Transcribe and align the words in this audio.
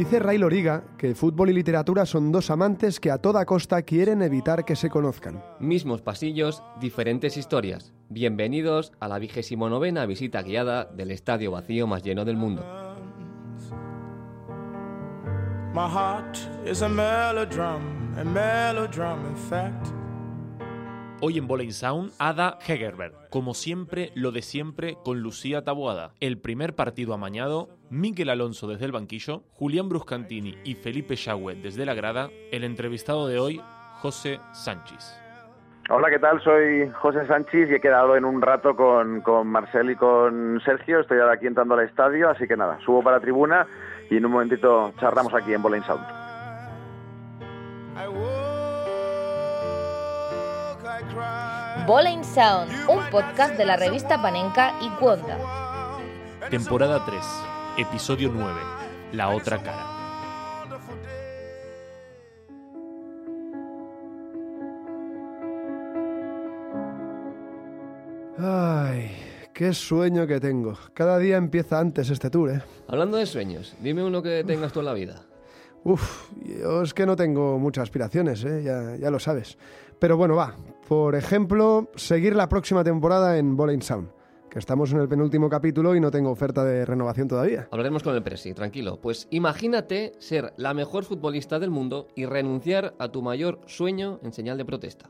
Dice 0.00 0.18
Ray 0.18 0.38
Loriga 0.38 0.82
que 0.96 1.14
fútbol 1.14 1.50
y 1.50 1.52
literatura 1.52 2.06
son 2.06 2.32
dos 2.32 2.50
amantes 2.50 3.00
que 3.00 3.10
a 3.10 3.18
toda 3.18 3.44
costa 3.44 3.82
quieren 3.82 4.22
evitar 4.22 4.64
que 4.64 4.74
se 4.74 4.88
conozcan. 4.88 5.44
Mismos 5.58 6.00
pasillos, 6.00 6.62
diferentes 6.80 7.36
historias. 7.36 7.92
Bienvenidos 8.08 8.92
a 8.98 9.08
la 9.08 9.18
vigésimo 9.18 9.68
novena 9.68 10.06
visita 10.06 10.40
guiada 10.40 10.86
del 10.86 11.10
estadio 11.10 11.50
vacío 11.50 11.86
más 11.86 12.02
lleno 12.02 12.24
del 12.24 12.38
mundo. 12.38 12.64
My 15.74 15.86
heart 15.86 16.38
is 16.66 16.80
a 16.80 16.88
melodrum, 16.88 17.82
a 18.16 18.24
melodrum 18.24 19.26
in 19.26 19.36
fact. 19.36 19.88
Hoy 21.22 21.36
en 21.36 21.46
Bowling 21.46 21.72
Sound, 21.72 22.12
Ada 22.18 22.58
Hegerberg. 22.66 23.28
Como 23.28 23.52
siempre, 23.52 24.10
lo 24.14 24.32
de 24.32 24.40
siempre 24.40 24.96
con 25.04 25.20
Lucía 25.20 25.62
Taboada. 25.62 26.14
El 26.20 26.38
primer 26.38 26.74
partido 26.74 27.12
amañado, 27.12 27.76
Miquel 27.90 28.30
Alonso 28.30 28.68
desde 28.68 28.86
el 28.86 28.92
banquillo, 28.92 29.42
Julián 29.52 29.88
Bruscantini 29.88 30.56
y 30.64 30.74
Felipe 30.76 31.16
Yagüe 31.16 31.56
desde 31.56 31.84
la 31.84 31.94
grada. 31.94 32.30
El 32.52 32.64
entrevistado 32.64 33.26
de 33.26 33.38
hoy, 33.38 33.60
José 34.00 34.40
Sánchez. 34.52 35.20
Hola, 35.90 36.08
¿qué 36.08 36.20
tal? 36.20 36.40
Soy 36.40 36.88
José 37.02 37.26
Sánchez 37.26 37.68
y 37.68 37.74
he 37.74 37.80
quedado 37.80 38.14
en 38.14 38.24
un 38.24 38.40
rato 38.40 38.76
con, 38.76 39.22
con 39.22 39.48
Marcel 39.48 39.90
y 39.90 39.96
con 39.96 40.60
Sergio. 40.64 41.00
Estoy 41.00 41.18
ahora 41.18 41.34
aquí 41.34 41.48
entrando 41.48 41.74
al 41.74 41.84
estadio, 41.84 42.30
así 42.30 42.46
que 42.46 42.56
nada, 42.56 42.78
subo 42.84 43.02
para 43.02 43.16
la 43.16 43.22
tribuna 43.22 43.66
y 44.08 44.16
en 44.16 44.24
un 44.24 44.32
momentito 44.32 44.92
charlamos 45.00 45.34
aquí 45.34 45.52
en 45.52 45.60
Bowling 45.60 45.82
Sound. 45.82 46.06
Sound, 52.22 52.70
un 52.88 53.10
podcast 53.10 53.56
de 53.56 53.66
la 53.66 53.76
revista 53.76 54.22
Panenka 54.22 54.74
y 54.80 54.88
Cuonda. 54.90 55.38
Temporada 56.50 57.04
3, 57.04 57.20
episodio 57.76 58.30
9, 58.32 58.60
La 59.12 59.30
otra 59.30 59.62
cara. 59.62 59.86
Ay, 68.38 69.10
qué 69.52 69.72
sueño 69.74 70.26
que 70.26 70.40
tengo. 70.40 70.74
Cada 70.94 71.18
día 71.18 71.36
empieza 71.36 71.78
antes 71.78 72.08
este 72.10 72.30
tour, 72.30 72.50
¿eh? 72.50 72.62
Hablando 72.88 73.16
de 73.16 73.26
sueños, 73.26 73.74
dime 73.80 74.02
uno 74.04 74.22
que 74.22 74.44
tengas 74.44 74.72
tú 74.72 74.80
en 74.80 74.86
la 74.86 74.94
vida. 74.94 75.22
Uf, 75.84 76.30
yo 76.36 76.82
es 76.82 76.92
que 76.92 77.06
no 77.06 77.16
tengo 77.16 77.58
muchas 77.58 77.82
aspiraciones, 77.84 78.44
¿eh? 78.44 78.62
ya, 78.62 78.96
ya 78.96 79.10
lo 79.10 79.18
sabes. 79.18 79.56
Pero 79.98 80.16
bueno, 80.16 80.36
va. 80.36 80.54
Por 80.88 81.14
ejemplo, 81.14 81.90
seguir 81.96 82.34
la 82.34 82.48
próxima 82.48 82.84
temporada 82.84 83.38
en 83.38 83.56
Bowling 83.56 83.80
Sound, 83.80 84.08
que 84.50 84.58
estamos 84.58 84.92
en 84.92 84.98
el 85.00 85.08
penúltimo 85.08 85.48
capítulo 85.48 85.94
y 85.94 86.00
no 86.00 86.10
tengo 86.10 86.30
oferta 86.30 86.64
de 86.64 86.84
renovación 86.84 87.28
todavía. 87.28 87.68
Hablaremos 87.70 88.02
con 88.02 88.14
el 88.14 88.22
Presi, 88.22 88.52
tranquilo. 88.52 88.98
Pues 89.00 89.28
imagínate 89.30 90.12
ser 90.18 90.52
la 90.56 90.74
mejor 90.74 91.04
futbolista 91.04 91.58
del 91.58 91.70
mundo 91.70 92.08
y 92.16 92.26
renunciar 92.26 92.94
a 92.98 93.08
tu 93.08 93.22
mayor 93.22 93.60
sueño 93.66 94.18
en 94.22 94.32
señal 94.32 94.58
de 94.58 94.64
protesta. 94.64 95.08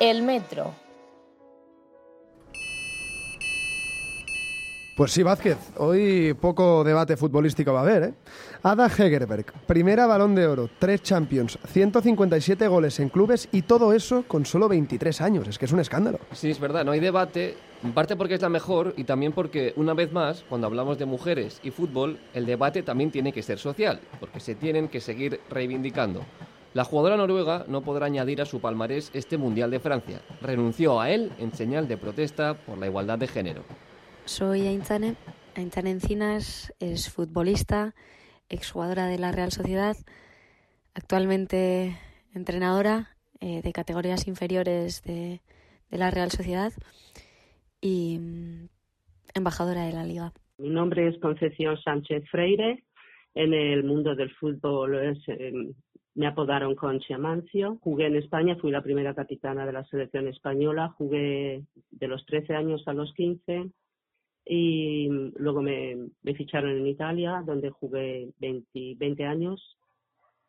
El 0.00 0.22
metro. 0.22 0.83
Pues 4.96 5.10
sí, 5.10 5.24
Vázquez, 5.24 5.58
hoy 5.78 6.34
poco 6.34 6.84
debate 6.84 7.16
futbolístico 7.16 7.72
va 7.72 7.80
a 7.80 7.82
haber, 7.82 8.02
¿eh? 8.04 8.14
Ada 8.62 8.86
Hegerberg, 8.86 9.46
primera 9.66 10.06
balón 10.06 10.36
de 10.36 10.46
oro, 10.46 10.70
tres 10.78 11.02
Champions, 11.02 11.58
157 11.66 12.68
goles 12.68 13.00
en 13.00 13.08
clubes 13.08 13.48
y 13.50 13.62
todo 13.62 13.92
eso 13.92 14.22
con 14.28 14.46
solo 14.46 14.68
23 14.68 15.20
años. 15.20 15.48
Es 15.48 15.58
que 15.58 15.64
es 15.64 15.72
un 15.72 15.80
escándalo. 15.80 16.20
Sí, 16.30 16.48
es 16.48 16.60
verdad, 16.60 16.84
no 16.84 16.92
hay 16.92 17.00
debate, 17.00 17.56
en 17.82 17.92
parte 17.92 18.14
porque 18.14 18.34
es 18.34 18.42
la 18.42 18.48
mejor 18.48 18.94
y 18.96 19.02
también 19.02 19.32
porque, 19.32 19.72
una 19.74 19.94
vez 19.94 20.12
más, 20.12 20.44
cuando 20.48 20.68
hablamos 20.68 20.96
de 20.96 21.06
mujeres 21.06 21.58
y 21.64 21.72
fútbol, 21.72 22.20
el 22.32 22.46
debate 22.46 22.84
también 22.84 23.10
tiene 23.10 23.32
que 23.32 23.42
ser 23.42 23.58
social, 23.58 24.00
porque 24.20 24.38
se 24.38 24.54
tienen 24.54 24.86
que 24.86 25.00
seguir 25.00 25.40
reivindicando. 25.50 26.24
La 26.72 26.84
jugadora 26.84 27.16
noruega 27.16 27.64
no 27.66 27.82
podrá 27.82 28.06
añadir 28.06 28.40
a 28.40 28.46
su 28.46 28.60
palmarés 28.60 29.10
este 29.12 29.38
Mundial 29.38 29.72
de 29.72 29.80
Francia. 29.80 30.20
Renunció 30.40 31.00
a 31.00 31.10
él 31.10 31.32
en 31.40 31.52
señal 31.52 31.88
de 31.88 31.96
protesta 31.96 32.54
por 32.54 32.78
la 32.78 32.86
igualdad 32.86 33.18
de 33.18 33.26
género. 33.26 33.64
Soy 34.26 34.62
Aintzane, 34.62 35.16
Aintzane 35.54 35.90
Encinas, 35.90 36.72
es 36.80 37.12
futbolista, 37.12 37.94
exjugadora 38.48 39.06
de 39.06 39.18
la 39.18 39.32
Real 39.32 39.52
Sociedad, 39.52 39.96
actualmente 40.94 41.98
entrenadora 42.34 43.10
eh, 43.42 43.60
de 43.62 43.72
categorías 43.72 44.26
inferiores 44.26 45.02
de, 45.02 45.42
la 45.90 46.10
Real 46.10 46.30
Sociedad 46.30 46.72
y 47.82 48.18
mm, 48.18 48.68
embajadora 49.34 49.84
de 49.84 49.92
la 49.92 50.04
Liga. 50.04 50.32
Mi 50.56 50.70
nombre 50.70 51.06
es 51.06 51.18
Concepción 51.20 51.76
Sánchez 51.82 52.24
Freire. 52.30 52.82
En 53.34 53.52
el 53.52 53.84
mundo 53.84 54.14
del 54.14 54.30
fútbol 54.36 54.94
eh, 55.28 55.52
me 56.14 56.26
apodaron 56.26 56.74
Conchi 56.74 57.12
Amancio. 57.12 57.78
Jugué 57.82 58.06
en 58.06 58.16
España, 58.16 58.56
fui 58.56 58.70
la 58.70 58.82
primera 58.82 59.14
capitana 59.14 59.66
de 59.66 59.72
la 59.72 59.84
selección 59.84 60.28
española. 60.28 60.94
Jugué 60.96 61.62
de 61.90 62.08
los 62.08 62.24
13 62.24 62.54
años 62.54 62.82
a 62.86 62.94
los 62.94 63.12
15 63.12 63.70
y 64.46 65.08
luego 65.36 65.62
me, 65.62 66.10
ficharon 66.36 66.70
en 66.70 66.86
Italia, 66.86 67.42
donde 67.44 67.70
jugué 67.70 68.30
20, 68.38 68.96
20 68.96 69.24
años. 69.24 69.78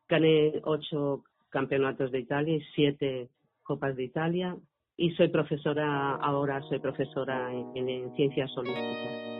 Gané 0.08 0.62
ocho 0.64 1.24
campeonatos 1.50 2.12
de 2.12 2.20
Italia 2.20 2.56
y 2.56 2.62
siete 2.76 3.30
Copas 3.64 3.96
de 3.96 4.04
Italia. 4.04 4.58
Y 4.98 5.12
soy 5.12 5.30
profesora, 5.30 6.16
ahora 6.16 6.62
soy 6.70 6.80
profesora 6.80 7.52
en, 7.52 7.90
en 7.90 8.16
ciencias 8.16 8.56
holísticas. 8.58 9.36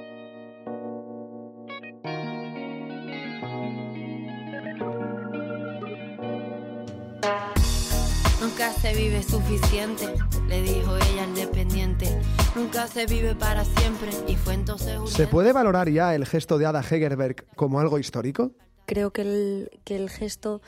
Nunca 8.42 8.72
se 8.74 8.94
vive 8.96 9.22
suficiente, 9.24 10.06
le 10.48 10.62
dijo 10.62 10.96
ella 10.98 11.24
al 11.24 11.36
dependiente. 11.36 12.08
Nunca 12.56 12.88
se 12.88 13.06
vive 13.06 13.36
para 13.36 13.66
siempre 13.66 14.12
y 14.28 14.36
fue 14.36 14.54
entonces 14.54 14.98
un 14.98 15.08
¿Se 15.08 15.28
puede 15.28 15.54
valorar 15.54 15.90
ya 15.90 16.16
el 16.16 16.26
gesto 16.26 16.58
de 16.58 16.66
Ada 16.66 16.82
Hegerberg 16.82 17.46
como 17.56 17.80
algo 17.80 18.00
histórico? 18.00 18.52
Creo 18.86 19.12
que 19.12 19.22
el, 19.22 19.72
que 19.84 19.96
el 19.96 20.10
gesto 20.10 20.62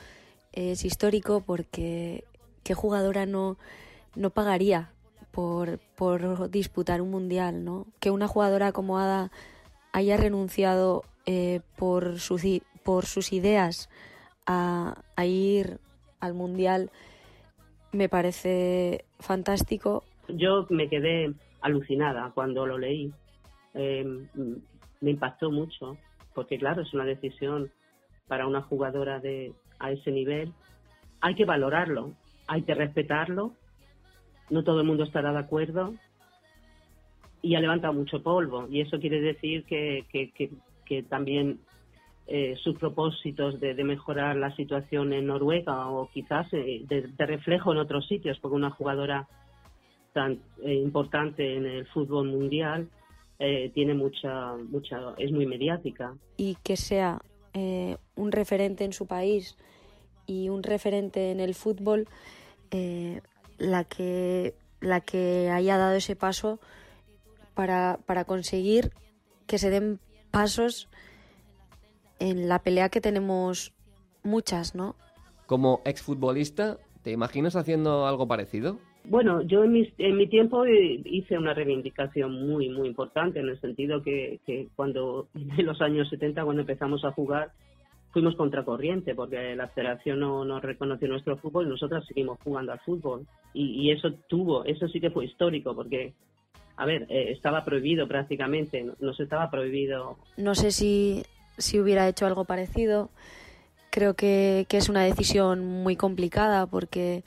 es 0.52 0.84
histórico 0.84 1.40
porque 1.40 2.24
qué 2.64 2.74
jugadora 2.74 3.26
no, 3.26 3.58
no 4.14 4.30
pagaría 4.30 4.92
por, 5.30 5.78
por 5.94 6.50
disputar 6.50 7.00
un 7.00 7.10
mundial, 7.10 7.64
¿no? 7.64 7.86
Que 8.00 8.10
una 8.10 8.26
jugadora 8.26 8.72
como 8.72 8.98
Ada 8.98 9.30
haya 9.92 10.16
renunciado 10.16 11.04
eh, 11.26 11.60
por, 11.76 12.18
sus, 12.18 12.42
por 12.82 13.06
sus 13.06 13.32
ideas 13.32 13.88
a, 14.46 15.02
a 15.14 15.24
ir 15.26 15.78
al 16.20 16.34
mundial 16.34 16.90
me 17.92 18.08
parece 18.08 19.04
fantástico. 19.18 20.04
Yo 20.28 20.66
me 20.70 20.88
quedé 20.88 21.32
alucinada 21.60 22.30
cuando 22.34 22.66
lo 22.66 22.78
leí. 22.78 23.12
Eh, 23.74 24.00
m- 24.00 24.56
me 25.00 25.10
impactó 25.10 25.50
mucho, 25.50 25.96
porque 26.34 26.58
claro, 26.58 26.82
es 26.82 26.92
una 26.92 27.04
decisión 27.04 27.70
para 28.26 28.46
una 28.46 28.62
jugadora 28.62 29.20
de 29.20 29.52
a 29.78 29.92
ese 29.92 30.10
nivel. 30.10 30.52
Hay 31.20 31.34
que 31.34 31.44
valorarlo, 31.44 32.12
hay 32.46 32.62
que 32.62 32.74
respetarlo. 32.74 33.52
No 34.50 34.64
todo 34.64 34.80
el 34.80 34.86
mundo 34.86 35.04
estará 35.04 35.32
de 35.32 35.38
acuerdo. 35.38 35.94
Y 37.42 37.54
ha 37.54 37.60
levantado 37.60 37.92
mucho 37.94 38.22
polvo. 38.22 38.66
Y 38.68 38.80
eso 38.80 38.98
quiere 38.98 39.20
decir 39.20 39.64
que, 39.64 40.04
que, 40.10 40.32
que, 40.32 40.50
que 40.84 41.02
también 41.04 41.60
eh, 42.30 42.56
sus 42.62 42.76
propósitos 42.76 43.58
de, 43.58 43.72
mejorar 43.82 44.36
la 44.36 44.54
situación 44.54 45.14
en 45.14 45.28
Noruega 45.28 45.88
o 45.88 46.10
quizás 46.10 46.46
eh, 46.52 46.82
de, 46.86 47.26
reflejo 47.26 47.72
en 47.72 47.78
otros 47.78 48.06
sitios, 48.06 48.38
porque 48.38 48.54
una 48.54 48.68
jugadora 48.68 49.26
tan 50.12 50.38
eh, 50.62 50.74
importante 50.74 51.56
en 51.56 51.64
el 51.64 51.86
fútbol 51.86 52.28
mundial 52.28 52.90
tiene 53.72 53.94
mucha, 53.94 54.56
mucha, 54.56 55.14
es 55.16 55.30
muy 55.30 55.46
mediática. 55.46 56.12
y 56.36 56.56
que 56.64 56.76
sea 56.76 57.20
un 57.54 58.32
referente 58.32 58.84
en 58.84 58.92
su 58.92 59.06
país 59.06 59.56
y 60.26 60.48
un 60.48 60.64
referente 60.64 61.30
en 61.30 61.38
el 61.38 61.54
fútbol, 61.54 62.08
la, 63.58 63.84
que, 63.84 64.54
la 64.80 65.00
que 65.00 65.50
haya 65.50 65.78
dado 65.78 65.94
ese 65.94 66.16
paso 66.16 66.58
para, 67.54 68.00
para 68.06 68.24
conseguir 68.24 68.90
que 69.46 69.58
se 69.58 69.70
den 69.70 70.00
pasos 70.32 70.88
en 72.18 72.48
la 72.48 72.58
pelea 72.60 72.88
que 72.88 73.00
tenemos 73.00 73.72
muchas, 74.22 74.74
¿no? 74.74 74.96
Como 75.46 75.80
exfutbolista, 75.84 76.78
¿te 77.02 77.10
imaginas 77.12 77.56
haciendo 77.56 78.06
algo 78.06 78.26
parecido? 78.28 78.78
Bueno, 79.04 79.40
yo 79.42 79.64
en, 79.64 79.72
mis- 79.72 79.92
en 79.96 80.16
mi 80.16 80.26
tiempo 80.28 80.66
eh, 80.66 81.00
hice 81.04 81.38
una 81.38 81.54
reivindicación 81.54 82.46
muy, 82.46 82.68
muy 82.68 82.88
importante 82.88 83.40
en 83.40 83.48
el 83.48 83.58
sentido 83.60 84.02
que, 84.02 84.40
que 84.46 84.68
cuando 84.76 85.28
en 85.34 85.64
los 85.66 85.80
años 85.80 86.08
70, 86.10 86.44
cuando 86.44 86.60
empezamos 86.62 87.04
a 87.04 87.12
jugar, 87.12 87.52
fuimos 88.12 88.36
contracorriente 88.36 89.14
porque 89.14 89.54
la 89.56 89.68
federación 89.68 90.20
no, 90.20 90.44
no 90.44 90.60
reconoció 90.60 91.08
nuestro 91.08 91.36
fútbol 91.38 91.66
y 91.66 91.70
nosotras 91.70 92.04
seguimos 92.06 92.38
jugando 92.44 92.72
al 92.72 92.80
fútbol. 92.80 93.26
Y, 93.54 93.80
y 93.82 93.90
eso 93.92 94.12
tuvo, 94.28 94.64
eso 94.64 94.88
sí 94.88 95.00
que 95.00 95.10
fue 95.10 95.24
histórico 95.24 95.74
porque 95.74 96.12
a 96.76 96.84
ver, 96.86 97.06
eh, 97.08 97.32
estaba 97.32 97.64
prohibido 97.64 98.06
prácticamente, 98.06 98.82
no, 98.84 98.94
no 99.00 99.12
se 99.14 99.24
estaba 99.24 99.50
prohibido. 99.50 100.16
No 100.36 100.54
sé 100.54 100.70
si, 100.70 101.22
si 101.58 101.78
hubiera 101.78 102.08
hecho 102.08 102.26
algo 102.26 102.44
parecido. 102.44 103.10
Creo 103.90 104.14
que, 104.14 104.66
es 104.70 104.88
una 104.88 105.02
decisión 105.02 105.64
muy 105.64 105.96
complicada 105.96 106.66
porque 106.66 107.24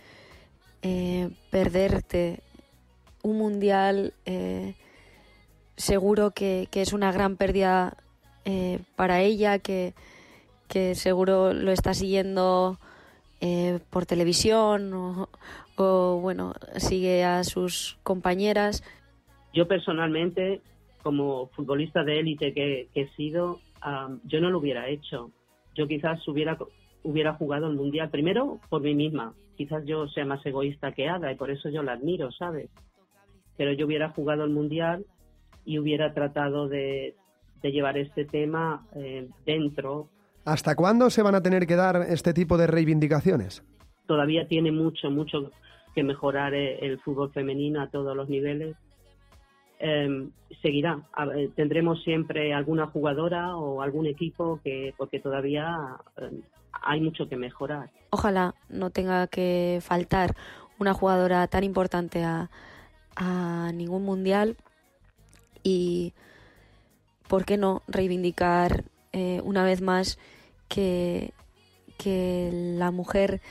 eh, 0.81 1.29
perderte 1.49 2.39
un 3.23 3.37
mundial 3.37 4.13
eh, 4.25 4.73
seguro 5.75 6.31
que, 6.31 6.67
es 6.71 6.93
una 6.93 7.11
gran 7.11 7.35
pérdida 7.35 7.97
eh, 8.45 8.79
para 8.95 9.21
ella, 9.21 9.59
que, 9.59 9.93
seguro 10.93 11.53
lo 11.53 11.71
está 11.71 11.93
siguiendo 11.93 12.77
por 13.89 14.05
televisión 14.05 15.27
o, 15.75 16.19
bueno, 16.21 16.53
sigue 16.77 17.23
a 17.23 17.43
sus 17.43 17.97
compañeras. 18.03 18.83
Yo 19.53 19.67
personalmente, 19.67 20.61
como 21.03 21.47
futbolista 21.47 22.03
de 22.03 22.19
élite 22.19 22.53
que, 22.53 22.87
he 22.95 23.07
sido, 23.15 23.59
um, 23.85 24.19
yo 24.23 24.39
no 24.41 24.49
lo 24.49 24.59
hubiera 24.59 24.87
hecho. 24.89 25.31
Yo 25.75 25.87
quizás 25.87 26.25
hubiera, 26.27 26.57
hubiera 27.03 27.33
jugado 27.33 27.67
el 27.67 27.75
Mundial 27.75 28.09
primero 28.09 28.59
por 28.69 28.81
mí 28.81 28.93
misma. 28.93 29.33
Quizás 29.55 29.85
yo 29.85 30.07
sea 30.07 30.25
más 30.25 30.45
egoísta 30.45 30.91
que 30.91 31.07
Ada 31.07 31.31
y 31.31 31.35
por 31.35 31.51
eso 31.51 31.69
yo 31.69 31.83
la 31.83 31.93
admiro, 31.93 32.31
¿sabes? 32.31 32.69
Pero 33.57 33.73
yo 33.73 33.85
hubiera 33.85 34.09
jugado 34.09 34.43
el 34.43 34.51
Mundial 34.51 35.05
y 35.65 35.77
hubiera 35.77 36.13
tratado 36.13 36.67
de, 36.67 37.15
de 37.61 37.71
llevar 37.71 37.97
este 37.97 38.25
tema 38.25 38.85
eh, 38.95 39.29
dentro. 39.45 40.07
¿Hasta 40.45 40.75
cuándo 40.75 41.09
se 41.09 41.21
van 41.21 41.35
a 41.35 41.41
tener 41.41 41.67
que 41.67 41.75
dar 41.75 41.97
este 42.09 42.33
tipo 42.33 42.57
de 42.57 42.67
reivindicaciones? 42.67 43.63
Todavía 44.07 44.47
tiene 44.47 44.71
mucho, 44.71 45.11
mucho 45.11 45.51
que 45.93 46.03
mejorar 46.03 46.53
el, 46.53 46.83
el 46.83 46.99
fútbol 46.99 47.31
femenino 47.31 47.81
a 47.81 47.89
todos 47.89 48.15
los 48.15 48.27
niveles. 48.27 48.75
Eh, 49.81 50.27
seguirá. 50.61 51.01
A, 51.13 51.27
tendremos 51.55 52.03
siempre 52.03 52.53
alguna 52.53 52.87
jugadora 52.87 53.55
o 53.55 53.81
algún 53.81 54.05
equipo 54.05 54.59
que, 54.63 54.93
porque 54.97 55.19
todavía 55.19 55.97
eh, 56.17 56.41
hay 56.71 57.01
mucho 57.01 57.27
que 57.27 57.35
mejorar. 57.35 57.89
Ojalá 58.11 58.53
no 58.69 58.89
tenga 58.91 59.27
que 59.27 59.79
faltar 59.81 60.35
una 60.77 60.93
jugadora 60.93 61.47
tan 61.47 61.63
importante 61.63 62.23
a, 62.23 62.49
a 63.15 63.71
ningún 63.73 64.03
mundial 64.03 64.55
y 65.63 66.13
¿por 67.27 67.45
qué 67.45 67.57
no 67.57 67.81
reivindicar 67.87 68.83
eh, 69.13 69.41
una 69.43 69.63
vez 69.63 69.81
más 69.81 70.17
que, 70.67 71.33
que, 71.97 72.49
la 72.51 72.91
mujer 72.91 73.41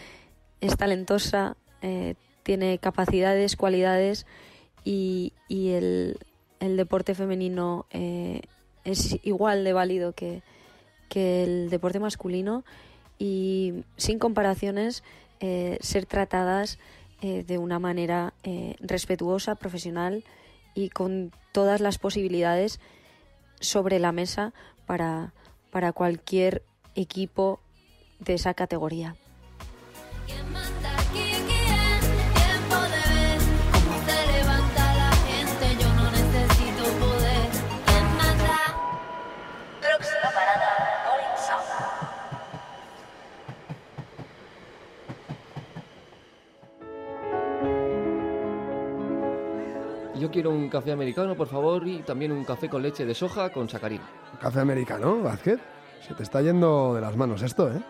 es 0.60 0.76
talentosa, 0.76 1.56
eh, 1.82 2.14
tiene 2.42 2.78
capacidades, 2.78 3.56
cualidades 3.56 4.26
y, 4.84 5.32
el, 5.48 6.18
deporte 6.60 7.14
femenino 7.14 7.86
eh, 7.90 8.42
es 8.84 9.18
igual 9.24 9.64
de 9.64 9.72
válido 9.72 10.12
que, 10.12 10.42
el 11.14 11.70
deporte 11.70 11.98
masculino 11.98 12.64
y 13.18 13.84
sin 13.96 14.18
comparaciones 14.18 15.02
eh, 15.40 15.78
ser 15.80 16.06
tratadas 16.06 16.78
de 17.20 17.58
una 17.58 17.78
manera 17.78 18.32
respetuosa, 18.80 19.54
profesional 19.54 20.24
y 20.74 20.88
con 20.88 21.32
todas 21.52 21.82
las 21.82 21.98
posibilidades 21.98 22.80
sobre 23.60 23.98
la 23.98 24.10
mesa 24.10 24.54
para, 24.86 25.34
para 25.70 25.92
cualquier 25.92 26.62
equipo 26.94 27.60
de 28.20 28.34
esa 28.34 28.54
categoría. 28.54 29.16
Yo 50.20 50.30
quiero 50.30 50.50
un 50.50 50.68
café 50.68 50.92
americano, 50.92 51.34
por 51.34 51.46
favor, 51.46 51.88
y 51.88 52.02
también 52.02 52.30
un 52.30 52.44
café 52.44 52.68
con 52.68 52.82
leche 52.82 53.06
de 53.06 53.14
soja 53.14 53.48
con 53.48 53.70
sacarina. 53.70 54.04
¿Café 54.38 54.60
americano, 54.60 55.22
Vázquez? 55.22 55.58
Se 56.06 56.12
te 56.12 56.22
está 56.24 56.42
yendo 56.42 56.94
de 56.94 57.00
las 57.00 57.16
manos 57.16 57.40
esto, 57.40 57.72
¿eh? 57.72 57.80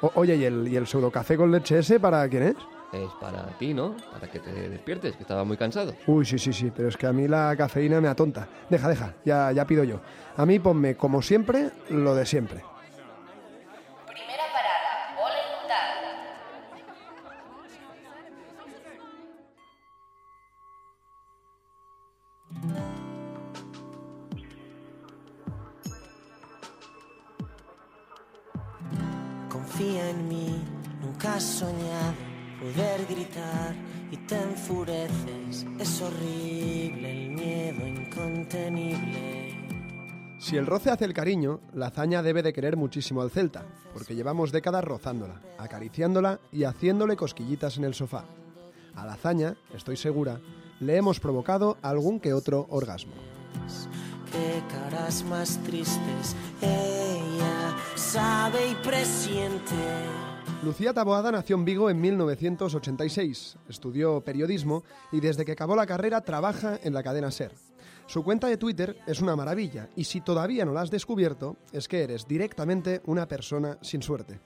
O, 0.00 0.12
oye, 0.14 0.36
¿y 0.36 0.44
el, 0.44 0.68
¿y 0.68 0.76
el 0.76 0.86
pseudo 0.86 1.10
café 1.10 1.36
con 1.36 1.50
leche 1.50 1.80
ese 1.80 1.98
para 1.98 2.28
quién 2.28 2.44
es? 2.44 2.54
Es 2.92 3.10
para 3.20 3.44
ti, 3.58 3.74
¿no? 3.74 3.96
Para 4.12 4.30
que 4.30 4.38
te 4.38 4.68
despiertes, 4.68 5.16
que 5.16 5.22
estaba 5.22 5.42
muy 5.42 5.56
cansado. 5.56 5.92
Uy, 6.06 6.24
sí, 6.24 6.38
sí, 6.38 6.52
sí, 6.52 6.70
pero 6.74 6.88
es 6.88 6.96
que 6.96 7.08
a 7.08 7.12
mí 7.12 7.26
la 7.26 7.56
cafeína 7.56 8.00
me 8.00 8.06
atonta. 8.06 8.46
Deja, 8.68 8.88
deja, 8.88 9.14
ya, 9.24 9.50
ya 9.50 9.66
pido 9.66 9.82
yo. 9.82 9.98
A 10.36 10.46
mí 10.46 10.60
ponme, 10.60 10.94
como 10.94 11.20
siempre, 11.22 11.70
lo 11.88 12.14
de 12.14 12.24
siempre. 12.24 12.62
Confía 29.80 30.10
en 30.10 30.28
mí, 30.28 30.62
nunca 31.00 31.36
has 31.36 31.42
soñado 31.42 32.12
poder 32.60 33.06
gritar 33.06 33.74
y 34.10 34.16
te 34.18 34.34
enfureces. 34.36 35.66
Es 35.78 36.02
horrible 36.02 37.24
el 37.24 37.30
miedo 37.30 37.86
incontenible. 37.86 39.56
Si 40.38 40.58
el 40.58 40.66
roce 40.66 40.90
hace 40.90 41.06
el 41.06 41.14
cariño, 41.14 41.60
la 41.72 41.86
hazaña 41.86 42.22
debe 42.22 42.42
de 42.42 42.52
querer 42.52 42.76
muchísimo 42.76 43.22
al 43.22 43.30
Celta, 43.30 43.64
porque 43.94 44.14
llevamos 44.14 44.52
décadas 44.52 44.84
rozándola, 44.84 45.40
acariciándola 45.56 46.40
y 46.52 46.64
haciéndole 46.64 47.16
cosquillitas 47.16 47.78
en 47.78 47.84
el 47.84 47.94
sofá. 47.94 48.26
A 48.94 49.06
la 49.06 49.14
hazaña, 49.14 49.56
estoy 49.74 49.96
segura, 49.96 50.42
le 50.80 50.98
hemos 50.98 51.20
provocado 51.20 51.78
algún 51.80 52.20
que 52.20 52.34
otro 52.34 52.66
orgasmo. 52.68 53.14
Qué 54.30 54.62
caras 54.68 55.24
más 55.24 55.58
tristes, 55.64 56.36
ella 56.60 56.89
sabe 58.12 58.70
y 58.70 58.74
presiente. 58.74 59.76
Lucía 60.64 60.92
Taboada 60.92 61.30
nació 61.30 61.54
en 61.54 61.64
Vigo 61.64 61.90
en 61.90 62.00
1986, 62.00 63.56
estudió 63.68 64.20
periodismo 64.22 64.82
y 65.12 65.20
desde 65.20 65.44
que 65.44 65.52
acabó 65.52 65.76
la 65.76 65.86
carrera 65.86 66.20
trabaja 66.22 66.78
en 66.82 66.92
la 66.92 67.04
cadena 67.04 67.30
SER. 67.30 67.54
Su 68.06 68.24
cuenta 68.24 68.48
de 68.48 68.56
Twitter 68.56 68.98
es 69.06 69.20
una 69.20 69.36
maravilla 69.36 69.88
y 69.94 70.04
si 70.04 70.20
todavía 70.20 70.64
no 70.64 70.72
la 70.72 70.80
has 70.80 70.90
descubierto 70.90 71.56
es 71.72 71.86
que 71.86 72.02
eres 72.02 72.26
directamente 72.26 73.00
una 73.06 73.28
persona 73.28 73.78
sin 73.80 74.02
suerte. 74.02 74.40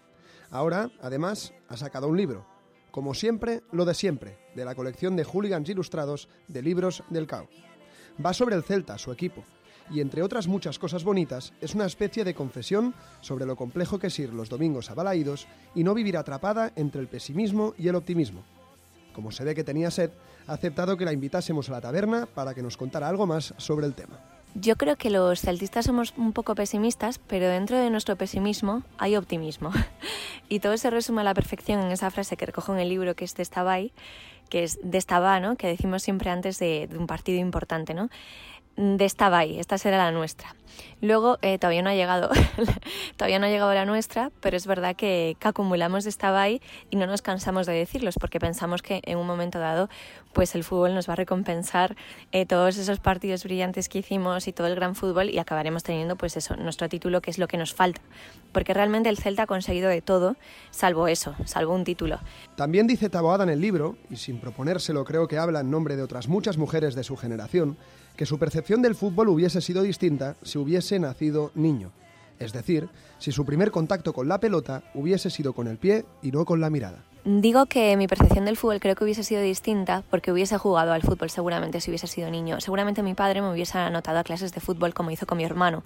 Ahora, 0.51 0.91
además, 1.01 1.55
ha 1.69 1.79
sacado 1.79 2.09
un 2.09 2.19
libro, 2.19 2.47
como 2.91 3.15
siempre, 3.15 3.63
lo 3.73 3.87
de 3.87 3.95
siempre, 3.95 4.39
de 4.55 4.67
la 4.67 4.75
colección 4.75 5.17
de 5.17 5.25
hooligans 5.25 5.71
ilustrados 5.71 6.29
de 6.49 6.61
libros 6.61 7.03
del 7.09 7.27
CAO. 7.27 7.49
Va 8.25 8.35
sobre 8.35 8.57
el 8.57 8.63
Celta, 8.63 8.99
su 8.99 9.11
equipo, 9.11 9.43
y 9.91 10.01
entre 10.01 10.23
otras 10.23 10.47
muchas 10.47 10.79
cosas 10.79 11.05
bonitas, 11.05 11.53
es 11.61 11.75
una 11.75 11.87
especie 11.87 12.25
de 12.25 12.35
confesión 12.35 12.95
sobre 13.21 13.47
lo 13.47 13.57
complejo 13.57 13.99
que 13.99 14.09
es 14.09 14.19
ir 14.19 14.33
los 14.33 14.49
domingos 14.49 14.91
a 14.91 14.95
Balaídos 14.95 15.47
y 15.75 15.85
no 15.85 15.95
vivir 15.95 16.17
atrapada 16.17 16.73
entre 16.77 17.01
el 17.01 17.09
pesimismo 17.09 17.75
y 17.79 17.89
el 17.89 17.95
optimismo. 17.95 18.43
Como 19.13 19.31
se 19.31 19.45
ve 19.45 19.55
que 19.55 19.65
tenía 19.65 19.91
sed, 19.91 20.11
ha 20.47 20.55
aceptado 20.55 20.97
que 20.97 21.05
la 21.05 21.13
invitásemos 21.13 21.69
a 21.69 21.73
la 21.73 21.81
taberna 21.81 22.27
para 22.27 22.55
que 22.55 22.63
nos 22.63 22.77
contara 22.77 23.09
algo 23.09 23.27
más 23.27 23.55
sobre 23.59 23.87
el 23.87 23.95
tema. 23.95 24.19
Yo 24.57 24.77
creo 24.77 24.97
que 24.97 25.11
los 25.11 25.41
celtistas 25.41 25.87
somos 25.87 26.15
un 26.17 26.33
poco 26.33 26.55
pesimistas, 26.55 27.19
pero 27.19 27.49
dentro 27.49 27.77
de 27.77 27.91
nuestro 27.91 28.17
pesimismo 28.17 28.83
hay 28.99 29.17
optimismo. 29.17 29.71
Y 30.47 30.61
todo 30.61 30.77
se 30.77 30.91
resume 30.91 31.23
a 31.23 31.25
la 31.25 31.33
perfección 31.33 31.81
en 31.81 31.91
esa 31.91 32.11
frase 32.11 32.37
que 32.37 32.45
recojo 32.45 32.75
en 32.75 32.79
el 32.79 32.91
libro 32.91 33.17
que 33.17 33.25
es 33.25 33.35
de 33.35 33.93
que 34.51 34.63
es 34.63 34.79
de 34.83 34.99
Estabá, 34.99 35.41
¿no? 35.41 35.57
que 35.57 35.67
decimos 35.67 36.03
siempre 36.03 36.29
antes 36.29 36.59
de, 36.59 36.87
de 36.87 36.99
un 36.99 37.07
partido 37.07 37.41
importante. 37.41 37.95
¿no? 37.95 38.11
De 38.77 39.05
esta 39.05 39.29
Bay, 39.29 39.59
esta 39.59 39.79
será 39.79 39.99
la 39.99 40.11
nuestra. 40.11 40.55
Luego 41.01 41.39
eh, 41.43 41.59
todavía 41.59 41.83
no 41.83 41.91
ha 41.91 41.95
llegado, 41.95 42.31
todavía 43.17 43.39
no 43.39 43.47
ha 43.47 43.51
llegado 43.51 43.73
la 43.75 43.85
nuestra, 43.85 44.31
pero 44.41 44.57
es 44.57 44.67
verdad 44.67 44.97
que, 44.97 45.37
acumulamos 45.43 46.05
de 46.05 46.11
esta 46.11 46.31
Bay 46.31 46.63
y 46.91 46.97
no 46.97 47.07
nos 47.07 47.21
cansamos 47.21 47.67
de 47.67 47.75
decirlos 47.75 48.17
porque 48.19 48.41
pensamos 48.41 48.81
que 48.81 49.03
en 49.05 49.19
un 49.19 49.27
momento 49.27 49.59
dado, 49.59 49.91
pues 50.33 50.55
el 50.55 50.65
fútbol 50.65 50.95
nos 50.95 51.09
va 51.09 51.13
a 51.13 51.17
recompensar 51.17 51.97
eh, 52.33 52.47
todos 52.47 52.79
esos 52.79 52.99
partidos 52.99 53.45
brillantes 53.45 53.89
que 53.89 53.99
hicimos 53.99 54.49
y 54.49 54.53
todo 54.53 54.67
el 54.67 54.75
gran 54.75 54.95
fútbol 54.95 55.29
y 55.29 55.39
acabaremos 55.39 55.83
teniendo, 55.83 56.17
pues 56.17 56.37
eso, 56.37 56.57
nuestro 56.57 56.89
título 56.89 57.21
que 57.21 57.31
es 57.31 57.39
lo 57.39 57.47
que 57.47 57.59
nos 57.59 57.75
falta, 57.75 58.01
porque 58.53 58.73
realmente 58.73 59.11
el 59.11 59.19
Celta 59.19 59.43
ha 59.43 59.47
conseguido 59.47 59.91
de 59.91 60.01
todo, 60.01 60.37
salvo 60.71 61.07
eso, 61.09 61.35
salvo 61.45 61.75
un 61.75 61.85
título. 61.85 62.19
También 62.57 62.87
dice 62.87 63.11
Taboada 63.11 63.45
en 63.45 63.51
el 63.51 63.61
libro, 63.61 63.97
y 64.11 64.17
sin 64.17 64.41
proponérselo 64.41 65.05
creo 65.05 65.29
que 65.29 65.39
habla 65.39 65.61
en 65.61 65.71
nombre 65.71 65.97
de 65.97 66.03
otras 66.03 66.29
muchas 66.29 66.57
mujeres 66.57 66.95
de 66.95 67.05
su 67.05 67.17
generación, 67.17 67.77
que 68.17 68.27
su 68.27 68.39
percepción 68.39 68.83
del 68.83 68.95
fútbol 68.95 69.29
hubiese 69.29 69.61
sido 69.61 69.83
distinta 69.83 70.37
si 70.43 70.59
hubiese 70.59 70.99
nacido 70.99 71.51
niño. 71.55 71.93
Es 72.39 72.53
decir, 72.53 72.89
si 73.19 73.33
su 73.33 73.45
primer 73.45 73.71
contacto 73.71 74.13
con 74.13 74.29
la 74.29 74.41
pelota 74.41 74.83
hubiese 74.95 75.31
sido 75.31 75.53
con 75.53 75.69
el 75.69 75.79
pie 75.79 76.05
y 76.23 76.31
no 76.31 76.45
con 76.45 76.61
la 76.61 76.71
mirada. 76.71 77.05
Digo 77.25 77.65
que 77.67 77.97
mi 77.97 78.07
percepción 78.07 78.45
del 78.45 78.59
fútbol 78.59 78.81
creo 78.81 78.95
que 78.97 79.05
hubiese 79.05 79.25
sido 79.25 79.41
distinta 79.41 80.03
porque 80.11 80.31
hubiese 80.31 80.59
jugado 80.59 80.93
al 80.93 81.01
fútbol 81.01 81.31
seguramente 81.31 81.81
si 81.81 81.91
hubiese 81.91 82.07
sido 82.07 82.31
niño. 82.31 82.61
Seguramente 82.61 83.03
mi 83.03 83.15
padre 83.15 83.41
me 83.41 83.51
hubiese 83.51 83.79
anotado 83.79 84.19
a 84.19 84.25
clases 84.25 84.53
de 84.53 84.61
fútbol 84.61 84.93
como 84.93 85.11
hizo 85.11 85.27
con 85.27 85.39
mi 85.39 85.45
hermano. 85.45 85.85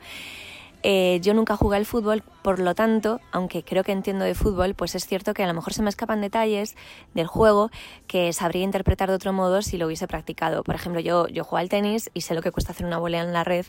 Eh, 0.82 1.18
yo 1.22 1.34
nunca 1.34 1.56
jugué 1.56 1.76
al 1.76 1.86
fútbol, 1.86 2.22
por 2.42 2.60
lo 2.60 2.74
tanto, 2.74 3.20
aunque 3.32 3.64
creo 3.64 3.82
que 3.82 3.90
entiendo 3.90 4.24
de 4.24 4.34
fútbol, 4.34 4.74
pues 4.74 4.94
es 4.94 5.06
cierto 5.06 5.34
que 5.34 5.42
a 5.42 5.46
lo 5.46 5.54
mejor 5.54 5.72
se 5.72 5.82
me 5.82 5.88
escapan 5.88 6.20
detalles 6.20 6.76
del 7.14 7.26
juego 7.26 7.70
que 8.06 8.32
sabría 8.32 8.62
interpretar 8.62 9.08
de 9.08 9.16
otro 9.16 9.32
modo 9.32 9.60
si 9.62 9.76
lo 9.76 9.86
hubiese 9.86 10.06
practicado. 10.06 10.62
Por 10.62 10.76
ejemplo, 10.76 11.00
yo, 11.00 11.26
yo 11.28 11.42
juego 11.42 11.58
al 11.58 11.68
tenis 11.68 12.10
y 12.14 12.20
sé 12.20 12.34
lo 12.34 12.42
que 12.42 12.52
cuesta 12.52 12.72
hacer 12.72 12.86
una 12.86 12.98
volea 12.98 13.22
en 13.22 13.32
la 13.32 13.42
red, 13.42 13.66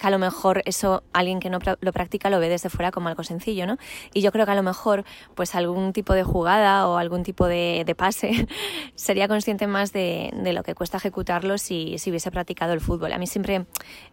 que 0.00 0.06
a 0.06 0.10
lo 0.10 0.18
mejor 0.18 0.62
eso 0.64 1.02
alguien 1.12 1.40
que 1.40 1.50
no 1.50 1.58
lo 1.80 1.92
practica 1.92 2.30
lo 2.30 2.40
ve 2.40 2.48
desde 2.48 2.70
fuera 2.70 2.90
como 2.90 3.08
algo 3.08 3.22
sencillo, 3.22 3.66
¿no? 3.66 3.76
Y 4.14 4.22
yo 4.22 4.32
creo 4.32 4.46
que 4.46 4.52
a 4.52 4.54
lo 4.54 4.62
mejor 4.62 5.04
pues 5.34 5.54
algún 5.54 5.92
tipo 5.92 6.14
de 6.14 6.22
jugada 6.22 6.88
o 6.88 6.96
algún 6.96 7.22
tipo 7.22 7.46
de, 7.46 7.94
pase 7.96 8.46
sería 8.94 9.28
consciente 9.28 9.66
más 9.66 9.92
de, 9.92 10.30
lo 10.52 10.62
que 10.62 10.74
cuesta 10.74 10.96
ejecutarlo 10.96 11.58
si, 11.58 11.98
si, 11.98 12.10
hubiese 12.10 12.30
practicado 12.30 12.72
el 12.72 12.80
fútbol. 12.80 13.12
A 13.12 13.18
mí 13.18 13.26
siempre, 13.26 13.66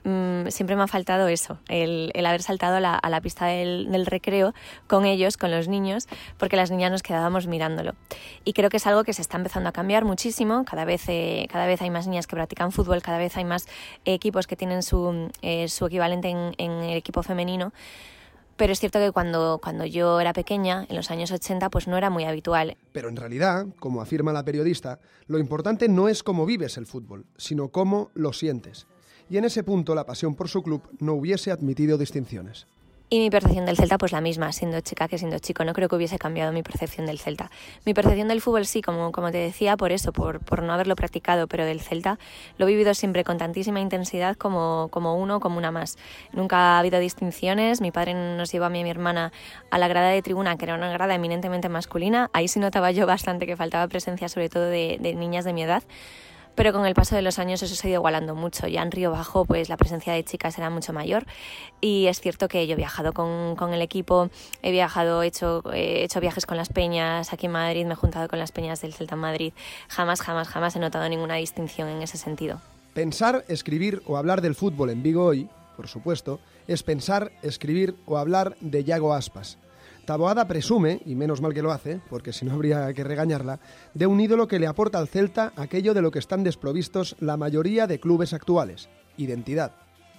mm, 0.04 0.48
siempre 0.50 0.76
me 0.76 0.84
ha 0.84 0.88
faltado 0.88 1.28
eso, 1.28 1.58
el 1.70 2.26
haber 2.26 2.42
saltado 2.44 2.76
a 2.76 3.10
la, 3.10 3.22
pista 3.22 3.46
del, 3.46 4.06
recreo 4.06 4.54
con 4.88 5.06
ellos, 5.06 5.38
con 5.38 5.52
los 5.52 5.68
niños, 5.68 6.08
porque 6.38 6.56
las 6.56 6.72
niñas 6.72 6.92
nos 6.92 7.04
quedábamos 7.04 7.48
mirándolo. 7.48 7.94
Y 8.44 8.54
creo 8.54 8.70
que 8.70 8.78
es 8.78 8.88
algo 8.88 9.04
que 9.04 9.14
se 9.14 9.22
está 9.22 9.38
empezando 9.38 9.70
a 9.70 9.72
cambiar 9.72 10.06
muchísimo. 10.06 10.66
Cada 10.66 10.86
vez, 10.86 11.04
eh, 11.08 11.48
cada 11.52 11.66
vez 11.66 11.82
hay 11.82 11.90
más 11.90 12.08
niñas 12.08 12.28
que 12.28 12.36
practican 12.36 12.72
fútbol, 12.72 13.02
cada 13.02 13.18
vez 13.18 13.38
hay 13.38 13.46
más 13.46 13.68
equipos 14.06 14.48
que 14.48 14.56
tienen 14.56 14.84
su, 14.84 15.30
eh, 15.42 15.68
su 15.78 15.86
equivalente 15.86 16.30
en, 16.30 16.72
el 16.72 16.98
equipo 16.98 17.24
femenino. 17.24 17.74
Pero 18.58 18.74
es 18.74 18.80
cierto 18.80 18.98
que 19.00 19.12
cuando, 19.12 19.60
cuando 19.62 19.86
yo 19.86 20.20
era 20.20 20.34
pequeña, 20.34 20.86
en 20.90 20.96
los 20.96 21.12
años 21.12 21.32
80, 21.32 21.70
pues 21.70 21.88
no 21.88 21.96
era 21.96 22.10
muy 22.10 22.24
habitual. 22.24 22.76
Pero 22.92 23.08
en 23.08 23.16
realidad, 23.16 23.68
como 23.80 24.02
afirma 24.02 24.34
la 24.34 24.44
periodista, 24.44 25.00
lo 25.28 25.38
importante 25.38 25.88
no 25.88 26.10
es 26.10 26.24
cómo 26.24 26.46
vives 26.48 26.78
el 26.78 26.88
fútbol, 26.88 27.26
sino 27.38 27.70
cómo 27.70 28.10
lo 28.16 28.34
sientes 28.34 28.88
y 29.30 29.38
en 29.38 29.46
ese 29.46 29.64
punto 29.64 29.96
la 29.96 30.06
pasión 30.06 30.36
por 30.36 30.50
su 30.50 30.64
club 30.64 30.82
no 31.00 31.14
hubiese 31.14 31.52
admitido 31.52 31.98
distinciones. 31.98 32.68
Y 33.10 33.20
mi 33.20 33.30
percepción 33.30 33.66
del 33.66 33.78
Celta, 33.78 33.98
pues 33.98 34.12
la 34.12 34.20
misma, 34.20 34.52
siendo 34.52 34.82
chica 34.82 35.08
que 35.08 35.18
siendo 35.18 35.40
chico. 35.40 35.64
No 35.64 35.72
creo 35.72 35.88
que 35.88 35.96
hubiese 35.96 36.20
cambiado 36.20 36.52
mi 36.52 36.62
percepción 36.62 37.06
del 37.06 37.20
Celta. 37.20 37.50
Mi 37.86 37.94
percepción 37.94 38.28
del 38.28 38.42
fútbol 38.42 38.66
sí, 38.66 38.82
como, 38.82 39.14
como 39.14 39.32
te 39.32 39.38
decía, 39.38 39.78
por 39.78 39.94
eso, 39.94 40.12
por, 40.12 40.42
por 40.42 40.62
no 40.62 40.74
haberlo 40.74 40.98
practicado, 40.98 41.48
pero 41.48 41.64
del 41.64 41.80
Celta 41.80 42.20
lo 42.58 42.68
he 42.68 42.72
vivido 42.72 42.94
siempre 42.94 43.24
con 43.24 43.38
tantísima 43.38 43.80
intensidad 43.80 44.36
como, 44.36 44.90
como 44.92 45.16
uno, 45.16 45.40
como 45.40 45.58
una 45.58 45.72
más. 45.72 45.98
Nunca 46.34 46.58
ha 46.58 46.80
habido 46.80 47.00
distinciones. 47.00 47.80
Mi 47.80 47.92
padre 47.92 48.14
nos 48.14 48.52
llevó 48.52 48.66
a 48.66 48.70
mí 48.70 48.80
y 48.80 48.82
a 48.82 48.84
mi 48.84 48.90
hermana 48.90 49.32
a 49.72 49.78
la 49.78 49.88
grada 49.88 50.10
de 50.10 50.22
tribuna, 50.22 50.58
que 50.58 50.66
era 50.66 50.76
una 50.76 50.92
grada 50.92 51.16
eminentemente 51.16 51.70
masculina. 51.70 52.30
Ahí 52.34 52.50
sí 52.50 52.60
notaba 52.60 52.92
yo 52.92 53.08
bastante 53.08 53.46
que 53.46 53.56
faltaba 53.56 53.88
presencia, 53.88 54.28
sobre 54.28 54.50
todo 54.50 54.66
de, 54.66 54.98
de 55.00 55.16
niñas 55.16 55.46
de 55.46 55.54
mi 55.54 55.64
edad 55.64 55.84
pero 56.58 56.74
con 56.74 56.88
el 56.88 56.96
paso 56.96 57.16
de 57.16 57.22
los 57.22 57.38
años 57.38 57.62
eso 57.62 57.76
se 57.76 57.88
ha 57.88 57.90
ido 57.92 58.00
igualando 58.00 58.34
mucho. 58.34 58.68
Ya 58.68 58.82
en 58.82 58.92
Río 58.92 59.12
Bajo 59.12 59.46
pues 59.46 59.70
la 59.70 59.78
presencia 59.78 60.12
de 60.12 60.24
chicas 60.26 60.58
era 60.58 60.72
mucho 60.72 60.92
mayor 60.92 61.26
y 61.82 62.08
es 62.08 62.20
cierto 62.20 62.48
que 62.48 62.66
yo 62.66 62.74
he 62.74 62.76
viajado 62.76 63.14
con, 63.14 63.56
con 63.56 63.76
el 63.76 63.82
equipo, 63.84 64.32
he 64.64 64.72
viajado, 64.72 65.22
he 65.22 65.28
hecho, 65.28 65.62
he 65.72 66.04
hecho 66.04 66.20
viajes 66.20 66.48
con 66.48 66.58
las 66.58 66.70
peñas, 66.70 67.32
aquí 67.32 67.46
en 67.46 67.52
Madrid 67.52 67.86
me 67.86 67.94
he 67.94 67.96
juntado 67.96 68.28
con 68.28 68.40
las 68.40 68.52
peñas 68.52 68.82
del 68.82 68.94
Celta 68.94 69.16
Madrid. 69.16 69.54
Jamás, 69.88 70.20
jamás, 70.22 70.48
jamás 70.48 70.76
he 70.76 70.80
notado 70.80 71.08
ninguna 71.08 71.36
distinción 71.36 71.90
en 71.90 72.02
ese 72.02 72.18
sentido. 72.18 72.60
Pensar, 72.96 73.46
escribir 73.48 74.02
o 74.08 74.18
hablar 74.18 74.42
del 74.42 74.56
fútbol 74.56 74.90
en 74.90 75.04
Vigo 75.04 75.26
hoy, 75.26 75.48
por 75.76 75.88
supuesto, 75.88 76.40
es 76.68 76.82
pensar, 76.82 77.32
escribir 77.44 77.96
o 78.08 78.18
hablar 78.18 78.58
de 78.62 78.84
Yago 78.84 79.14
Aspas 79.14 79.60
Taboada 80.08 80.48
presume, 80.48 81.02
y 81.06 81.16
menos 81.16 81.42
mal 81.42 81.54
que 81.54 81.62
lo 81.62 81.74
hace, 81.74 82.00
porque 82.10 82.32
si 82.32 82.46
no 82.46 82.54
habría 82.54 82.94
que 82.94 83.04
regañarla, 83.04 83.60
de 83.94 84.08
un 84.08 84.22
ídolo 84.22 84.48
que 84.48 84.58
le 84.58 84.66
aporta 84.66 85.00
al 85.00 85.10
Celta 85.10 85.52
aquello 85.58 85.94
de 85.94 86.02
lo 86.02 86.12
que 86.12 86.20
están 86.20 86.46
desprovistos 86.46 87.18
la 87.20 87.36
mayoría 87.36 87.88
de 87.88 88.00
clubes 88.00 88.32
actuales, 88.32 88.88
identidad. 89.18 89.74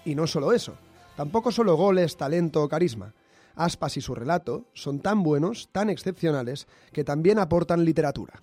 Y 0.04 0.14
no 0.14 0.26
solo 0.26 0.52
eso, 0.52 0.74
tampoco 1.16 1.52
solo 1.52 1.74
goles, 1.76 2.18
talento 2.18 2.62
o 2.62 2.68
carisma. 2.68 3.14
Aspas 3.56 3.96
y 3.96 4.02
su 4.02 4.14
relato 4.14 4.66
son 4.74 5.00
tan 5.00 5.22
buenos, 5.22 5.70
tan 5.72 5.88
excepcionales, 5.88 6.66
que 6.92 7.02
también 7.02 7.38
aportan 7.38 7.86
literatura. 7.86 8.42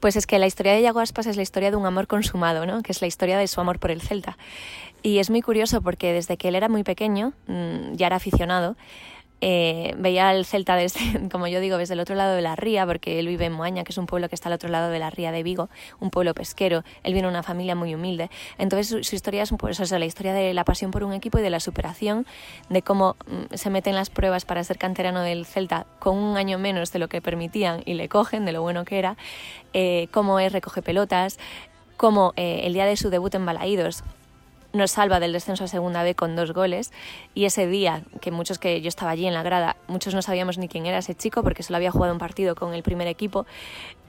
Pues 0.00 0.16
es 0.16 0.26
que 0.26 0.40
la 0.40 0.48
historia 0.48 0.72
de 0.72 0.82
Yago 0.82 0.98
Aspas 0.98 1.26
es 1.26 1.36
la 1.36 1.42
historia 1.42 1.70
de 1.70 1.76
un 1.76 1.86
amor 1.86 2.08
consumado, 2.08 2.66
¿no? 2.66 2.82
que 2.82 2.90
es 2.90 3.00
la 3.00 3.06
historia 3.06 3.38
de 3.38 3.46
su 3.46 3.60
amor 3.60 3.78
por 3.78 3.92
el 3.92 4.00
Celta. 4.00 4.38
Y 5.02 5.18
es 5.18 5.30
muy 5.30 5.40
curioso 5.40 5.82
porque 5.82 6.12
desde 6.12 6.36
que 6.36 6.48
él 6.48 6.56
era 6.56 6.68
muy 6.68 6.82
pequeño, 6.82 7.32
mm, 7.46 7.94
ya 7.94 8.08
era 8.08 8.16
aficionado, 8.16 8.76
eh, 9.40 9.94
veía 9.96 10.32
el 10.32 10.44
Celta 10.44 10.76
desde, 10.76 11.28
como 11.32 11.46
yo 11.46 11.60
digo, 11.60 11.78
desde 11.78 11.94
el 11.94 12.00
otro 12.00 12.14
lado 12.14 12.34
de 12.34 12.42
la 12.42 12.56
ría, 12.56 12.86
porque 12.86 13.18
él 13.18 13.26
vive 13.26 13.46
en 13.46 13.52
Moaña, 13.52 13.84
que 13.84 13.92
es 13.92 13.98
un 13.98 14.06
pueblo 14.06 14.28
que 14.28 14.34
está 14.34 14.48
al 14.48 14.54
otro 14.54 14.68
lado 14.68 14.90
de 14.90 14.98
la 14.98 15.10
ría 15.10 15.32
de 15.32 15.42
Vigo, 15.42 15.68
un 15.98 16.10
pueblo 16.10 16.34
pesquero. 16.34 16.84
Él 17.02 17.12
viene 17.12 17.26
de 17.26 17.32
una 17.32 17.42
familia 17.42 17.74
muy 17.74 17.94
humilde. 17.94 18.30
Entonces 18.58 19.06
su, 19.06 19.14
historia 19.14 19.42
es 19.42 19.52
un 19.52 19.58
poco 19.58 19.70
eso, 19.70 19.98
la 19.98 20.04
historia 20.04 20.32
de 20.32 20.52
la 20.54 20.64
pasión 20.64 20.90
por 20.90 21.04
un 21.04 21.12
equipo 21.12 21.38
y 21.38 21.42
de 21.42 21.50
la 21.50 21.60
superación, 21.60 22.26
de 22.68 22.82
cómo 22.82 23.16
mm, 23.26 23.54
se 23.54 23.70
meten 23.70 23.94
las 23.94 24.10
pruebas 24.10 24.44
para 24.44 24.62
ser 24.64 24.78
canterano 24.78 25.22
del 25.22 25.46
Celta 25.46 25.86
con 25.98 26.16
un 26.16 26.36
año 26.36 26.58
menos 26.58 26.92
de 26.92 26.98
lo 26.98 27.08
que 27.08 27.22
permitían 27.22 27.82
y 27.86 27.94
le 27.94 28.08
cogen, 28.08 28.44
de 28.44 28.52
lo 28.52 28.62
bueno 28.62 28.84
que 28.84 28.98
era, 28.98 29.16
eh, 29.72 30.08
cómo 30.10 30.38
es 30.40 30.52
recoge 30.52 30.82
pelotas, 30.82 31.38
cómo 31.96 32.32
eh, 32.36 32.62
el 32.64 32.72
día 32.72 32.86
de 32.86 32.96
su 32.96 33.10
debut 33.10 33.34
en 33.34 33.46
Balaídos 33.46 34.04
nos 34.72 34.92
salva 34.92 35.20
del 35.20 35.32
descenso 35.32 35.64
a 35.64 35.68
segunda 35.68 36.02
B 36.02 36.14
con 36.14 36.36
dos 36.36 36.52
goles 36.52 36.92
y 37.34 37.44
ese 37.44 37.66
día 37.66 38.02
que 38.20 38.30
muchos 38.30 38.58
que 38.58 38.80
yo 38.80 38.88
estaba 38.88 39.10
allí 39.10 39.26
en 39.26 39.34
la 39.34 39.42
grada, 39.42 39.76
muchos 39.88 40.14
no 40.14 40.22
sabíamos 40.22 40.58
ni 40.58 40.68
quién 40.68 40.86
era 40.86 40.98
ese 40.98 41.14
chico 41.14 41.42
porque 41.42 41.62
solo 41.62 41.76
había 41.76 41.90
jugado 41.90 42.12
un 42.12 42.18
partido 42.18 42.54
con 42.54 42.74
el 42.74 42.82
primer 42.82 43.08
equipo 43.08 43.46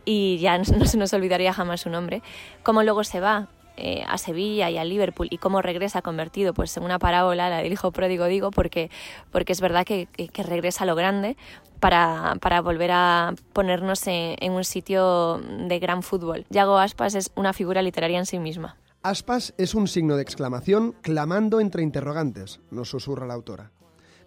y 0.05 0.37
ya 0.39 0.57
no 0.57 0.85
se 0.85 0.97
nos 0.97 1.13
olvidaría 1.13 1.53
jamás 1.53 1.81
su 1.81 1.89
nombre, 1.89 2.21
cómo 2.63 2.83
luego 2.83 3.03
se 3.03 3.19
va 3.19 3.47
eh, 3.77 4.03
a 4.07 4.17
Sevilla 4.17 4.69
y 4.69 4.77
a 4.77 4.83
Liverpool 4.83 5.27
y 5.31 5.37
cómo 5.37 5.61
regresa 5.61 6.01
convertido 6.01 6.53
pues 6.53 6.75
en 6.77 6.83
una 6.83 6.99
parábola, 6.99 7.49
la 7.49 7.57
del 7.59 7.71
hijo 7.71 7.91
pródigo 7.91 8.25
digo, 8.25 8.51
porque, 8.51 8.91
porque 9.31 9.53
es 9.53 9.61
verdad 9.61 9.85
que, 9.85 10.07
regresa 10.43 10.83
a 10.83 10.87
lo 10.87 10.95
grande 10.95 11.37
para, 11.79 12.35
para 12.41 12.61
volver 12.61 12.91
a 12.91 13.33
ponernos 13.53 14.05
en, 14.07 14.35
en 14.39 14.51
un 14.51 14.65
sitio 14.65 15.39
de 15.39 15.79
gran 15.79 16.03
fútbol. 16.03 16.45
Yago 16.49 16.77
Aspas 16.77 17.15
es 17.15 17.31
una 17.35 17.53
figura 17.53 17.81
literaria 17.81 18.19
en 18.19 18.25
sí 18.25 18.39
misma. 18.39 18.77
Aspas 19.03 19.55
es 19.58 19.74
un 19.74 19.88
signo 19.88 20.15
de 20.15 20.22
exclamación 20.22 20.93
clamando 21.01 21.60
entre 21.60 21.81
interrogantes, 21.81 22.60
nos 22.70 22.89
susurra 22.89 23.25
la 23.25 23.34
autora. 23.34 23.72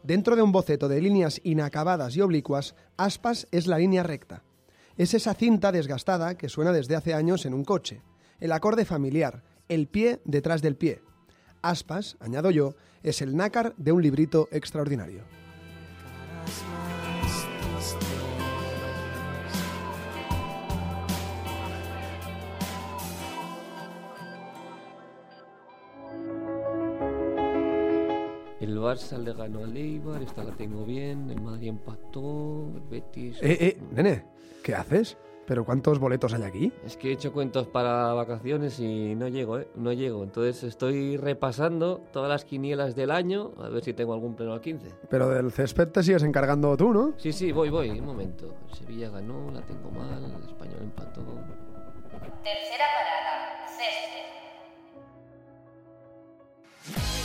Dentro 0.03 0.35
de 0.35 0.43
un 0.43 0.51
boceto 0.51 0.89
de 0.89 1.01
líneas 1.01 1.41
inacabadas 1.45 2.17
y 2.17 2.23
oblicuas, 2.23 2.75
aspas 2.97 3.47
es 3.53 3.69
la 3.69 3.79
línea 3.79 4.03
recta. 4.03 4.43
Es 4.97 5.15
esa 5.15 5.35
cinta 5.35 5.71
desgastada 5.71 6.37
que 6.37 6.49
suena 6.49 6.73
desde 6.73 6.97
hace 6.97 7.15
años 7.15 7.47
en 7.47 7.55
un 7.55 7.65
coche. 7.65 8.03
El 8.41 8.51
acorde 8.51 8.85
familiar, 8.85 9.45
el 9.69 9.87
pie 9.87 10.21
detrás 10.25 10.61
del 10.61 10.75
pie. 10.75 11.03
Aspas, 11.63 12.17
añado 12.19 12.51
yo, 12.51 12.75
es 13.05 13.23
el 13.23 13.37
nácar 13.37 13.75
de 13.77 13.93
un 13.93 14.03
librito 14.03 14.49
extraordinario. 14.51 15.23
Barça 28.85 29.19
le 29.19 29.33
ganó 29.33 29.65
al 29.65 29.77
Eibar, 29.77 30.23
esta 30.23 30.45
la 30.45 30.53
tengo 30.53 30.85
bien, 30.85 31.31
el 31.31 31.41
Madrid 31.41 31.69
empató, 31.69 32.69
el 32.75 32.83
Betis... 32.91 33.39
Eh, 33.43 33.57
eh, 33.61 33.79
nene, 33.93 34.25
¿qué 34.63 34.75
haces? 34.75 35.17
¿Pero 35.47 35.65
cuántos 35.65 35.99
boletos 35.99 36.33
hay 36.33 36.43
aquí? 36.43 36.73
Es 36.87 36.97
que 36.97 37.11
he 37.11 37.13
hecho 37.13 37.33
cuentos 37.33 37.67
para 37.67 38.15
vacaciones 38.15 38.81
y 38.81 39.15
no 39.15 39.29
llego, 39.29 39.59
¿eh? 39.59 39.69
No 39.75 39.93
llego. 39.93 40.25
Entonces 40.25 40.63
estoy 40.65 41.19
repasando 41.19 42.01
todas 42.13 42.31
las 42.31 42.45
quinielas 42.45 42.95
del 42.95 43.11
año 43.11 43.53
a 43.59 43.69
ver 43.69 43.85
si 43.85 43.93
tengo 43.93 44.15
algún 44.15 44.35
pleno 44.37 44.55
al 44.55 44.63
15. 44.63 44.89
Pero 45.11 45.29
del 45.29 45.53
césped 45.53 45.89
te 45.89 46.03
sigues 46.03 46.23
encargando 46.23 46.75
tú, 46.77 46.95
¿no? 46.95 47.13
Sí, 47.19 47.33
sí, 47.33 47.53
voy, 47.53 47.69
voy. 47.69 47.91
Un 47.91 48.07
momento. 48.07 48.55
Sevilla 48.73 49.11
ganó, 49.11 49.51
la 49.51 49.61
tengo 49.63 49.91
mal, 49.91 50.25
el 50.25 50.49
Español 50.49 50.79
empató. 50.81 51.23
Tercera 52.43 52.85
parada, 52.97 53.69
césped. 56.95 57.24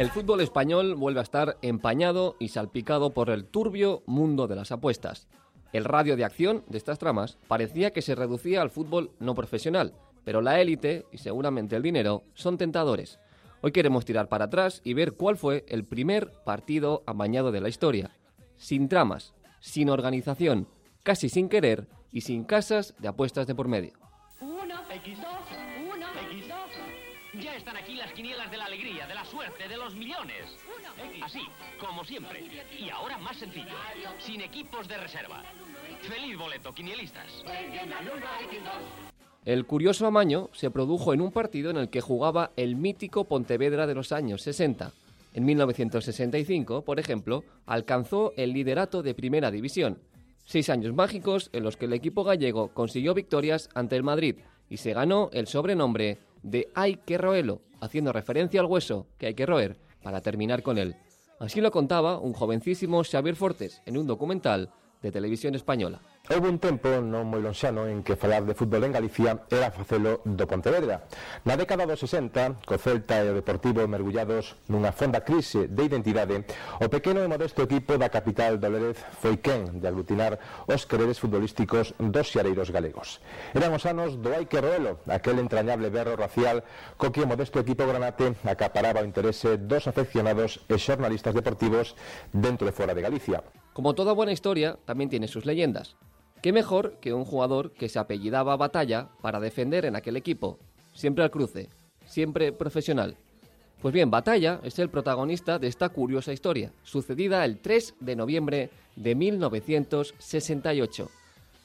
El 0.00 0.08
fútbol 0.10 0.40
español 0.40 0.94
vuelve 0.94 1.20
a 1.20 1.22
estar 1.22 1.58
empañado 1.60 2.34
y 2.38 2.48
salpicado 2.48 3.10
por 3.10 3.28
el 3.28 3.44
turbio 3.44 4.02
mundo 4.06 4.46
de 4.46 4.56
las 4.56 4.72
apuestas. 4.72 5.28
El 5.74 5.84
radio 5.84 6.16
de 6.16 6.24
acción 6.24 6.64
de 6.68 6.78
estas 6.78 6.98
tramas 6.98 7.36
parecía 7.48 7.90
que 7.90 8.00
se 8.00 8.14
reducía 8.14 8.62
al 8.62 8.70
fútbol 8.70 9.10
no 9.18 9.34
profesional, 9.34 9.92
pero 10.24 10.40
la 10.40 10.58
élite 10.58 11.04
y 11.12 11.18
seguramente 11.18 11.76
el 11.76 11.82
dinero 11.82 12.22
son 12.32 12.56
tentadores. 12.56 13.18
Hoy 13.60 13.72
queremos 13.72 14.06
tirar 14.06 14.30
para 14.30 14.46
atrás 14.46 14.80
y 14.84 14.94
ver 14.94 15.12
cuál 15.12 15.36
fue 15.36 15.66
el 15.68 15.84
primer 15.84 16.32
partido 16.46 17.02
amañado 17.04 17.52
de 17.52 17.60
la 17.60 17.68
historia. 17.68 18.16
Sin 18.56 18.88
tramas, 18.88 19.34
sin 19.60 19.90
organización, 19.90 20.66
casi 21.02 21.28
sin 21.28 21.50
querer 21.50 21.88
y 22.10 22.22
sin 22.22 22.44
casas 22.44 22.94
de 23.00 23.08
apuestas 23.08 23.46
de 23.46 23.54
por 23.54 23.68
medio. 23.68 23.92
Uno 24.40 24.76
X2, 24.88 25.18
1, 25.18 25.26
X2. 25.44 25.69
Ya 27.40 27.56
están 27.56 27.76
aquí 27.76 27.94
las 27.94 28.12
quinielas 28.12 28.50
de 28.50 28.56
la 28.58 28.66
alegría, 28.66 29.06
de 29.06 29.14
la 29.14 29.24
suerte, 29.24 29.66
de 29.66 29.76
los 29.76 29.94
millones. 29.94 30.44
Así, 31.22 31.40
como 31.78 32.04
siempre. 32.04 32.44
Y 32.78 32.90
ahora 32.90 33.16
más 33.16 33.38
sencillo, 33.38 33.76
sin 34.18 34.42
equipos 34.42 34.86
de 34.86 34.98
reserva. 34.98 35.42
Feliz 36.02 36.36
boleto, 36.36 36.72
quinielistas. 36.74 37.42
El 39.46 39.64
curioso 39.64 40.06
amaño 40.06 40.50
se 40.52 40.70
produjo 40.70 41.14
en 41.14 41.22
un 41.22 41.32
partido 41.32 41.70
en 41.70 41.78
el 41.78 41.88
que 41.88 42.02
jugaba 42.02 42.50
el 42.56 42.76
mítico 42.76 43.24
Pontevedra 43.24 43.86
de 43.86 43.94
los 43.94 44.12
años 44.12 44.42
60. 44.42 44.92
En 45.32 45.44
1965, 45.44 46.82
por 46.82 47.00
ejemplo, 47.00 47.44
alcanzó 47.64 48.34
el 48.36 48.52
liderato 48.52 49.02
de 49.02 49.14
Primera 49.14 49.50
División. 49.50 49.98
Seis 50.44 50.68
años 50.68 50.94
mágicos 50.94 51.48
en 51.54 51.62
los 51.62 51.76
que 51.78 51.86
el 51.86 51.94
equipo 51.94 52.24
gallego 52.24 52.68
consiguió 52.68 53.14
victorias 53.14 53.70
ante 53.74 53.96
el 53.96 54.02
Madrid 54.02 54.36
y 54.68 54.76
se 54.76 54.92
ganó 54.92 55.30
el 55.32 55.46
sobrenombre 55.46 56.18
de 56.42 56.68
Hay 56.74 56.96
que 56.96 57.18
roerlo, 57.18 57.62
haciendo 57.80 58.12
referencia 58.12 58.60
al 58.60 58.66
hueso 58.66 59.06
que 59.18 59.26
hay 59.26 59.34
que 59.34 59.46
roer 59.46 59.78
para 60.02 60.20
terminar 60.20 60.62
con 60.62 60.78
él. 60.78 60.96
Así 61.38 61.60
lo 61.60 61.70
contaba 61.70 62.18
un 62.18 62.32
jovencísimo 62.32 63.02
Xavier 63.02 63.36
Fortes 63.36 63.82
en 63.86 63.96
un 63.96 64.06
documental 64.06 64.70
de 65.02 65.10
televisión 65.10 65.54
española. 65.54 66.00
Houve 66.32 66.46
un 66.46 66.62
tempo 66.62 66.86
non 67.02 67.26
moi 67.26 67.42
lonxano 67.42 67.90
en 67.90 68.06
que 68.06 68.14
falar 68.14 68.46
de 68.46 68.54
fútbol 68.54 68.86
en 68.86 68.94
Galicia 68.94 69.50
era 69.50 69.74
facelo 69.74 70.22
do 70.22 70.46
Pontevedra. 70.46 71.02
Na 71.42 71.58
década 71.58 71.82
dos 71.90 72.06
60, 72.06 72.62
co 72.62 72.78
Celta 72.78 73.18
e 73.18 73.26
o 73.26 73.34
Deportivo 73.34 73.82
mergullados 73.90 74.54
nunha 74.70 74.94
fonda 74.94 75.26
crise 75.26 75.66
de 75.66 75.82
identidade, 75.82 76.46
o 76.78 76.86
pequeno 76.86 77.18
e 77.18 77.26
modesto 77.26 77.66
equipo 77.66 77.98
da 77.98 78.14
capital 78.14 78.62
do 78.62 78.70
Lérez 78.70 79.02
foi 79.18 79.42
quen 79.42 79.82
de 79.82 79.90
aglutinar 79.90 80.38
os 80.70 80.86
quereres 80.86 81.18
futbolísticos 81.18 81.98
dos 81.98 82.30
xareiros 82.30 82.70
galegos. 82.70 83.18
Eran 83.50 83.74
os 83.74 83.82
anos 83.82 84.14
do 84.14 84.30
Hai 84.30 84.46
que 84.46 84.62
Roelo, 84.62 85.02
aquel 85.10 85.42
entrañable 85.42 85.90
berro 85.90 86.14
racial 86.14 86.62
co 86.94 87.10
que 87.10 87.26
o 87.26 87.30
modesto 87.30 87.58
equipo 87.58 87.82
granate 87.82 88.38
acaparaba 88.46 89.02
o 89.02 89.08
interese 89.10 89.58
dos 89.58 89.90
afeccionados 89.90 90.62
e 90.70 90.78
xornalistas 90.78 91.34
deportivos 91.34 91.98
dentro 92.30 92.70
e 92.70 92.76
fora 92.78 92.94
de 92.94 93.02
Galicia. 93.02 93.42
Como 93.74 93.98
toda 93.98 94.14
buena 94.14 94.30
historia, 94.30 94.78
tamén 94.86 95.10
tiene 95.10 95.26
sus 95.26 95.42
leyendas. 95.42 95.98
¿Qué 96.42 96.52
mejor 96.52 96.94
que 97.00 97.12
un 97.12 97.26
jugador 97.26 97.72
que 97.72 97.90
se 97.90 97.98
apellidaba 97.98 98.56
Batalla 98.56 99.10
para 99.20 99.40
defender 99.40 99.84
en 99.84 99.94
aquel 99.94 100.16
equipo? 100.16 100.58
Siempre 100.94 101.22
al 101.22 101.30
cruce, 101.30 101.68
siempre 102.06 102.50
profesional. 102.50 103.16
Pues 103.82 103.92
bien, 103.92 104.10
Batalla 104.10 104.58
es 104.62 104.78
el 104.78 104.88
protagonista 104.88 105.58
de 105.58 105.66
esta 105.66 105.90
curiosa 105.90 106.32
historia, 106.32 106.72
sucedida 106.82 107.44
el 107.44 107.58
3 107.58 107.96
de 108.00 108.16
noviembre 108.16 108.70
de 108.96 109.14
1968. 109.14 111.10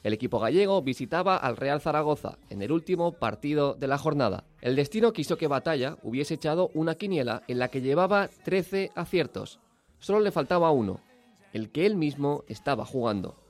El 0.02 0.12
equipo 0.12 0.38
gallego 0.38 0.82
visitaba 0.82 1.38
al 1.38 1.56
Real 1.56 1.80
Zaragoza 1.80 2.36
en 2.50 2.60
el 2.60 2.70
último 2.70 3.12
partido 3.12 3.74
de 3.74 3.88
la 3.88 3.96
jornada. 3.96 4.44
El 4.60 4.76
destino 4.76 5.14
quiso 5.14 5.38
que 5.38 5.48
Batalla 5.48 5.96
hubiese 6.02 6.34
echado 6.34 6.70
una 6.74 6.96
quiniela 6.96 7.44
en 7.48 7.58
la 7.58 7.68
que 7.68 7.80
llevaba 7.80 8.28
13 8.44 8.92
aciertos. 8.94 9.58
Solo 10.00 10.20
le 10.20 10.32
faltaba 10.32 10.70
uno, 10.70 11.00
el 11.54 11.72
que 11.72 11.86
él 11.86 11.96
mismo 11.96 12.44
estaba 12.46 12.84
jugando. 12.84 13.45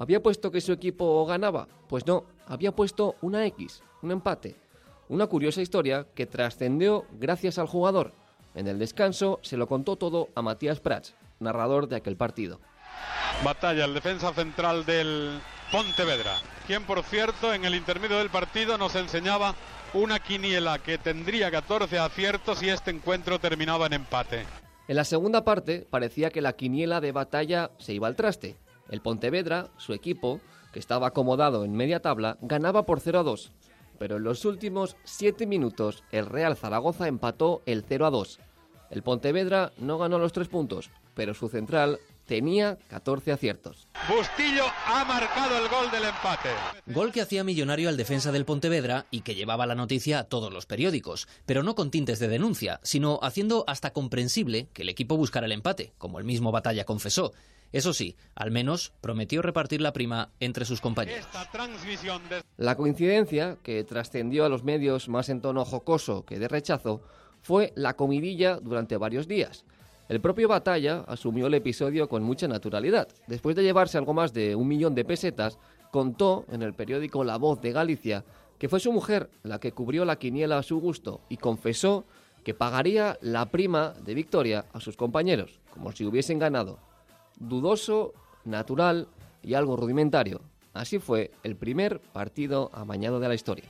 ¿Había 0.00 0.22
puesto 0.22 0.50
que 0.50 0.62
su 0.62 0.72
equipo 0.72 1.26
ganaba? 1.26 1.68
Pues 1.86 2.06
no, 2.06 2.24
había 2.46 2.72
puesto 2.72 3.16
una 3.20 3.44
X, 3.44 3.82
un 4.00 4.12
empate. 4.12 4.56
Una 5.10 5.26
curiosa 5.26 5.60
historia 5.60 6.06
que 6.14 6.24
trascendió 6.24 7.04
gracias 7.12 7.58
al 7.58 7.66
jugador. 7.66 8.14
En 8.54 8.66
el 8.66 8.78
descanso 8.78 9.40
se 9.42 9.58
lo 9.58 9.68
contó 9.68 9.96
todo 9.96 10.30
a 10.34 10.40
Matías 10.40 10.80
Prats, 10.80 11.14
narrador 11.38 11.86
de 11.86 11.96
aquel 11.96 12.16
partido. 12.16 12.60
Batalla, 13.44 13.84
el 13.84 13.92
defensa 13.92 14.32
central 14.32 14.86
del 14.86 15.38
Pontevedra, 15.70 16.32
quien 16.66 16.84
por 16.84 17.02
cierto 17.02 17.52
en 17.52 17.66
el 17.66 17.74
intermedio 17.74 18.16
del 18.16 18.30
partido 18.30 18.78
nos 18.78 18.94
enseñaba 18.94 19.54
una 19.92 20.18
quiniela 20.18 20.78
que 20.78 20.96
tendría 20.96 21.50
14 21.50 21.98
aciertos 21.98 22.62
y 22.62 22.70
este 22.70 22.90
encuentro 22.90 23.38
terminaba 23.38 23.84
en 23.84 23.92
empate. 23.92 24.46
En 24.88 24.96
la 24.96 25.04
segunda 25.04 25.44
parte 25.44 25.86
parecía 25.90 26.30
que 26.30 26.40
la 26.40 26.54
quiniela 26.54 27.02
de 27.02 27.12
batalla 27.12 27.72
se 27.76 27.92
iba 27.92 28.08
al 28.08 28.16
traste. 28.16 28.56
El 28.90 29.00
Pontevedra, 29.00 29.70
su 29.78 29.94
equipo, 29.94 30.40
que 30.72 30.78
estaba 30.78 31.08
acomodado 31.08 31.64
en 31.64 31.72
media 31.72 32.00
tabla, 32.00 32.36
ganaba 32.42 32.84
por 32.84 33.00
0 33.00 33.20
a 33.20 33.22
2. 33.22 33.52
Pero 33.98 34.16
en 34.16 34.24
los 34.24 34.44
últimos 34.44 34.96
7 35.04 35.46
minutos 35.46 36.04
el 36.10 36.26
Real 36.26 36.56
Zaragoza 36.56 37.06
empató 37.06 37.62
el 37.66 37.84
0 37.86 38.06
a 38.06 38.10
2. 38.10 38.40
El 38.90 39.02
Pontevedra 39.02 39.72
no 39.78 39.98
ganó 39.98 40.18
los 40.18 40.32
3 40.32 40.48
puntos, 40.48 40.90
pero 41.14 41.34
su 41.34 41.48
central 41.48 42.00
tenía 42.26 42.78
14 42.88 43.32
aciertos. 43.32 43.88
Bustillo 44.08 44.64
ha 44.86 45.04
marcado 45.04 45.58
el 45.58 45.68
gol 45.68 45.90
del 45.90 46.04
empate. 46.04 46.48
Gol 46.86 47.12
que 47.12 47.20
hacía 47.20 47.44
millonario 47.44 47.88
al 47.88 47.96
defensa 47.96 48.30
del 48.32 48.44
Pontevedra 48.44 49.06
y 49.10 49.22
que 49.22 49.34
llevaba 49.34 49.66
la 49.66 49.74
noticia 49.74 50.20
a 50.20 50.24
todos 50.24 50.52
los 50.52 50.66
periódicos, 50.66 51.28
pero 51.44 51.62
no 51.62 51.74
con 51.74 51.90
tintes 51.90 52.20
de 52.20 52.28
denuncia, 52.28 52.80
sino 52.82 53.18
haciendo 53.22 53.64
hasta 53.66 53.92
comprensible 53.92 54.68
que 54.72 54.82
el 54.82 54.88
equipo 54.88 55.16
buscara 55.16 55.46
el 55.46 55.52
empate, 55.52 55.92
como 55.98 56.18
el 56.18 56.24
mismo 56.24 56.52
Batalla 56.52 56.84
confesó. 56.84 57.32
Eso 57.72 57.92
sí, 57.92 58.16
al 58.34 58.50
menos 58.50 58.92
prometió 59.00 59.42
repartir 59.42 59.80
la 59.80 59.92
prima 59.92 60.30
entre 60.40 60.64
sus 60.64 60.80
compañeros. 60.80 61.26
La 62.56 62.76
coincidencia, 62.76 63.58
que 63.62 63.84
trascendió 63.84 64.44
a 64.44 64.48
los 64.48 64.64
medios 64.64 65.08
más 65.08 65.28
en 65.28 65.40
tono 65.40 65.64
jocoso 65.64 66.24
que 66.24 66.38
de 66.38 66.48
rechazo, 66.48 67.02
fue 67.42 67.72
la 67.76 67.94
comidilla 67.94 68.58
durante 68.60 68.96
varios 68.96 69.28
días. 69.28 69.64
El 70.08 70.20
propio 70.20 70.48
Batalla 70.48 71.04
asumió 71.06 71.46
el 71.46 71.54
episodio 71.54 72.08
con 72.08 72.24
mucha 72.24 72.48
naturalidad. 72.48 73.06
Después 73.28 73.54
de 73.54 73.62
llevarse 73.62 73.96
algo 73.96 74.12
más 74.12 74.32
de 74.32 74.56
un 74.56 74.66
millón 74.66 74.94
de 74.94 75.04
pesetas, 75.04 75.58
contó 75.92 76.44
en 76.50 76.62
el 76.62 76.74
periódico 76.74 77.22
La 77.22 77.36
Voz 77.36 77.60
de 77.60 77.72
Galicia 77.72 78.24
que 78.60 78.68
fue 78.68 78.78
su 78.78 78.92
mujer 78.92 79.30
la 79.42 79.58
que 79.58 79.72
cubrió 79.72 80.04
la 80.04 80.16
quiniela 80.16 80.58
a 80.58 80.62
su 80.62 80.78
gusto 80.80 81.22
y 81.30 81.38
confesó 81.38 82.04
que 82.44 82.52
pagaría 82.52 83.18
la 83.22 83.50
prima 83.50 83.94
de 84.04 84.12
victoria 84.14 84.66
a 84.74 84.80
sus 84.80 84.98
compañeros, 84.98 85.60
como 85.70 85.92
si 85.92 86.04
hubiesen 86.04 86.38
ganado. 86.38 86.78
Dudoso, 87.40 88.14
natural 88.44 89.08
y 89.42 89.54
algo 89.54 89.76
rudimentario. 89.76 90.40
Así 90.72 90.98
fue 91.00 91.32
el 91.42 91.56
primer 91.56 92.00
partido 92.00 92.70
amañado 92.72 93.18
de 93.18 93.28
la 93.28 93.34
historia. 93.34 93.64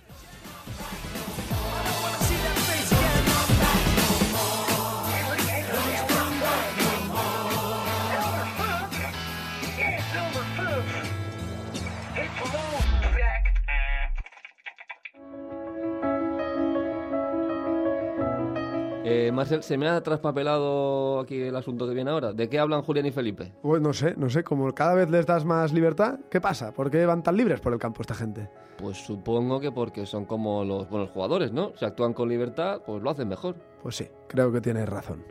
Eh, 19.03 19.33
Marcel, 19.33 19.63
se 19.63 19.79
me 19.79 19.89
ha 19.89 20.03
traspapelado 20.03 21.21
aquí 21.21 21.41
el 21.41 21.57
asunto 21.57 21.89
que 21.89 21.95
viene 21.95 22.11
ahora. 22.11 22.35
¿De 22.35 22.51
qué 22.51 22.59
hablan 22.59 22.83
Julián 22.83 23.07
y 23.07 23.11
Felipe? 23.11 23.53
Pues 23.63 23.81
no 23.81 23.95
sé, 23.95 24.15
no 24.17 24.29
sé, 24.29 24.45
como 24.45 24.71
cada 24.75 24.95
vez 24.95 25.11
les 25.11 25.25
das 25.25 25.45
más 25.47 25.73
libertad, 25.73 26.19
¿qué 26.31 26.41
pasa? 26.41 26.73
¿Por 26.73 26.91
qué 26.91 27.07
van 27.07 27.23
tan 27.23 27.37
libres 27.37 27.61
por 27.61 27.73
el 27.73 27.79
campo 27.79 28.03
esta 28.03 28.15
gente? 28.15 28.51
Pues 28.77 28.99
supongo 28.99 29.59
que 29.59 29.73
porque 29.73 30.05
son 30.05 30.27
como 30.27 30.65
los 30.65 30.89
buenos 30.91 31.11
jugadores, 31.11 31.51
¿no? 31.51 31.73
Si 31.77 31.85
actúan 31.87 32.13
con 32.13 32.29
libertad, 32.29 32.83
pues 32.85 33.03
lo 33.03 33.11
hacen 33.11 33.29
mejor. 33.29 33.57
Pues 33.83 33.97
sí, 33.97 34.07
creo 34.29 34.53
que 34.53 34.61
tienes 34.61 34.87
razón. 34.87 35.25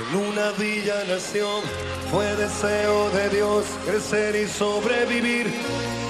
En 0.00 0.16
una 0.16 0.52
villa 0.52 1.04
nación 1.06 1.62
fue 2.10 2.24
deseo 2.36 3.10
de 3.10 3.28
Dios 3.28 3.66
crecer 3.84 4.34
y 4.34 4.46
sobrevivir 4.48 5.46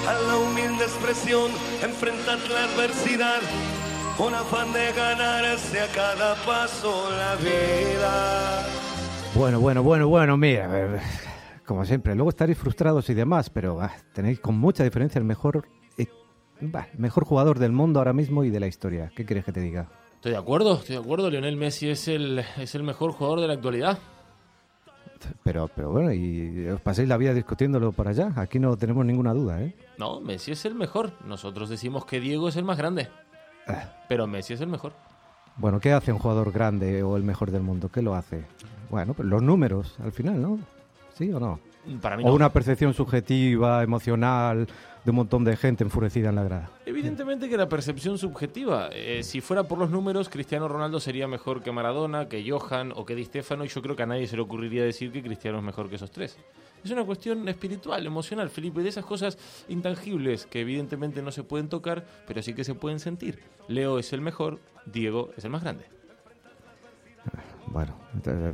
a 0.07 0.13
la 0.13 0.37
humilde 0.37 0.85
expresión, 0.85 1.51
enfrentar 1.83 2.37
la 2.49 2.63
adversidad 2.71 3.41
con 4.17 4.33
afán 4.33 4.71
de 4.71 4.93
ganarse 4.93 5.81
a 5.81 5.87
cada 5.87 6.35
paso 6.45 7.09
la 7.11 7.35
vida. 7.35 8.65
Bueno, 9.35 9.59
bueno, 9.59 9.83
bueno, 9.83 10.07
bueno, 10.07 10.37
mira, 10.37 11.01
como 11.65 11.83
siempre, 11.83 12.15
luego 12.15 12.29
estaréis 12.29 12.57
frustrados 12.57 13.09
y 13.09 13.13
demás, 13.13 13.49
pero 13.49 13.81
ah, 13.81 13.91
tenéis 14.13 14.39
con 14.39 14.57
mucha 14.57 14.85
diferencia 14.85 15.19
el 15.19 15.25
mejor, 15.25 15.67
eh, 15.97 16.07
mejor 16.97 17.25
jugador 17.25 17.59
del 17.59 17.73
mundo 17.73 17.99
ahora 17.99 18.13
mismo 18.13 18.45
y 18.45 18.51
de 18.51 18.59
la 18.61 18.67
historia. 18.67 19.11
¿Qué 19.15 19.25
quieres 19.25 19.43
que 19.43 19.51
te 19.51 19.59
diga? 19.59 19.89
Estoy 20.21 20.33
de 20.33 20.37
acuerdo, 20.37 20.75
estoy 20.75 20.97
de 20.97 21.01
acuerdo. 21.01 21.31
Lionel 21.31 21.57
Messi 21.57 21.89
es 21.89 22.07
el, 22.07 22.45
es 22.59 22.75
el 22.75 22.83
mejor 22.83 23.11
jugador 23.11 23.39
de 23.39 23.47
la 23.47 23.53
actualidad. 23.53 23.97
Pero, 25.41 25.67
pero 25.75 25.89
bueno, 25.89 26.13
y 26.13 26.67
os 26.67 26.79
paséis 26.79 27.09
la 27.09 27.17
vida 27.17 27.33
discutiéndolo 27.33 27.91
por 27.91 28.07
allá. 28.07 28.31
Aquí 28.35 28.59
no 28.59 28.77
tenemos 28.77 29.03
ninguna 29.03 29.33
duda, 29.33 29.63
¿eh? 29.63 29.75
No, 29.97 30.21
Messi 30.21 30.51
es 30.51 30.63
el 30.65 30.75
mejor. 30.75 31.13
Nosotros 31.25 31.69
decimos 31.69 32.05
que 32.05 32.19
Diego 32.19 32.49
es 32.49 32.55
el 32.55 32.63
más 32.63 32.77
grande. 32.77 33.07
Pero 34.07 34.27
Messi 34.27 34.53
es 34.53 34.61
el 34.61 34.67
mejor. 34.67 34.93
Bueno, 35.57 35.79
¿qué 35.79 35.91
hace 35.91 36.11
un 36.11 36.19
jugador 36.19 36.51
grande 36.51 37.01
o 37.01 37.17
el 37.17 37.23
mejor 37.23 37.49
del 37.49 37.63
mundo? 37.63 37.89
¿Qué 37.91 38.03
lo 38.03 38.13
hace? 38.13 38.43
Bueno, 38.91 39.15
pues 39.15 39.27
los 39.27 39.41
números, 39.41 39.95
al 40.03 40.11
final, 40.11 40.39
¿no? 40.39 40.59
¿Sí 41.15 41.33
o 41.33 41.39
no? 41.39 41.59
Para 41.99 42.15
mí 42.15 42.23
o 42.23 42.27
no. 42.27 42.35
una 42.35 42.53
percepción 42.53 42.93
subjetiva, 42.93 43.81
emocional, 43.81 44.67
de 45.03 45.09
un 45.11 45.15
montón 45.15 45.43
de 45.43 45.57
gente 45.57 45.83
enfurecida 45.83 46.29
en 46.29 46.35
la 46.35 46.43
grada. 46.43 46.71
Evidentemente 46.85 47.49
que 47.49 47.57
la 47.57 47.69
percepción 47.69 48.17
subjetiva. 48.17 48.89
Eh, 48.93 49.23
si 49.23 49.41
fuera 49.41 49.63
por 49.63 49.77
los 49.79 49.89
números, 49.89 50.29
Cristiano 50.29 50.67
Ronaldo 50.67 50.99
sería 50.99 51.27
mejor 51.27 51.63
que 51.63 51.71
Maradona, 51.71 52.27
que 52.27 52.47
Johan 52.49 52.93
o 52.95 53.05
que 53.05 53.15
Di 53.15 53.25
Stefano, 53.25 53.65
y 53.65 53.67
yo 53.67 53.81
creo 53.81 53.95
que 53.95 54.03
a 54.03 54.07
nadie 54.07 54.27
se 54.27 54.35
le 54.35 54.41
ocurriría 54.41 54.83
decir 54.83 55.11
que 55.11 55.23
Cristiano 55.23 55.57
es 55.57 55.63
mejor 55.63 55.89
que 55.89 55.95
esos 55.95 56.11
tres. 56.11 56.37
Es 56.83 56.89
una 56.89 57.03
cuestión 57.03 57.47
espiritual, 57.47 58.05
emocional, 58.05 58.49
Felipe, 58.49 58.81
de 58.81 58.89
esas 58.89 59.05
cosas 59.05 59.37
intangibles 59.69 60.47
que 60.47 60.61
evidentemente 60.61 61.21
no 61.21 61.31
se 61.31 61.43
pueden 61.43 61.69
tocar, 61.69 62.05
pero 62.27 62.41
sí 62.41 62.53
que 62.53 62.63
se 62.63 62.73
pueden 62.73 62.99
sentir. 62.99 63.39
Leo 63.67 63.99
es 63.99 64.13
el 64.13 64.21
mejor, 64.21 64.59
Diego 64.85 65.29
es 65.37 65.45
el 65.45 65.51
más 65.51 65.61
grande. 65.61 65.85
Bueno, 67.71 67.93
eh, 68.25 68.53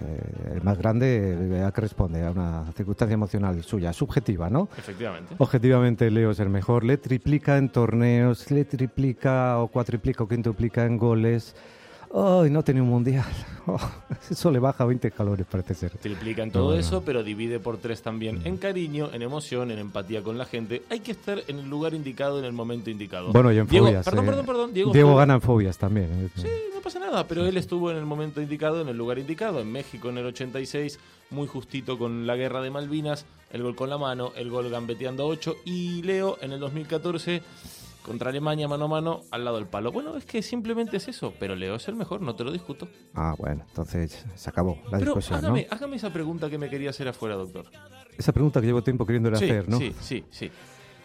eh, 0.00 0.52
el 0.54 0.62
más 0.62 0.78
grande 0.78 1.58
eh, 1.58 1.64
a 1.64 1.72
que 1.72 1.80
responde 1.80 2.24
a 2.24 2.30
una 2.30 2.72
circunstancia 2.76 3.14
emocional 3.14 3.62
suya, 3.64 3.92
subjetiva, 3.92 4.48
¿no? 4.48 4.68
Efectivamente. 4.78 5.34
Objetivamente, 5.38 6.08
Leo 6.10 6.30
es 6.30 6.38
el 6.38 6.50
mejor. 6.50 6.84
Le 6.84 6.96
triplica 6.96 7.58
en 7.58 7.68
torneos, 7.70 8.48
le 8.52 8.64
triplica 8.64 9.58
o 9.58 9.68
cuatriplica 9.68 10.22
o 10.22 10.28
quintuplica 10.28 10.84
en 10.84 10.98
goles. 10.98 11.56
¡Ay, 12.16 12.48
no 12.50 12.62
tiene 12.62 12.80
un 12.80 12.88
mundial! 12.88 13.24
Oh, 13.66 13.80
eso 14.30 14.50
le 14.50 14.58
baja 14.58 14.84
20 14.84 15.10
calores, 15.10 15.46
parece 15.50 15.72
ser. 15.72 15.92
Triplica 15.92 16.42
en 16.42 16.50
todo 16.50 16.64
No, 16.68 16.70
no. 16.74 16.76
eso, 16.78 17.02
pero 17.02 17.22
divide 17.22 17.58
por 17.60 17.78
tres 17.78 18.02
también. 18.02 18.42
En 18.44 18.58
cariño, 18.58 19.08
en 19.14 19.22
emoción, 19.22 19.70
en 19.70 19.78
empatía 19.78 20.22
con 20.22 20.36
la 20.36 20.44
gente. 20.44 20.82
Hay 20.90 21.00
que 21.00 21.12
estar 21.12 21.40
en 21.48 21.60
el 21.60 21.70
lugar 21.70 21.94
indicado, 21.94 22.38
en 22.38 22.44
el 22.44 22.52
momento 22.52 22.90
indicado. 22.90 23.32
Bueno, 23.32 23.50
y 23.50 23.56
en 23.56 23.66
Diego, 23.66 23.86
fobias. 23.86 24.04
Perdón, 24.04 24.24
eh. 24.24 24.28
perdón, 24.28 24.44
perdón. 24.44 24.74
Diego, 24.74 24.92
estuvo- 24.92 25.16
gana 25.16 25.32
en 25.36 25.40
fobias 25.40 25.78
también. 25.78 26.10
eh. 26.12 26.28
Sí, 26.36 26.46
no 26.74 26.82
pasa 26.82 26.98
nada, 26.98 27.26
pero 27.26 27.46
él 27.46 27.56
estuvo 27.56 27.90
en 27.90 27.96
el 27.96 28.04
momento 28.04 28.42
indicado, 28.42 28.82
en 28.82 28.88
el 28.90 28.98
lugar 28.98 29.18
indicado. 29.18 29.60
En 29.60 29.72
México 29.72 30.10
en 30.10 30.18
el 30.18 30.26
86, 30.26 30.98
muy 31.30 31.46
justito 31.46 31.96
con 31.96 32.26
la 32.26 32.36
guerra 32.36 32.60
de 32.60 32.68
Malvinas, 32.70 33.24
el 33.50 33.62
gol 33.62 33.74
con 33.74 33.88
la 33.88 33.96
mano, 33.96 34.32
el 34.36 34.50
gol 34.50 34.68
gambeteando 34.68 35.26
8. 35.26 35.56
Y 35.64 36.02
Leo 36.02 36.36
en 36.42 36.52
el 36.52 36.60
2014 36.60 37.40
contra 38.04 38.30
Alemania 38.30 38.68
mano 38.68 38.84
a 38.84 38.88
mano 38.88 39.20
al 39.30 39.44
lado 39.44 39.56
del 39.56 39.66
palo. 39.66 39.90
Bueno, 39.90 40.16
es 40.16 40.24
que 40.26 40.42
simplemente 40.42 40.98
es 40.98 41.08
eso, 41.08 41.32
pero 41.40 41.56
Leo 41.56 41.74
es 41.76 41.88
el 41.88 41.96
mejor, 41.96 42.20
no 42.20 42.36
te 42.36 42.44
lo 42.44 42.52
discuto. 42.52 42.86
Ah, 43.14 43.34
bueno, 43.38 43.64
entonces 43.66 44.24
se 44.34 44.50
acabó 44.50 44.78
la 44.90 44.98
Pero 44.98 45.14
discusión, 45.14 45.40
¿no? 45.40 45.46
hágame, 45.48 45.66
hágame 45.70 45.96
esa 45.96 46.12
pregunta 46.12 46.50
que 46.50 46.58
me 46.58 46.68
quería 46.68 46.90
hacer 46.90 47.08
afuera, 47.08 47.34
doctor. 47.34 47.66
Esa 48.16 48.32
pregunta 48.32 48.60
que 48.60 48.66
llevo 48.66 48.82
tiempo 48.82 49.06
queriéndole 49.06 49.38
Sí, 49.38 49.44
hacer, 49.46 49.68
¿no? 49.68 49.78
sí, 49.78 49.94
sí, 50.00 50.24
sí. 50.30 50.50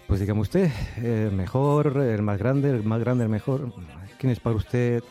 Pues 0.08 0.20
dígame 0.20 0.42
usted, 0.42 0.70
el 0.98 1.32
mejor, 1.32 1.98
el 1.98 2.22
más 2.22 2.38
grande, 2.38 2.70
el 2.72 2.84
más 2.84 3.00
grande, 3.00 3.24
el 3.24 3.30
mejor. 3.30 3.72
¿Quién 4.18 4.32
es 4.32 4.40
para 4.40 4.56
usted 4.56 5.04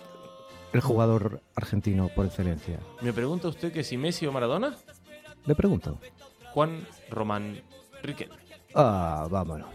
el 0.73 0.81
jugador 0.81 1.41
argentino 1.55 2.09
por 2.09 2.27
excelencia? 2.27 2.79
¿Me 3.01 3.13
pregunta 3.13 3.49
usted 3.49 3.73
que 3.73 3.83
si 3.85 3.97
Messi 3.97 4.27
o 4.27 4.33
Maradona? 4.33 4.77
Le 5.47 5.55
pregunto. 5.55 5.99
Juan 6.53 6.87
Román 7.11 7.61
Riquelme. 8.03 8.35
Ah, 8.75 9.27
vámonos. 9.31 9.69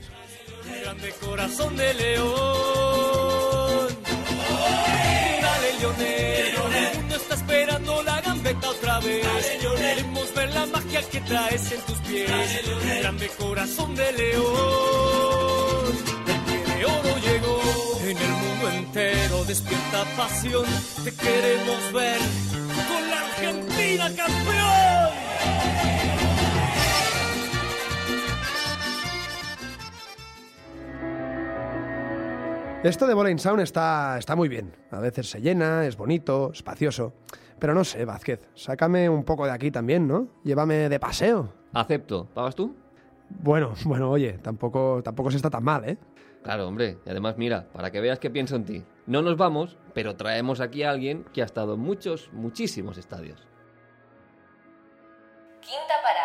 Grande 0.93 1.11
corazón 1.25 1.75
de 1.75 1.91
león. 1.95 2.27
Dale, 5.41 5.73
Lionel. 5.79 6.55
El 6.75 6.97
mundo 6.97 7.15
está 7.15 7.33
esperando 7.33 8.03
la 8.03 8.21
gambeta 8.21 8.69
otra 8.69 8.99
vez. 8.99 9.25
Queremos 9.75 10.33
ver 10.35 10.53
la 10.53 10.67
magia 10.67 11.01
que 11.09 11.19
traes 11.21 11.71
en 11.71 11.81
tus 11.81 11.97
pies. 11.97 12.29
Grande 12.99 13.27
corazón 13.39 13.95
de 13.95 14.11
león. 14.11 14.43
El 16.27 16.77
de 16.77 16.85
oro 16.85 17.17
llegó. 17.25 17.59
En 18.03 18.17
el 18.17 18.29
mundo 18.29 18.69
entero 18.69 19.45
despierta 19.45 20.05
pasión. 20.15 20.65
Te 21.03 21.11
queremos 21.15 21.91
ver 21.91 22.19
con 22.87 23.09
la 23.09 23.19
Argentina 23.19 24.15
campeón. 24.15 25.32
Esto 32.83 33.07
de 33.07 33.13
Bowling 33.13 33.37
Sound 33.37 33.61
está, 33.61 34.17
está 34.19 34.35
muy 34.35 34.49
bien. 34.49 34.75
A 34.91 34.99
veces 34.99 35.29
se 35.29 35.39
llena, 35.39 35.85
es 35.85 35.95
bonito, 35.95 36.51
espacioso. 36.51 37.13
Pero 37.57 37.73
no 37.73 37.85
sé, 37.85 38.03
Vázquez, 38.03 38.45
sácame 38.55 39.07
un 39.07 39.23
poco 39.23 39.45
de 39.45 39.53
aquí 39.53 39.71
también, 39.71 40.05
¿no? 40.05 40.27
Llévame 40.43 40.89
de 40.89 40.99
paseo. 40.99 41.53
Acepto. 41.71 42.25
¿Pagas 42.33 42.55
tú? 42.55 42.75
Bueno, 43.29 43.73
bueno, 43.85 44.11
oye, 44.11 44.33
tampoco, 44.33 45.01
tampoco 45.01 45.31
se 45.31 45.37
está 45.37 45.49
tan 45.49 45.63
mal, 45.63 45.87
¿eh? 45.87 45.97
Claro, 46.43 46.67
hombre. 46.67 46.97
Y 47.05 47.09
además, 47.09 47.37
mira, 47.37 47.69
para 47.71 47.89
que 47.89 48.01
veas 48.01 48.19
que 48.19 48.29
pienso 48.29 48.57
en 48.57 48.65
ti. 48.65 48.83
No 49.07 49.21
nos 49.21 49.37
vamos, 49.37 49.77
pero 49.93 50.17
traemos 50.17 50.59
aquí 50.59 50.83
a 50.83 50.89
alguien 50.89 51.23
que 51.33 51.41
ha 51.41 51.45
estado 51.45 51.75
en 51.75 51.79
muchos, 51.79 52.31
muchísimos 52.33 52.97
estadios. 52.97 53.47
Quinta 55.61 56.01
parada, 56.03 56.22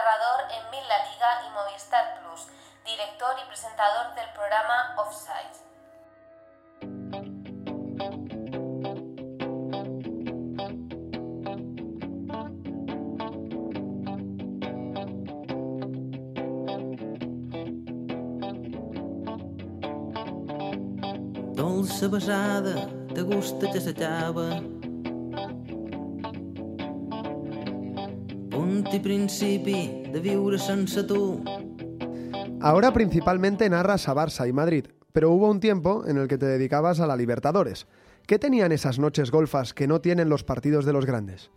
narrador 0.00 0.50
en 0.50 0.70
Mil 0.70 0.88
La 0.88 0.98
Liga 1.04 1.42
y 1.46 1.50
Movistar 1.50 2.20
Plus, 2.20 2.46
director 2.84 3.36
y 3.42 3.46
presentador 3.48 4.14
del 4.14 4.30
programa 4.32 4.94
Offside. 4.96 5.68
Dolça 21.54 22.08
besada, 22.08 22.86
de 23.12 23.22
gust 23.22 23.56
de 23.60 23.80
sa 23.80 24.79
principi 28.98 30.02
de 30.12 30.18
viure 30.20 30.58
sense 30.58 31.04
tu. 31.04 31.44
Ahora 32.62 32.90
principalmente 32.92 33.68
narras 33.70 34.08
a 34.08 34.14
Barça 34.14 34.48
y 34.48 34.52
Madrid, 34.52 34.86
pero 35.12 35.30
hubo 35.30 35.50
un 35.50 35.60
tiempo 35.60 36.04
en 36.06 36.18
el 36.18 36.28
que 36.28 36.38
te 36.38 36.46
dedicabas 36.46 37.00
a 37.00 37.06
la 37.06 37.16
Libertadores. 37.16 37.86
¿Qué 38.26 38.38
tenían 38.38 38.72
esas 38.72 38.98
noches 38.98 39.30
golfas 39.30 39.72
que 39.74 39.86
no 39.86 40.00
tienen 40.00 40.28
los 40.28 40.44
partidos 40.44 40.84
de 40.84 40.92
los 40.92 41.06
grandes? 41.06 41.50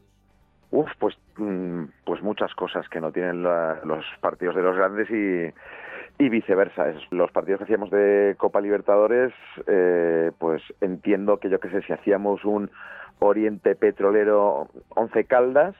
Uf, 0.72 0.90
pues, 1.00 1.16
mm, 1.38 1.84
pues 2.06 2.22
muchas 2.24 2.54
cosas 2.56 2.88
que 2.90 3.00
no 3.00 3.12
tienen 3.12 3.44
la- 3.44 3.80
los 3.84 4.04
partidos 4.22 4.56
de 4.56 4.62
los 4.64 4.76
grandes 4.76 5.08
y, 5.12 6.24
y 6.24 6.30
viceversa. 6.30 6.86
Los 7.12 7.32
partidos 7.32 7.60
que 7.60 7.66
hacíamos 7.66 7.92
de 7.92 8.36
Copa 8.40 8.60
Libertadores, 8.62 9.34
eh, 9.68 10.32
pues 10.40 10.64
entiendo 10.82 11.38
que 11.38 11.50
yo 11.50 11.60
que 11.60 11.70
sé, 11.70 11.82
si 11.84 11.94
hacíamos 11.94 12.44
un 12.46 12.72
Oriente 13.20 13.76
Petrolero 13.76 14.70
Once 14.90 15.26
Caldas, 15.26 15.76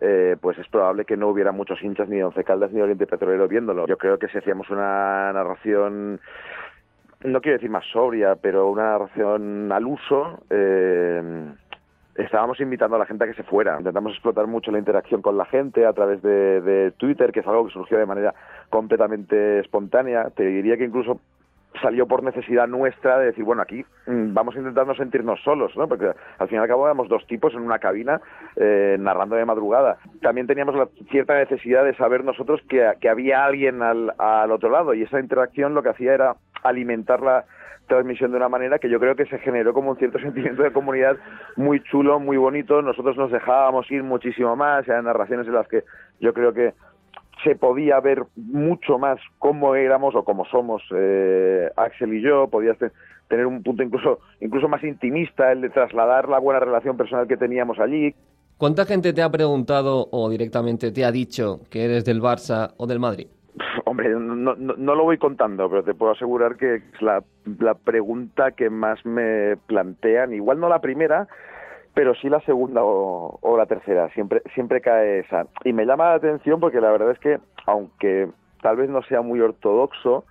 eh, 0.00 0.36
pues 0.40 0.58
es 0.58 0.68
probable 0.68 1.04
que 1.04 1.16
no 1.16 1.28
hubiera 1.28 1.52
muchos 1.52 1.82
hinchas 1.82 2.08
ni 2.08 2.16
de 2.16 2.24
Once 2.24 2.44
Caldas 2.44 2.70
ni 2.70 2.78
de 2.78 2.82
Oriente 2.84 3.06
Petrolero 3.06 3.48
viéndolo. 3.48 3.86
Yo 3.86 3.98
creo 3.98 4.18
que 4.18 4.28
si 4.28 4.38
hacíamos 4.38 4.70
una 4.70 5.32
narración 5.32 6.20
no 7.24 7.40
quiero 7.40 7.56
decir 7.58 7.70
más 7.70 7.84
sobria, 7.86 8.36
pero 8.36 8.68
una 8.68 8.92
narración 8.92 9.72
al 9.72 9.86
uso, 9.86 10.42
eh, 10.50 11.22
estábamos 12.14 12.60
invitando 12.60 12.96
a 12.96 12.98
la 12.98 13.06
gente 13.06 13.24
a 13.24 13.26
que 13.26 13.34
se 13.34 13.42
fuera. 13.42 13.78
Intentamos 13.78 14.12
explotar 14.12 14.46
mucho 14.46 14.70
la 14.70 14.78
interacción 14.78 15.22
con 15.22 15.36
la 15.36 15.46
gente 15.46 15.86
a 15.86 15.92
través 15.92 16.22
de, 16.22 16.60
de 16.60 16.90
Twitter, 16.92 17.32
que 17.32 17.40
es 17.40 17.46
algo 17.46 17.66
que 17.66 17.72
surgió 17.72 17.98
de 17.98 18.06
manera 18.06 18.34
completamente 18.70 19.60
espontánea. 19.60 20.30
Te 20.30 20.44
diría 20.44 20.76
que 20.76 20.84
incluso 20.84 21.20
salió 21.80 22.06
por 22.06 22.22
necesidad 22.22 22.66
nuestra 22.66 23.18
de 23.18 23.26
decir, 23.26 23.44
bueno, 23.44 23.62
aquí 23.62 23.84
mm, 24.06 24.34
vamos 24.34 24.56
intentando 24.56 24.94
sentirnos 24.94 25.40
solos, 25.42 25.76
¿no? 25.76 25.88
Porque 25.88 26.12
al 26.38 26.48
fin 26.48 26.58
y 26.58 26.60
al 26.60 26.68
cabo 26.68 26.86
éramos 26.86 27.08
dos 27.08 27.26
tipos 27.26 27.54
en 27.54 27.60
una 27.60 27.78
cabina 27.78 28.20
eh, 28.56 28.96
narrando 28.98 29.36
de 29.36 29.44
madrugada. 29.44 29.98
También 30.22 30.46
teníamos 30.46 30.74
la 30.74 30.88
cierta 31.10 31.34
necesidad 31.34 31.84
de 31.84 31.94
saber 31.96 32.24
nosotros 32.24 32.60
que, 32.68 32.92
que 33.00 33.08
había 33.08 33.44
alguien 33.44 33.82
al, 33.82 34.12
al 34.18 34.50
otro 34.50 34.70
lado 34.70 34.94
y 34.94 35.02
esa 35.02 35.20
interacción 35.20 35.74
lo 35.74 35.82
que 35.82 35.90
hacía 35.90 36.14
era 36.14 36.36
alimentar 36.62 37.20
la 37.20 37.44
transmisión 37.86 38.32
de 38.32 38.36
una 38.36 38.48
manera 38.48 38.78
que 38.78 38.88
yo 38.88 38.98
creo 38.98 39.14
que 39.14 39.26
se 39.26 39.38
generó 39.38 39.72
como 39.72 39.90
un 39.90 39.96
cierto 39.96 40.18
sentimiento 40.20 40.62
de 40.62 40.72
comunidad 40.72 41.16
muy 41.56 41.80
chulo, 41.82 42.20
muy 42.20 42.36
bonito. 42.36 42.82
Nosotros 42.82 43.16
nos 43.16 43.30
dejábamos 43.30 43.90
ir 43.90 44.02
muchísimo 44.02 44.56
más, 44.56 44.86
eran 44.88 45.04
narraciones 45.04 45.46
en 45.46 45.54
las 45.54 45.68
que 45.68 45.84
yo 46.20 46.32
creo 46.32 46.52
que 46.52 46.74
se 47.44 47.54
podía 47.56 48.00
ver 48.00 48.24
mucho 48.36 48.98
más 48.98 49.18
cómo 49.38 49.74
éramos 49.74 50.14
o 50.14 50.24
cómo 50.24 50.44
somos 50.46 50.82
eh, 50.94 51.68
Axel 51.76 52.14
y 52.14 52.22
yo, 52.22 52.48
podías 52.48 52.78
te- 52.78 52.90
tener 53.28 53.46
un 53.46 53.62
punto 53.62 53.82
incluso 53.82 54.20
incluso 54.40 54.68
más 54.68 54.82
intimista, 54.84 55.52
el 55.52 55.60
de 55.60 55.70
trasladar 55.70 56.28
la 56.28 56.38
buena 56.38 56.60
relación 56.60 56.96
personal 56.96 57.26
que 57.28 57.36
teníamos 57.36 57.78
allí. 57.78 58.14
¿Cuánta 58.58 58.86
gente 58.86 59.12
te 59.12 59.20
ha 59.22 59.30
preguntado 59.30 60.08
o 60.10 60.30
directamente 60.30 60.90
te 60.92 61.04
ha 61.04 61.12
dicho 61.12 61.60
que 61.70 61.84
eres 61.84 62.04
del 62.06 62.22
Barça 62.22 62.72
o 62.78 62.86
del 62.86 63.00
Madrid? 63.00 63.26
Hombre, 63.84 64.08
no, 64.10 64.54
no, 64.54 64.54
no 64.76 64.94
lo 64.94 65.04
voy 65.04 65.18
contando, 65.18 65.68
pero 65.68 65.82
te 65.82 65.94
puedo 65.94 66.12
asegurar 66.12 66.56
que 66.56 66.76
es 66.76 67.02
la, 67.02 67.22
la 67.60 67.74
pregunta 67.74 68.52
que 68.52 68.70
más 68.70 69.04
me 69.04 69.56
plantean, 69.66 70.32
igual 70.32 70.58
no 70.58 70.68
la 70.68 70.80
primera, 70.80 71.28
pero 71.96 72.14
sí 72.14 72.28
la 72.28 72.40
segunda 72.42 72.82
o, 72.84 73.56
la 73.56 73.64
tercera, 73.64 74.10
siempre, 74.10 74.42
siempre 74.54 74.82
cae 74.82 75.20
esa. 75.20 75.46
Y 75.64 75.72
me 75.72 75.86
llama 75.86 76.10
la 76.10 76.14
atención 76.16 76.60
porque 76.60 76.78
la 76.78 76.90
verdad 76.90 77.10
es 77.10 77.18
que, 77.18 77.38
aunque 77.64 78.28
tal 78.60 78.76
vez 78.76 78.90
no 78.90 79.00
sea 79.04 79.22
muy 79.22 79.40
ortodoxo, 79.40 80.24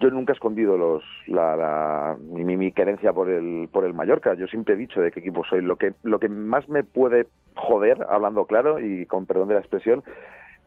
yo 0.00 0.10
nunca 0.10 0.32
he 0.32 0.34
escondido 0.34 0.76
los, 0.76 1.02
la, 1.28 1.56
la- 1.56 2.16
mi, 2.20 2.44
mi 2.44 2.72
querencia 2.72 3.14
por 3.14 3.30
el, 3.30 3.70
por 3.72 3.86
el 3.86 3.94
Mallorca. 3.94 4.34
Yo 4.34 4.46
siempre 4.48 4.74
he 4.74 4.76
dicho 4.76 5.00
de 5.00 5.10
qué 5.12 5.20
equipo 5.20 5.44
soy. 5.44 5.62
Lo 5.62 5.76
que, 5.76 5.94
lo 6.02 6.18
que 6.18 6.28
más 6.28 6.68
me 6.68 6.84
puede 6.84 7.26
joder, 7.56 8.04
hablando 8.10 8.44
claro 8.44 8.78
y 8.78 9.06
con 9.06 9.24
perdón 9.24 9.48
de 9.48 9.54
la 9.54 9.60
expresión, 9.60 10.04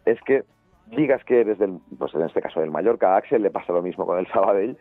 es 0.06 0.20
que 0.24 0.44
digas 0.88 1.24
que 1.26 1.42
eres 1.42 1.60
del, 1.60 1.78
pues 2.00 2.16
en 2.16 2.24
este 2.24 2.42
caso 2.42 2.62
del 2.62 2.72
Mallorca, 2.72 3.14
a 3.14 3.18
Axel 3.18 3.44
le 3.44 3.52
pasa 3.52 3.74
lo 3.74 3.84
mismo 3.84 4.08
con 4.08 4.18
el 4.18 4.26
Sabadell, 4.34 4.76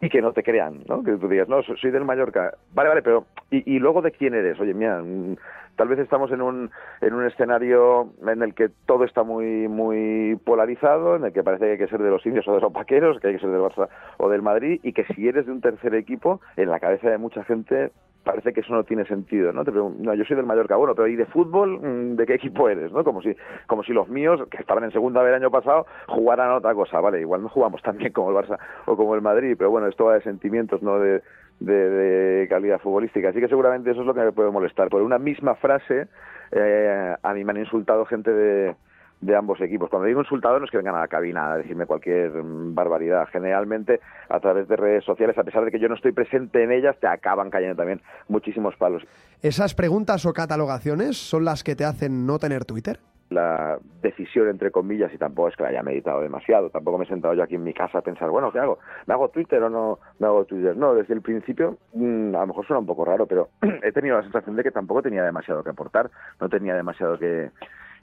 y 0.00 0.08
que 0.08 0.20
no 0.20 0.32
te 0.32 0.42
crean, 0.42 0.80
¿no? 0.88 1.02
Que 1.02 1.16
tú 1.16 1.28
digas, 1.28 1.48
no, 1.48 1.62
soy 1.62 1.90
del 1.90 2.04
Mallorca. 2.04 2.54
Vale, 2.74 2.88
vale, 2.88 3.02
pero 3.02 3.26
¿y, 3.50 3.78
luego 3.78 4.02
de 4.02 4.12
quién 4.12 4.34
eres? 4.34 4.58
Oye, 4.60 4.74
mira, 4.74 5.00
mm, 5.02 5.36
tal 5.76 5.88
vez 5.88 5.98
estamos 5.98 6.30
en 6.32 6.42
un, 6.42 6.70
en 7.00 7.14
un 7.14 7.24
escenario 7.26 8.12
en 8.26 8.42
el 8.42 8.54
que 8.54 8.68
todo 8.86 9.04
está 9.04 9.22
muy, 9.22 9.68
muy 9.68 10.38
polarizado, 10.44 11.16
en 11.16 11.24
el 11.24 11.32
que 11.32 11.42
parece 11.42 11.64
que 11.64 11.70
hay 11.72 11.78
que 11.78 11.88
ser 11.88 12.02
de 12.02 12.10
los 12.10 12.24
indios 12.26 12.46
o 12.48 12.54
de 12.54 12.60
los 12.60 12.72
vaqueros, 12.72 13.20
que 13.20 13.28
hay 13.28 13.34
que 13.34 13.40
ser 13.40 13.50
del 13.50 13.60
Barça 13.60 13.88
o 14.18 14.28
del 14.28 14.42
Madrid, 14.42 14.80
y 14.82 14.92
que 14.92 15.04
si 15.14 15.28
eres 15.28 15.46
de 15.46 15.52
un 15.52 15.60
tercer 15.60 15.94
equipo, 15.94 16.40
en 16.56 16.70
la 16.70 16.80
cabeza 16.80 17.08
de 17.08 17.18
mucha 17.18 17.44
gente 17.44 17.90
parece 18.26 18.52
que 18.52 18.60
eso 18.60 18.74
no 18.74 18.82
tiene 18.82 19.06
sentido, 19.06 19.52
¿no? 19.52 19.64
Te 19.64 19.70
pregunto, 19.70 20.02
no, 20.02 20.12
yo 20.12 20.24
soy 20.24 20.36
del 20.36 20.46
Mallorca, 20.46 20.74
bueno, 20.74 20.96
pero 20.96 21.06
¿y 21.06 21.14
de 21.14 21.26
fútbol 21.26 21.78
mm, 21.80 22.16
de 22.16 22.26
qué 22.26 22.34
equipo 22.34 22.68
eres, 22.68 22.90
no? 22.90 23.04
Como 23.04 23.22
si, 23.22 23.34
como 23.68 23.84
si 23.84 23.92
los 23.92 24.08
míos, 24.08 24.40
que 24.50 24.56
estaban 24.56 24.82
en 24.82 24.90
segunda 24.90 25.22
vez 25.22 25.30
el 25.30 25.42
año 25.42 25.50
pasado, 25.52 25.86
jugaran 26.08 26.50
otra 26.50 26.74
cosa, 26.74 27.00
vale, 27.00 27.20
igual 27.20 27.42
no 27.42 27.48
jugamos 27.48 27.80
tan 27.82 27.96
bien 27.96 28.12
como 28.12 28.30
el 28.30 28.36
Barça 28.36 28.58
o 28.86 28.96
como 28.96 29.14
el 29.14 29.22
Madrid, 29.22 29.54
pero 29.56 29.70
bueno, 29.70 29.86
esto 29.86 30.06
va 30.06 30.14
de 30.14 30.22
sentimientos, 30.22 30.82
no 30.82 30.98
de, 30.98 31.22
de, 31.60 31.88
de 31.90 32.48
calidad 32.48 32.80
futbolística. 32.80 33.28
Así 33.28 33.38
que 33.38 33.48
seguramente 33.48 33.92
eso 33.92 34.00
es 34.00 34.06
lo 34.06 34.14
que 34.14 34.22
me 34.22 34.32
puede 34.32 34.50
molestar. 34.50 34.88
Por 34.88 35.02
una 35.02 35.18
misma 35.18 35.54
frase, 35.54 36.08
eh, 36.50 37.14
a 37.22 37.32
mí 37.32 37.44
me 37.44 37.52
han 37.52 37.58
insultado 37.58 38.04
gente 38.06 38.32
de, 38.32 38.74
de 39.20 39.34
ambos 39.34 39.60
equipos. 39.60 39.90
Cuando 39.90 40.06
digo 40.06 40.20
insultado 40.20 40.58
no 40.58 40.64
es 40.64 40.70
que 40.70 40.76
vengan 40.76 40.94
a 40.94 41.00
la 41.00 41.08
cabina 41.08 41.52
a 41.52 41.56
decirme 41.58 41.86
cualquier 41.86 42.30
mm, 42.30 42.74
barbaridad. 42.74 43.26
Generalmente 43.32 44.00
a 44.28 44.40
través 44.40 44.68
de 44.68 44.76
redes 44.76 45.04
sociales, 45.04 45.36
a 45.38 45.44
pesar 45.44 45.64
de 45.64 45.70
que 45.70 45.78
yo 45.78 45.88
no 45.88 45.94
estoy 45.94 46.12
presente 46.12 46.62
en 46.62 46.72
ellas, 46.72 46.96
te 47.00 47.06
acaban 47.06 47.50
cayendo 47.50 47.76
también 47.76 48.00
muchísimos 48.28 48.76
palos. 48.76 49.02
¿Esas 49.42 49.74
preguntas 49.74 50.26
o 50.26 50.32
catalogaciones 50.32 51.16
son 51.16 51.44
las 51.44 51.64
que 51.64 51.76
te 51.76 51.84
hacen 51.84 52.26
no 52.26 52.38
tener 52.38 52.64
Twitter? 52.64 53.00
la 53.30 53.78
decisión 54.02 54.48
entre 54.48 54.70
comillas 54.70 55.12
y 55.12 55.18
tampoco 55.18 55.48
es 55.48 55.56
que 55.56 55.64
la 55.64 55.70
haya 55.70 55.82
meditado 55.82 56.20
demasiado 56.20 56.70
tampoco 56.70 56.98
me 56.98 57.04
he 57.04 57.08
sentado 57.08 57.34
yo 57.34 57.42
aquí 57.42 57.56
en 57.56 57.64
mi 57.64 57.74
casa 57.74 57.98
a 57.98 58.02
pensar 58.02 58.30
bueno 58.30 58.52
qué 58.52 58.60
hago 58.60 58.78
me 59.06 59.14
hago 59.14 59.28
Twitter 59.30 59.60
o 59.62 59.68
no 59.68 59.98
me 60.20 60.28
hago 60.28 60.44
Twitter 60.44 60.76
no 60.76 60.94
desde 60.94 61.14
el 61.14 61.22
principio 61.22 61.76
mmm, 61.92 62.34
a 62.36 62.40
lo 62.40 62.46
mejor 62.46 62.66
suena 62.66 62.78
un 62.78 62.86
poco 62.86 63.04
raro 63.04 63.26
pero 63.26 63.48
he 63.82 63.90
tenido 63.90 64.16
la 64.16 64.22
sensación 64.22 64.54
de 64.54 64.62
que 64.62 64.70
tampoco 64.70 65.02
tenía 65.02 65.24
demasiado 65.24 65.64
que 65.64 65.70
aportar 65.70 66.08
no 66.40 66.48
tenía 66.48 66.76
demasiado 66.76 67.18
que 67.18 67.50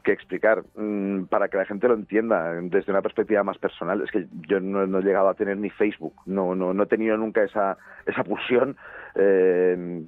que 0.03 0.11
explicar 0.11 0.63
mmm, 0.75 1.23
para 1.25 1.47
que 1.47 1.57
la 1.57 1.65
gente 1.65 1.87
lo 1.87 1.93
entienda 1.93 2.53
desde 2.61 2.91
una 2.91 3.01
perspectiva 3.01 3.43
más 3.43 3.57
personal 3.57 4.01
es 4.01 4.11
que 4.11 4.27
yo 4.47 4.59
no, 4.59 4.85
no 4.85 4.99
he 4.99 5.03
llegado 5.03 5.29
a 5.29 5.33
tener 5.33 5.57
ni 5.57 5.69
Facebook 5.69 6.13
no 6.25 6.55
no 6.55 6.73
no 6.73 6.83
he 6.83 6.87
tenido 6.87 7.17
nunca 7.17 7.43
esa 7.43 7.77
esa 8.05 8.23
pulsión 8.23 8.75
eh, 9.15 10.03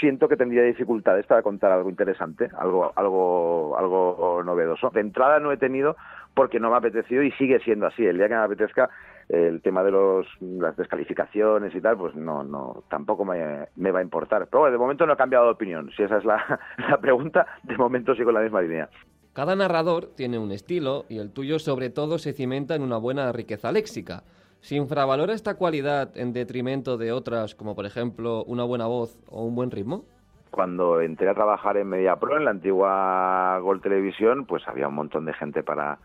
siento 0.00 0.28
que 0.28 0.36
tendría 0.36 0.62
dificultades 0.62 1.26
para 1.26 1.42
contar 1.42 1.72
algo 1.72 1.90
interesante, 1.90 2.48
algo, 2.58 2.92
algo, 2.96 3.76
algo 3.78 4.42
novedoso. 4.44 4.90
De 4.90 5.00
entrada 5.00 5.40
no 5.40 5.52
he 5.52 5.56
tenido 5.56 5.96
porque 6.34 6.60
no 6.60 6.68
me 6.68 6.74
ha 6.74 6.78
apetecido 6.78 7.22
y 7.22 7.30
sigue 7.32 7.60
siendo 7.60 7.86
así. 7.86 8.04
El 8.04 8.16
día 8.16 8.28
que 8.28 8.34
me 8.34 8.40
apetezca, 8.40 8.90
el 9.28 9.62
tema 9.62 9.82
de 9.82 9.90
los, 9.90 10.26
las 10.40 10.76
descalificaciones 10.76 11.74
y 11.74 11.80
tal, 11.80 11.96
pues 11.96 12.14
no, 12.14 12.42
no, 12.44 12.84
tampoco 12.88 13.24
me, 13.24 13.68
me 13.76 13.90
va 13.90 14.00
a 14.00 14.02
importar. 14.02 14.46
Pero 14.46 14.60
bueno, 14.60 14.72
de 14.72 14.78
momento 14.78 15.06
no 15.06 15.14
he 15.14 15.16
cambiado 15.16 15.46
de 15.46 15.52
opinión. 15.52 15.90
Si 15.96 16.02
esa 16.02 16.18
es 16.18 16.24
la, 16.24 16.60
la 16.88 16.98
pregunta, 16.98 17.46
de 17.62 17.76
momento 17.76 18.14
sigo 18.14 18.30
en 18.30 18.34
la 18.34 18.42
misma 18.42 18.62
línea. 18.62 18.88
Cada 19.32 19.56
narrador 19.56 20.06
tiene 20.14 20.38
un 20.38 20.52
estilo 20.52 21.06
y 21.08 21.18
el 21.18 21.32
tuyo 21.32 21.58
sobre 21.58 21.90
todo 21.90 22.18
se 22.18 22.32
cimenta 22.32 22.76
en 22.76 22.82
una 22.82 22.98
buena 22.98 23.32
riqueza 23.32 23.72
léxica. 23.72 24.22
¿Se 24.60 24.76
infravalora 24.76 25.34
esta 25.34 25.56
cualidad 25.56 26.16
en 26.16 26.32
detrimento 26.32 26.96
de 26.96 27.12
otras, 27.12 27.54
como 27.54 27.74
por 27.74 27.84
ejemplo 27.84 28.44
una 28.44 28.64
buena 28.64 28.86
voz 28.86 29.18
o 29.28 29.44
un 29.44 29.54
buen 29.54 29.70
ritmo? 29.70 30.04
Cuando 30.50 31.00
entré 31.00 31.28
a 31.28 31.34
trabajar 31.34 31.76
en 31.76 31.88
MediaPro, 31.88 32.36
en 32.36 32.44
la 32.44 32.52
antigua 32.52 33.58
Gol 33.60 33.80
Televisión, 33.80 34.46
pues 34.46 34.66
había 34.68 34.86
un 34.86 34.94
montón 34.94 35.24
de 35.24 35.34
gente 35.34 35.64
para, 35.64 35.98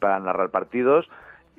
para 0.00 0.18
narrar 0.18 0.50
partidos 0.50 1.08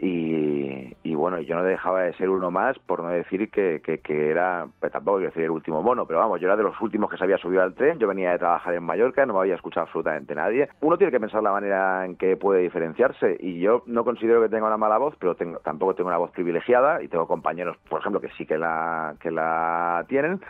y, 0.06 1.16
bueno, 1.16 1.40
yo 1.40 1.56
no 1.56 1.64
dejaba 1.64 2.02
de 2.02 2.14
ser 2.16 2.30
uno 2.30 2.52
más, 2.52 2.78
por 2.80 3.02
no 3.02 3.08
decir 3.08 3.50
que, 3.50 3.82
que, 3.82 4.00
que 4.00 4.30
era, 4.30 4.68
pues 4.80 4.92
tampoco 4.92 5.18
quiero 5.18 5.30
decir 5.30 5.44
el 5.44 5.52
último 5.52 5.82
mono, 5.82 6.06
pero 6.06 6.20
vamos, 6.20 6.42
yo 6.42 6.48
era 6.48 6.58
de 6.58 6.64
los 6.64 6.80
últimos 6.82 7.10
que 7.10 7.18
se 7.18 7.24
había 7.24 7.38
subido 7.38 7.62
al 7.62 7.74
tren, 7.74 8.00
yo 8.00 8.08
venía 8.08 8.32
de 8.32 8.40
trabajar 8.40 8.74
en 8.74 8.84
Mallorca, 8.84 9.26
no 9.26 9.34
me 9.34 9.40
había 9.40 9.56
escuchado 9.56 9.86
absolutamente 9.86 10.36
nadie. 10.36 10.68
Uno 10.82 10.98
tiene 10.98 11.12
que 11.12 11.22
pensar 11.22 11.42
la 11.42 11.54
manera 11.54 12.06
en 12.06 12.18
que 12.18 12.36
puede 12.36 12.62
diferenciarse 12.62 13.38
y 13.40 13.60
yo 13.62 13.84
no 13.86 14.04
considero 14.04 14.42
que 14.42 14.50
tenga 14.50 14.68
una 14.68 14.78
mala 14.78 14.98
voz, 14.98 15.16
pero 15.20 15.36
tengo, 15.36 15.60
tampoco 15.60 15.96
tengo 15.96 16.10
una 16.10 16.18
voz 16.18 16.32
privilegiada 16.32 17.02
y 17.02 17.08
tengo 17.08 17.26
compañeros, 17.26 17.78
por 17.90 18.02
ejemplo, 18.02 18.20
que 18.20 18.30
sí 18.38 18.46
que 18.46 18.58
la, 18.58 19.16
que 19.22 19.32
la 19.32 20.06
tienen 20.10 20.42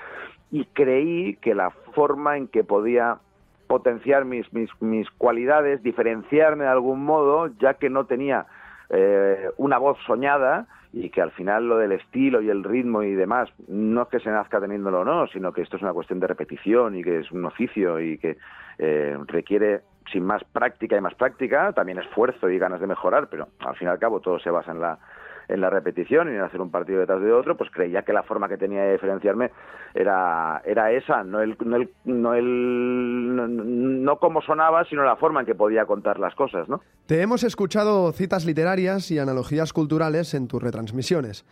y 0.50 0.66
creí 0.66 1.36
que 1.36 1.54
la 1.54 1.70
forma 1.94 2.38
en 2.38 2.48
que 2.48 2.64
podía 2.64 3.20
potenciar 3.68 4.26
mis, 4.26 4.52
mis, 4.52 4.70
mis 4.82 5.10
cualidades, 5.12 5.84
diferenciarme 5.84 6.64
de 6.64 6.70
algún 6.72 7.06
modo, 7.06 7.48
ya 7.60 7.76
que 7.76 7.90
no 7.90 8.06
tenía 8.06 8.48
eh, 8.94 9.50
una 9.58 9.80
voz 9.80 9.98
soñada 10.06 10.68
y 10.94 11.10
que 11.10 11.22
al 11.22 11.32
final 11.32 11.68
lo 11.68 11.78
del 11.78 11.94
estilo 11.94 12.42
y 12.42 12.50
el 12.50 12.64
ritmo 12.64 13.02
y 13.02 13.14
demás 13.16 13.50
no 13.68 14.04
es 14.04 14.08
que 14.10 14.20
se 14.20 14.30
nazca 14.30 14.62
teniéndolo 14.62 15.02
o 15.02 15.06
no, 15.06 15.26
sino 15.28 15.52
que 15.52 15.64
esto 15.64 15.78
es 15.78 15.82
una 15.82 15.94
cuestión 15.94 16.20
de 16.20 16.28
repetición 16.28 16.96
y 16.96 17.04
que 17.04 17.20
es 17.20 17.32
un 17.32 17.44
oficio 17.46 18.00
y 18.00 18.20
que 18.20 18.38
eh, 18.78 19.18
requiere 19.26 19.82
sin 20.12 20.24
más 20.24 20.44
práctica 20.44 20.96
y 20.96 21.02
más 21.02 21.16
práctica, 21.16 21.74
también 21.74 21.98
esfuerzo 21.98 22.50
y 22.50 22.60
ganas 22.60 22.80
de 22.80 22.88
mejorar, 22.88 23.28
pero 23.30 23.48
al 23.60 23.76
fin 23.76 23.88
y 23.88 23.92
al 23.92 23.98
cabo 23.98 24.20
todo 24.20 24.38
se 24.38 24.52
basa 24.52 24.72
en 24.72 24.82
la 24.82 25.00
en 25.48 25.62
la 25.62 25.70
repetición 25.70 26.28
y 26.30 26.36
en 26.36 26.42
hacer 26.42 26.62
un 26.62 26.72
partido 26.72 27.00
detrás 27.00 27.22
de 27.22 27.32
otro, 27.32 27.58
pues 27.58 27.70
creía 27.72 28.04
que 28.04 28.14
la 28.14 28.24
forma 28.24 28.48
que 28.50 28.58
tenía 28.58 28.84
de 28.84 28.94
diferenciarme 28.94 29.52
era, 29.94 30.62
era 30.66 30.92
esa, 30.92 31.24
no 31.24 31.42
el, 31.42 31.56
no 31.64 31.78
el, 31.78 31.90
no 32.06 32.34
el 32.34 33.36
no, 33.36 33.48
no 33.48 34.18
como 34.20 34.42
sonaba, 34.42 34.84
sino 34.86 35.04
la 35.04 35.16
forma 35.16 35.42
en 35.42 35.46
que 35.46 35.56
podía 35.56 35.86
contar 35.86 36.20
las 36.20 36.36
cosas, 36.36 36.68
¿no? 36.70 36.82
Te 37.06 37.22
hemos 37.22 37.44
escuchado 37.44 38.12
citas 38.12 38.46
literarias 38.46 39.12
y 39.12 39.20
analogías 39.20 39.74
culturales 39.74 40.34
en 40.34 40.48
tus 40.48 40.62
retransmisiones. 40.62 41.46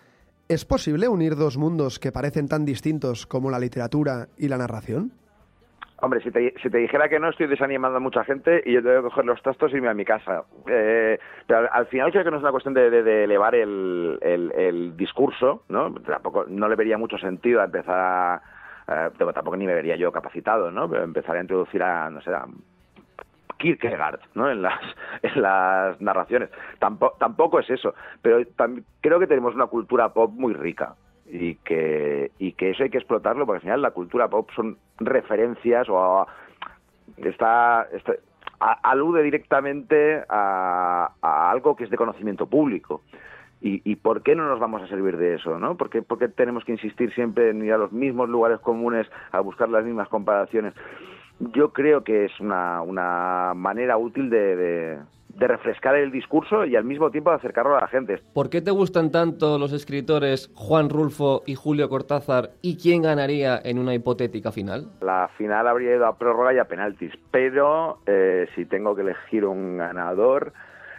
¿Es 0.47 0.65
posible 0.65 1.07
unir 1.07 1.35
dos 1.35 1.57
mundos 1.57 1.99
que 1.99 2.11
parecen 2.11 2.47
tan 2.47 2.65
distintos 2.65 3.25
como 3.25 3.49
la 3.49 3.59
literatura 3.59 4.27
y 4.37 4.49
la 4.49 4.57
narración? 4.57 5.13
Hombre, 6.03 6.19
si 6.21 6.31
te, 6.31 6.77
dijera 6.79 7.09
que 7.09 7.19
no, 7.19 7.29
estoy 7.29 7.45
desanimando 7.45 7.97
a 7.97 7.99
mucha 7.99 8.23
gente 8.23 8.63
y 8.65 8.73
yo 8.73 8.81
tengo 8.81 8.97
que 8.97 9.09
coger 9.09 9.25
los 9.25 9.41
trastos 9.43 9.71
y 9.71 9.75
irme 9.75 9.89
a 9.89 9.93
mi 9.93 10.03
casa. 10.03 10.45
Eh, 10.67 11.19
pero 11.45 11.59
al, 11.59 11.69
al, 11.71 11.85
final 11.85 12.11
creo 12.11 12.23
que 12.23 12.31
no 12.31 12.37
es 12.37 12.41
una 12.41 12.51
cuestión 12.51 12.73
de, 12.73 13.23
elevar 13.23 13.53
el, 13.53 14.93
discurso, 14.97 15.63
¿no? 15.69 15.93
Tampoco, 15.93 16.45
no 16.47 16.67
le 16.67 16.75
vería 16.75 16.97
mucho 16.97 17.19
sentido 17.19 17.61
a 17.61 17.65
empezar 17.65 17.99
a... 17.99 18.41
Eh, 18.87 19.09
tampoco 19.15 19.55
ni 19.55 19.67
me 19.67 19.75
vería 19.75 19.95
yo 19.95 20.11
capacitado, 20.11 20.71
¿no? 20.71 20.89
Pero 20.89 21.03
empezar 21.03 21.37
a 21.37 21.41
introducir 21.41 21.83
a, 21.83 22.09
no 22.09 22.19
sé, 22.21 22.33
a 22.33 22.47
Kierkegaard, 23.59 24.21
¿no? 24.33 24.49
En 24.49 24.63
las, 24.63 24.81
en 25.21 25.39
las 25.39 26.01
narraciones. 26.01 26.49
Tampoco, 26.79 27.15
tampoco 27.19 27.59
es 27.59 27.69
eso. 27.69 27.93
Pero 28.23 28.43
creo 29.01 29.19
que 29.19 29.27
tenemos 29.27 29.53
una 29.53 29.67
cultura 29.67 30.09
pop 30.09 30.31
muy 30.33 30.55
rica 30.55 30.95
y 31.31 31.55
que, 31.55 32.31
y 32.39 32.51
que 32.53 32.71
eso 32.71 32.83
hay 32.83 32.89
que 32.89 32.97
explotarlo 32.97 33.45
porque 33.45 33.57
al 33.57 33.61
final 33.61 33.81
la 33.81 33.91
cultura 33.91 34.27
pop 34.27 34.49
son 34.53 34.77
referencias 34.99 35.87
o 35.89 36.27
está, 37.17 37.87
está 37.93 38.13
alude 38.59 39.23
directamente 39.23 40.23
a, 40.27 41.13
a, 41.21 41.51
algo 41.51 41.75
que 41.75 41.85
es 41.85 41.89
de 41.89 41.97
conocimiento 41.97 42.47
público. 42.47 43.01
¿Y, 43.61 43.81
¿Y 43.89 43.95
por 43.95 44.23
qué 44.23 44.35
no 44.35 44.47
nos 44.47 44.59
vamos 44.59 44.81
a 44.81 44.87
servir 44.87 45.17
de 45.17 45.35
eso? 45.35 45.57
¿no? 45.57 45.77
¿Por, 45.77 45.89
qué, 45.89 46.01
¿Por 46.01 46.19
qué 46.19 46.27
tenemos 46.27 46.65
que 46.65 46.73
insistir 46.73 47.13
siempre 47.13 47.51
en 47.51 47.63
ir 47.63 47.73
a 47.73 47.77
los 47.77 47.91
mismos 47.91 48.27
lugares 48.27 48.59
comunes 48.59 49.07
a 49.31 49.39
buscar 49.39 49.69
las 49.69 49.85
mismas 49.85 50.09
comparaciones? 50.09 50.73
Yo 51.39 51.71
creo 51.71 52.03
que 52.03 52.25
es 52.25 52.39
una, 52.39 52.81
una 52.81 53.53
manera 53.55 53.97
útil 53.97 54.29
de 54.29 54.99
de 55.35 55.47
refrescar 55.47 55.95
el 55.95 56.11
discurso 56.11 56.65
y 56.65 56.75
al 56.75 56.83
mismo 56.83 57.09
tiempo 57.11 57.29
de 57.29 57.37
acercarlo 57.37 57.77
a 57.77 57.81
la 57.81 57.87
gente. 57.87 58.21
¿Por 58.33 58.49
qué 58.49 58.61
te 58.61 58.71
gustan 58.71 59.11
tanto 59.11 59.57
los 59.57 59.73
escritores 59.73 60.51
Juan 60.55 60.89
Rulfo 60.89 61.43
y 61.45 61.55
Julio 61.55 61.89
Cortázar 61.89 62.51
y 62.61 62.77
quién 62.77 63.03
ganaría 63.03 63.59
en 63.63 63.79
una 63.79 63.93
hipotética 63.93 64.51
final? 64.51 64.87
La 65.01 65.29
final 65.37 65.67
habría 65.67 65.95
ido 65.95 66.05
a 66.05 66.17
prórroga 66.17 66.53
y 66.53 66.59
a 66.59 66.65
penaltis, 66.65 67.13
pero 67.31 67.99
eh, 68.05 68.47
si 68.55 68.65
tengo 68.65 68.95
que 68.95 69.01
elegir 69.01 69.45
un 69.45 69.77
ganador, 69.77 70.53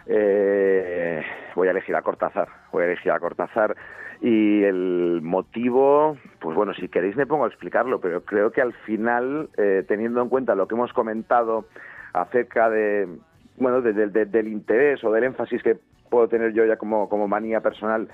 eh, 0.07 1.21
voy 1.55 1.67
a 1.67 1.71
elegir 1.71 1.95
a 1.95 2.01
Cortázar. 2.01 2.47
Voy 2.71 2.83
a 2.83 2.87
elegir 2.87 3.11
a 3.11 3.19
Cortázar 3.19 3.75
y 4.21 4.63
el 4.63 5.19
motivo, 5.21 6.17
pues 6.39 6.55
bueno, 6.55 6.73
si 6.73 6.87
queréis 6.87 7.15
me 7.17 7.25
pongo 7.25 7.43
a 7.43 7.49
explicarlo, 7.49 7.99
pero 7.99 8.23
creo 8.23 8.51
que 8.51 8.61
al 8.61 8.73
final, 8.73 9.49
eh, 9.57 9.83
teniendo 9.85 10.21
en 10.21 10.29
cuenta 10.29 10.55
lo 10.55 10.67
que 10.67 10.75
hemos 10.75 10.93
comentado 10.93 11.65
acerca 12.13 12.69
de 12.69 13.07
bueno, 13.57 13.81
de, 13.81 13.93
de, 13.93 14.07
de, 14.07 14.25
del 14.25 14.47
interés 14.47 15.03
o 15.03 15.11
del 15.11 15.25
énfasis 15.25 15.61
que 15.63 15.77
puedo 16.09 16.27
tener 16.27 16.53
yo 16.53 16.65
ya 16.65 16.77
como, 16.77 17.09
como 17.09 17.27
manía 17.27 17.61
personal 17.61 18.07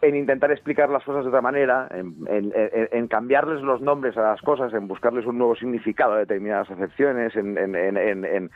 en 0.00 0.14
intentar 0.14 0.52
explicar 0.52 0.88
las 0.90 1.02
cosas 1.02 1.24
de 1.24 1.28
otra 1.28 1.40
manera, 1.40 1.88
en, 1.90 2.14
en, 2.28 2.52
en, 2.54 2.88
en, 2.92 3.08
cambiarles 3.08 3.62
los 3.62 3.80
nombres 3.80 4.16
a 4.16 4.22
las 4.22 4.40
cosas, 4.42 4.72
en 4.72 4.86
buscarles 4.86 5.26
un 5.26 5.38
nuevo 5.38 5.56
significado 5.56 6.12
a 6.12 6.18
determinadas 6.18 6.70
acepciones, 6.70 7.34
en, 7.34 8.50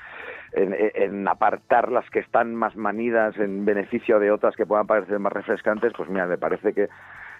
apartar 1.29 1.91
las 1.91 2.09
que 2.11 2.21
están 2.21 2.55
más 2.55 2.77
manidas 2.77 3.37
en 3.39 3.65
beneficio 3.65 4.21
de 4.21 4.31
otras 4.31 4.55
que 4.55 4.67
puedan 4.67 4.87
parecer 4.87 5.19
más 5.19 5.33
refrescantes, 5.33 5.93
pues 5.97 6.09
mira, 6.09 6.27
me 6.27 6.39
parece 6.39 6.73
que 6.73 6.89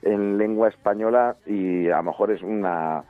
en 0.03 0.37
lengua 0.37 0.69
española 0.69 1.37
y 1.47 1.89
a 1.89 1.99
lo 1.99 2.03
mejor 2.05 2.33
es 2.33 2.43
una 2.43 3.05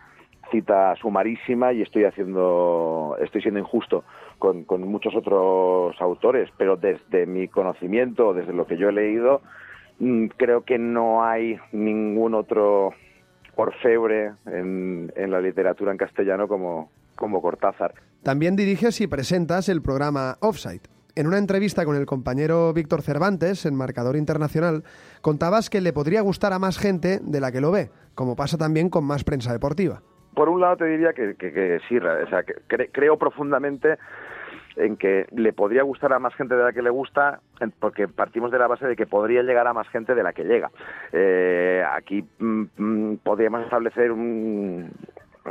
cita 0.50 0.94
sumarísima 0.96 1.72
y 1.72 1.80
estoy 1.80 2.04
haciendo, 2.04 3.16
estoy 3.20 3.40
siendo 3.40 3.61
injusto 3.61 4.04
con, 4.42 4.64
con 4.64 4.83
muchos 4.83 5.14
otros 5.14 5.94
autores, 6.00 6.48
pero 6.59 6.76
desde 6.76 7.26
mi 7.26 7.46
conocimiento, 7.46 8.35
desde 8.35 8.52
lo 8.52 8.66
que 8.66 8.76
yo 8.76 8.88
he 8.88 8.92
leído, 8.92 9.40
mm, 10.00 10.26
creo 10.37 10.64
que 10.64 10.78
no 10.78 11.22
hay 11.24 11.61
ningún 11.70 12.35
otro 12.35 12.90
orfebre 13.55 14.33
en, 14.46 15.12
en 15.14 15.31
la 15.31 15.40
literatura 15.40 15.92
en 15.92 15.96
castellano 15.98 16.48
como, 16.48 16.90
como 17.14 17.40
Cortázar. 17.40 17.94
También 18.24 18.57
diriges 18.57 19.00
y 19.00 19.07
presentas 19.07 19.68
el 19.68 19.81
programa 19.81 20.38
Offside. 20.40 20.81
En 21.14 21.28
una 21.28 21.38
entrevista 21.38 21.85
con 21.85 21.94
el 21.94 22.05
compañero 22.07 22.72
Víctor 22.72 23.02
Cervantes, 23.02 23.64
en 23.64 23.76
Marcador 23.76 24.16
Internacional, 24.16 24.83
contabas 25.20 25.70
que 25.70 25.81
le 25.81 25.92
podría 25.92 26.20
gustar 26.22 26.52
a 26.52 26.59
más 26.59 26.78
gente 26.78 27.20
de 27.22 27.40
la 27.40 27.52
que 27.52 27.61
lo 27.61 27.70
ve, 27.70 27.90
como 28.16 28.35
pasa 28.35 28.59
también 28.59 28.88
con 28.90 29.05
más 29.05 29.22
prensa 29.22 29.52
deportiva. 29.52 30.02
Por 30.35 30.48
un 30.48 30.62
lado 30.62 30.78
te 30.78 30.87
diría 30.87 31.12
que, 31.12 31.35
que- 31.37 31.52
que 31.52 31.78
sí, 31.87 31.98
o 31.98 32.28
sea, 32.31 32.42
que 32.42 32.55
cre- 32.66 32.88
creo 32.90 33.18
profundamente 33.18 33.98
en 34.76 34.96
que 34.96 35.26
le 35.37 35.52
podría 35.52 35.82
gustar 35.82 36.12
a 36.12 36.18
más 36.18 36.35
gente 36.35 36.54
de 36.56 36.62
la 36.64 36.72
que 36.72 36.82
le 36.82 36.90
gusta, 36.90 37.40
porque 37.80 38.08
partimos 38.08 38.50
de 38.50 38.58
la 38.58 38.66
base 38.66 38.87
de 38.87 38.96
que 38.96 39.06
podría 39.06 39.42
llegar 39.42 39.66
a 39.66 39.72
más 39.74 39.88
gente 39.88 40.14
de 40.14 40.22
la 40.22 40.32
que 40.32 40.44
llega. 40.44 40.70
Eh, 41.12 41.85
aquí 41.92 42.24
mm, 42.38 42.62
mm, 42.76 43.16
podríamos 43.22 43.62
establecer 43.64 44.11
un, 44.12 44.90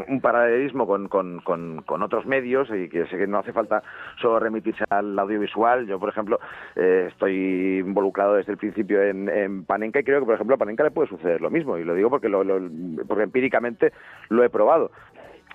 un 0.07 0.21
paralelismo 0.21 0.88
con, 0.88 1.07
con, 1.07 1.41
con, 1.41 1.84
otros 2.01 2.25
medios 2.25 2.69
y 2.73 2.88
que 2.89 3.05
sé 3.07 3.17
que 3.17 3.27
no 3.27 3.39
hace 3.39 3.51
falta 3.53 3.84
solo 4.21 4.39
remitirse 4.39 4.84
al 4.89 5.17
audiovisual. 5.19 5.86
Yo, 5.86 5.99
por 5.99 6.10
ejemplo, 6.10 6.39
eh, 6.75 7.07
estoy 7.10 7.79
involucrado 7.86 8.36
desde 8.36 8.53
el 8.53 8.57
principio 8.57 9.01
en, 9.03 9.27
en 9.29 9.65
Panenka 9.65 9.99
y 9.99 10.03
creo 10.03 10.19
que, 10.21 10.25
por 10.25 10.36
ejemplo, 10.36 10.55
a 10.55 10.60
Panenka 10.60 10.84
le 10.84 10.91
puede 10.91 11.10
suceder 11.10 11.41
lo 11.41 11.49
mismo 11.49 11.77
y 11.77 11.84
lo 11.84 11.93
digo 11.93 12.10
porque, 12.10 12.29
lo- 12.29 12.43
porque 13.07 13.23
empíricamente 13.23 13.91
lo 14.29 14.43
he 14.43 14.49
probado. 14.49 14.91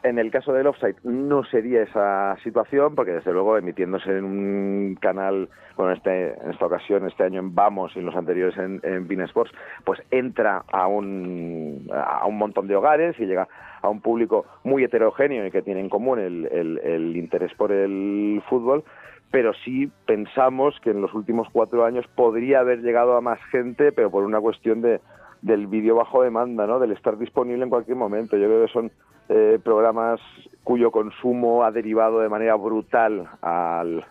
En 0.09 0.19
el 0.19 0.31
caso 0.31 0.53
del 0.53 0.69
offside 0.69 0.97
no 1.03 1.43
sería 1.45 1.83
esa 1.83 2.37
situación, 2.45 2.95
porque 2.95 3.13
desde 3.13 3.33
luego 3.33 3.57
emitiéndose 3.59 4.17
en 4.17 4.25
un 4.25 4.97
canal, 5.01 5.49
bueno, 5.77 5.93
este, 5.93 6.35
en 6.41 6.51
esta 6.51 6.67
ocasión, 6.67 7.07
este 7.07 7.25
año 7.25 7.41
en 7.41 7.55
Vamos 7.55 7.91
y 7.95 7.99
en 7.99 8.07
los 8.07 8.15
anteriores 8.15 8.57
en, 8.57 8.81
en 8.85 9.09
Bein 9.09 9.23
Sports, 9.23 9.53
pues 9.85 10.01
entra 10.13 10.63
a 10.71 10.87
un, 10.87 11.89
a 11.93 12.25
un 12.27 12.39
montón 12.39 12.69
de 12.69 12.77
hogares 12.77 13.19
y 13.19 13.27
llega 13.27 13.49
a 13.83 13.89
un 13.89 14.01
público 14.01 14.47
muy 14.63 14.85
heterogéneo 14.85 15.45
y 15.45 15.51
que 15.51 15.63
tiene 15.63 15.81
en 15.81 15.89
común 15.89 16.19
el, 16.21 16.47
el- 16.53 16.79
el 16.85 17.17
interés 17.17 17.53
por 17.55 17.73
el 17.73 18.43
fútbol, 18.49 18.85
pero 19.33 19.53
sí 19.65 19.91
pensamos 20.07 20.79
que 20.83 20.91
en 20.91 21.03
los 21.03 21.13
últimos 21.15 21.49
cuatro 21.53 21.85
años 21.85 22.07
podría 22.15 22.61
haber 22.61 22.81
llegado 22.83 23.17
a 23.17 23.21
más 23.21 23.41
gente, 23.51 23.91
pero 23.91 24.11
por 24.11 24.23
una 24.25 24.41
cuestión 24.41 24.83
de, 24.83 25.01
del 25.43 25.67
vídeo 25.67 25.97
bajo 25.97 26.23
demanda, 26.23 26.67
¿no? 26.67 26.79
Del 26.79 26.93
estar 26.93 27.19
disponible 27.19 27.65
en 27.65 27.71
cualquier 27.71 27.97
momento. 27.97 28.37
Yo 28.37 28.47
creo 28.47 28.65
que 28.67 28.73
son 28.73 28.91
eh, 29.29 29.59
programas 29.63 30.21
cuyo 30.65 30.91
consumo 30.91 31.65
ha 31.65 31.71
derivado 31.71 32.21
de 32.21 32.29
manera 32.29 32.55
brutal 32.57 33.29
al, 33.41 34.05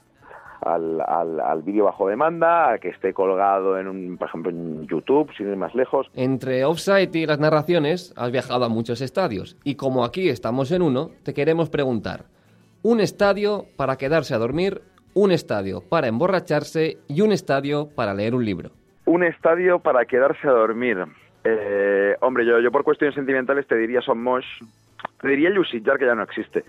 al, 0.62 1.02
al, 1.02 1.40
al 1.40 1.62
vídeo 1.64 1.86
bajo 1.86 2.08
demanda, 2.08 2.72
a 2.72 2.78
que 2.78 2.90
esté 2.90 3.14
colgado 3.14 3.78
en 3.78 3.88
un, 3.88 4.18
por 4.18 4.28
ejemplo, 4.30 4.52
en 4.52 4.88
YouTube, 4.88 5.32
sin 5.36 5.50
ir 5.50 5.58
más 5.58 5.76
lejos. 5.76 6.08
Entre 6.14 6.64
Offside 6.64 7.14
y 7.14 7.26
las 7.26 7.40
narraciones, 7.40 8.14
has 8.16 8.32
viajado 8.32 8.66
a 8.66 8.70
muchos 8.70 9.02
estadios. 9.02 9.58
Y 9.64 9.76
como 9.76 10.06
aquí 10.06 10.30
estamos 10.30 10.72
en 10.72 10.82
uno, 10.82 11.12
te 11.24 11.34
queremos 11.34 11.70
preguntar: 11.70 12.26
un 12.84 13.00
estadio 13.02 13.66
para 13.76 13.98
quedarse 13.98 14.34
a 14.34 14.38
dormir, 14.38 14.82
un 15.14 15.32
estadio 15.32 15.82
para 15.82 16.08
emborracharse 16.08 16.98
y 17.08 17.22
un 17.22 17.32
estadio 17.32 17.90
para 17.96 18.14
leer 18.14 18.36
un 18.36 18.46
libro. 18.46 18.72
Un 19.06 19.24
estadio 19.24 19.80
para 19.80 20.06
quedarse 20.06 20.48
a 20.48 20.52
dormir. 20.52 20.98
Eh, 21.44 22.16
hombre, 22.22 22.46
yo, 22.46 22.60
yo 22.60 22.72
por 22.72 22.84
cuestiones 22.84 23.14
sentimentales 23.14 23.68
te 23.68 23.76
diría 23.76 24.02
Son 24.02 24.22
Mosh, 24.22 24.46
te 25.26 25.32
diría 25.32 25.50
Lucidjar, 25.50 25.98
que 25.98 26.06
ya 26.06 26.16
no 26.16 26.24
existe. 26.24 26.64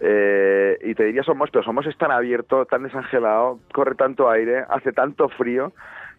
Eh, 0.00 0.78
y 0.82 0.94
te 0.94 1.04
diría 1.04 1.22
Somos, 1.22 1.50
pero 1.50 1.64
Somos 1.64 1.86
es 1.86 1.96
tan 1.98 2.10
abierto, 2.10 2.64
tan 2.66 2.82
desangelado, 2.84 3.58
corre 3.72 3.94
tanto 3.94 4.30
aire, 4.30 4.64
hace 4.68 4.92
tanto 4.92 5.28
frío 5.28 5.72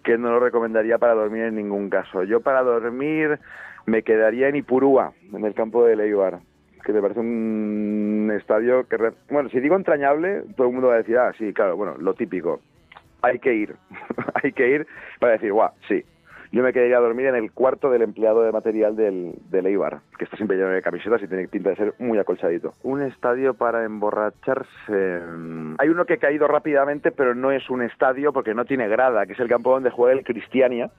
que 0.03 0.17
no 0.17 0.29
lo 0.31 0.39
recomendaría 0.39 0.97
para 0.97 1.13
dormir 1.13 1.43
en 1.43 1.55
ningún 1.55 1.89
caso. 1.89 2.23
Yo 2.23 2.41
para 2.41 2.61
dormir 2.63 3.39
me 3.85 4.03
quedaría 4.03 4.47
en 4.49 4.55
Ipurúa, 4.57 5.13
en 5.33 5.43
el 5.45 5.53
campo 5.53 5.85
de 5.85 5.95
Leibar, 5.95 6.39
que 6.85 6.93
me 6.93 7.01
parece 7.01 7.19
un 7.19 8.31
estadio 8.37 8.87
que, 8.87 8.97
re- 8.97 9.13
bueno, 9.29 9.49
si 9.49 9.59
digo 9.59 9.75
entrañable, 9.75 10.43
todo 10.55 10.67
el 10.67 10.73
mundo 10.73 10.87
va 10.89 10.95
a 10.95 10.97
decir, 10.97 11.17
ah, 11.17 11.33
sí, 11.37 11.53
claro, 11.53 11.75
bueno, 11.75 11.95
lo 11.99 12.13
típico. 12.13 12.61
Hay 13.21 13.39
que 13.39 13.53
ir, 13.53 13.75
hay 14.43 14.51
que 14.53 14.69
ir 14.69 14.87
para 15.19 15.33
decir, 15.33 15.51
guau, 15.51 15.71
sí, 15.87 16.03
yo 16.51 16.63
me 16.63 16.73
quedaría 16.73 16.97
a 16.97 17.01
dormir 17.01 17.27
en 17.27 17.35
el 17.35 17.51
cuarto 17.51 17.89
del 17.91 18.01
empleado 18.01 18.41
de 18.43 18.51
material 18.51 18.95
del, 18.95 19.33
del 19.51 19.65
Eibar, 19.67 19.99
que 20.17 20.23
está 20.25 20.35
siempre 20.37 20.57
lleno 20.57 20.69
de 20.69 20.81
camisetas 20.81 21.21
y 21.21 21.27
tiene 21.27 21.47
pinta 21.47 21.69
de 21.69 21.75
ser 21.75 21.93
muy 21.99 22.17
acolchadito. 22.17 22.73
Un 22.83 23.01
estadio 23.03 23.53
para 23.53 23.83
emborracharse. 23.83 25.21
Hay 25.77 25.89
uno 25.89 26.05
que 26.05 26.13
ha 26.13 26.17
caído 26.17 26.47
rápidamente, 26.47 27.11
pero 27.11 27.35
no 27.35 27.51
es 27.51 27.69
un 27.69 27.81
estadio 27.83 28.33
porque 28.33 28.53
no 28.53 28.65
tiene 28.65 28.87
grada, 28.87 29.25
que 29.25 29.33
es 29.33 29.39
el 29.39 29.47
campo 29.47 29.71
donde 29.71 29.91
juega 29.91 30.17
el 30.17 30.25
Cristiania, 30.25 30.89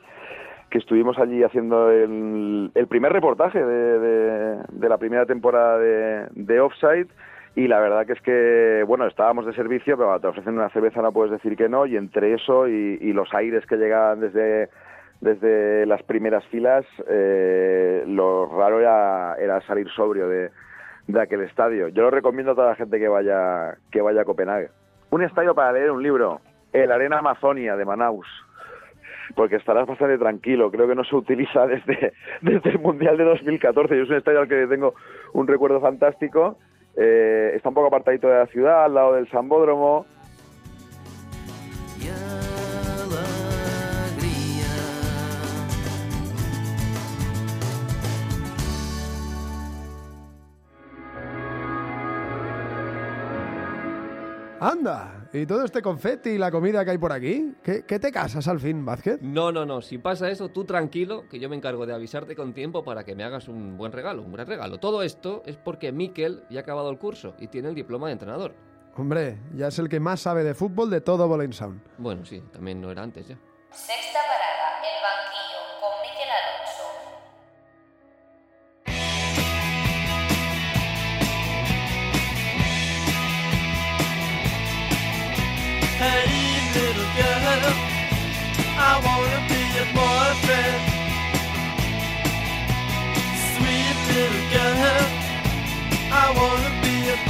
que 0.70 0.78
estuvimos 0.78 1.18
allí 1.18 1.42
haciendo 1.42 1.90
el, 1.90 2.70
el 2.74 2.86
primer 2.86 3.12
reportaje 3.12 3.58
de, 3.64 3.98
de- 3.98 4.58
de 4.70 4.88
la 4.88 4.98
primera 4.98 5.26
temporada 5.26 5.78
de, 5.78 6.26
de 6.30 6.60
Offside. 6.60 7.08
Y 7.56 7.66
la 7.66 7.80
verdad 7.80 8.06
que 8.06 8.12
es 8.12 8.20
que, 8.20 8.84
bueno, 8.86 9.06
estábamos 9.08 9.44
de 9.44 9.52
servicio, 9.54 9.96
pero 9.98 10.20
te 10.20 10.28
ofrecen 10.28 10.54
una 10.54 10.68
cerveza 10.68 11.02
no 11.02 11.10
puedes 11.10 11.32
decir 11.32 11.56
que 11.56 11.68
no. 11.68 11.84
Y 11.86 11.96
entre 11.96 12.34
eso 12.34 12.68
y, 12.68 12.98
y 13.00 13.12
los 13.12 13.34
aires 13.34 13.66
que 13.66 13.76
llegaban 13.76 14.20
desde, 14.20 14.68
desde 15.20 15.86
las 15.86 16.02
primeras 16.02 16.44
filas, 16.46 16.84
eh, 17.08 18.04
lo 18.06 18.46
raro 18.46 18.80
era, 18.80 19.36
era 19.36 19.60
salir 19.66 19.88
sobrio 19.90 20.28
de, 20.28 20.50
de 21.06 21.20
aquel 21.20 21.42
estadio. 21.42 21.88
Yo 21.88 22.02
lo 22.02 22.10
recomiendo 22.10 22.52
a 22.52 22.54
toda 22.54 22.68
la 22.70 22.76
gente 22.76 22.98
que 22.98 23.08
vaya, 23.08 23.76
que 23.90 24.00
vaya 24.00 24.22
a 24.22 24.24
Copenhague. 24.24 24.70
Un 25.10 25.22
estadio 25.22 25.54
para 25.54 25.72
leer 25.72 25.90
un 25.90 26.02
libro, 26.02 26.40
El 26.72 26.92
Arena 26.92 27.18
Amazonia 27.18 27.76
de 27.76 27.84
Manaus 27.84 28.26
porque 29.34 29.56
estarás 29.56 29.86
bastante 29.86 30.18
tranquilo. 30.18 30.70
Creo 30.70 30.88
que 30.88 30.94
no 30.94 31.04
se 31.04 31.14
utiliza 31.16 31.66
desde, 31.66 32.12
desde 32.40 32.70
el 32.70 32.78
Mundial 32.78 33.16
de 33.16 33.24
2014. 33.24 33.96
Yo 33.96 34.02
es 34.02 34.10
un 34.10 34.16
estadio 34.16 34.40
al 34.40 34.48
que 34.48 34.66
tengo 34.66 34.94
un 35.32 35.46
recuerdo 35.46 35.80
fantástico. 35.80 36.56
Eh, 36.96 37.52
está 37.54 37.68
un 37.68 37.74
poco 37.74 37.88
apartadito 37.88 38.28
de 38.28 38.38
la 38.38 38.46
ciudad, 38.46 38.84
al 38.84 38.94
lado 38.94 39.14
del 39.14 39.28
Sambódromo. 39.30 40.06
Anda, 54.62 55.26
¿y 55.32 55.46
todo 55.46 55.64
este 55.64 55.80
confeti 55.80 56.30
y 56.30 56.38
la 56.38 56.50
comida 56.50 56.84
que 56.84 56.90
hay 56.90 56.98
por 56.98 57.12
aquí? 57.12 57.54
¿Qué, 57.62 57.86
qué 57.86 57.98
te 57.98 58.12
casas 58.12 58.46
al 58.46 58.60
fin, 58.60 58.84
Vázquez? 58.84 59.18
No, 59.22 59.50
no, 59.50 59.64
no. 59.64 59.80
Si 59.80 59.96
pasa 59.96 60.28
eso, 60.30 60.50
tú 60.50 60.66
tranquilo, 60.66 61.26
que 61.30 61.40
yo 61.40 61.48
me 61.48 61.56
encargo 61.56 61.86
de 61.86 61.94
avisarte 61.94 62.36
con 62.36 62.52
tiempo 62.52 62.84
para 62.84 63.02
que 63.02 63.14
me 63.14 63.24
hagas 63.24 63.48
un 63.48 63.78
buen 63.78 63.90
regalo, 63.90 64.22
un 64.22 64.34
gran 64.34 64.46
regalo. 64.46 64.76
Todo 64.78 65.02
esto 65.02 65.42
es 65.46 65.56
porque 65.56 65.92
Miquel 65.92 66.44
ya 66.50 66.60
ha 66.60 66.62
acabado 66.62 66.90
el 66.90 66.98
curso 66.98 67.34
y 67.38 67.46
tiene 67.46 67.70
el 67.70 67.74
diploma 67.74 68.08
de 68.08 68.12
entrenador. 68.12 68.52
Hombre, 68.96 69.38
ya 69.56 69.68
es 69.68 69.78
el 69.78 69.88
que 69.88 69.98
más 69.98 70.20
sabe 70.20 70.44
de 70.44 70.52
fútbol 70.52 70.90
de 70.90 71.00
todo 71.00 71.26
Bowling 71.26 71.54
Sound. 71.54 71.80
Bueno, 71.96 72.26
sí, 72.26 72.42
también 72.52 72.82
no 72.82 72.90
era 72.90 73.02
antes 73.02 73.28
ya. 73.28 73.38
Sexta 73.70 74.18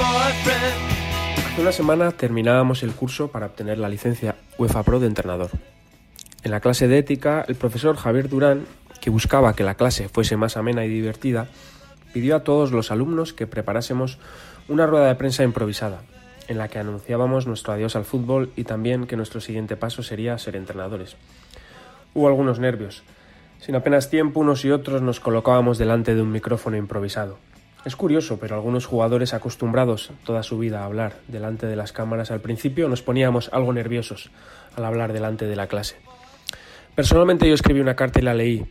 Hace 0.01 1.61
una 1.61 1.73
semana 1.73 2.11
terminábamos 2.13 2.83
el 2.83 2.93
curso 2.93 3.29
para 3.29 3.47
obtener 3.47 3.79
la 3.79 3.89
licencia 3.89 4.37
UEFA 4.57 4.83
Pro 4.83 4.99
de 4.99 5.07
entrenador. 5.07 5.51
En 6.43 6.51
la 6.53 6.61
clase 6.61 6.89
de 6.89 6.99
ética, 6.99 7.45
el 7.47 7.55
profesor 7.55 7.97
Javier 7.97 8.31
Durán, 8.31 8.65
que 9.01 9.11
buscaba 9.11 9.55
que 9.55 9.63
la 9.63 9.75
clase 9.75 10.09
fuese 10.09 10.39
más 10.39 10.57
amena 10.57 10.87
y 10.87 10.89
divertida, 10.89 11.49
pidió 12.15 12.37
a 12.37 12.45
todos 12.45 12.73
los 12.73 12.91
alumnos 12.91 13.35
que 13.35 13.47
preparásemos 13.47 14.19
una 14.69 14.87
rueda 14.87 15.09
de 15.09 15.17
prensa 15.17 15.45
improvisada, 15.45 16.01
en 16.49 16.57
la 16.57 16.69
que 16.69 16.79
anunciábamos 16.79 17.47
nuestro 17.47 17.75
adiós 17.75 17.95
al 17.95 18.07
fútbol 18.07 18.53
y 18.57 18.65
también 18.65 19.07
que 19.07 19.17
nuestro 19.17 19.41
siguiente 19.41 19.77
paso 19.77 20.03
sería 20.03 20.39
ser 20.39 20.57
entrenadores. 20.57 21.17
Hubo 22.15 22.27
algunos 22.27 22.59
nervios. 22.59 23.03
Sin 23.59 23.75
apenas 23.75 24.09
tiempo, 24.09 24.41
unos 24.41 24.65
y 24.65 24.71
otros 24.71 25.03
nos 25.03 25.21
colocábamos 25.21 25.77
delante 25.77 26.15
de 26.15 26.23
un 26.23 26.33
micrófono 26.33 26.79
improvisado. 26.79 27.39
Es 27.85 27.97
curioso, 27.97 28.39
pero 28.39 28.57
algunos 28.57 28.85
jugadores 28.85 29.33
acostumbrados 29.33 30.11
toda 30.25 30.43
su 30.43 30.59
vida 30.59 30.81
a 30.81 30.85
hablar 30.85 31.15
delante 31.29 31.67
de 31.67 31.77
las 31.77 31.93
cámaras 31.93 32.31
al 32.31 32.41
principio 32.41 32.89
nos 32.89 33.01
poníamos 33.01 33.49
algo 33.53 33.73
nerviosos 33.73 34.31
al 34.77 34.85
hablar 34.85 35.15
delante 35.15 35.47
de 35.47 35.57
la 35.57 35.67
clase. 35.67 35.97
Personalmente 36.95 37.49
yo 37.49 37.55
escribí 37.55 37.81
una 37.81 37.97
carta 37.97 38.21
y 38.21 38.23
la 38.23 38.35
leí, 38.35 38.67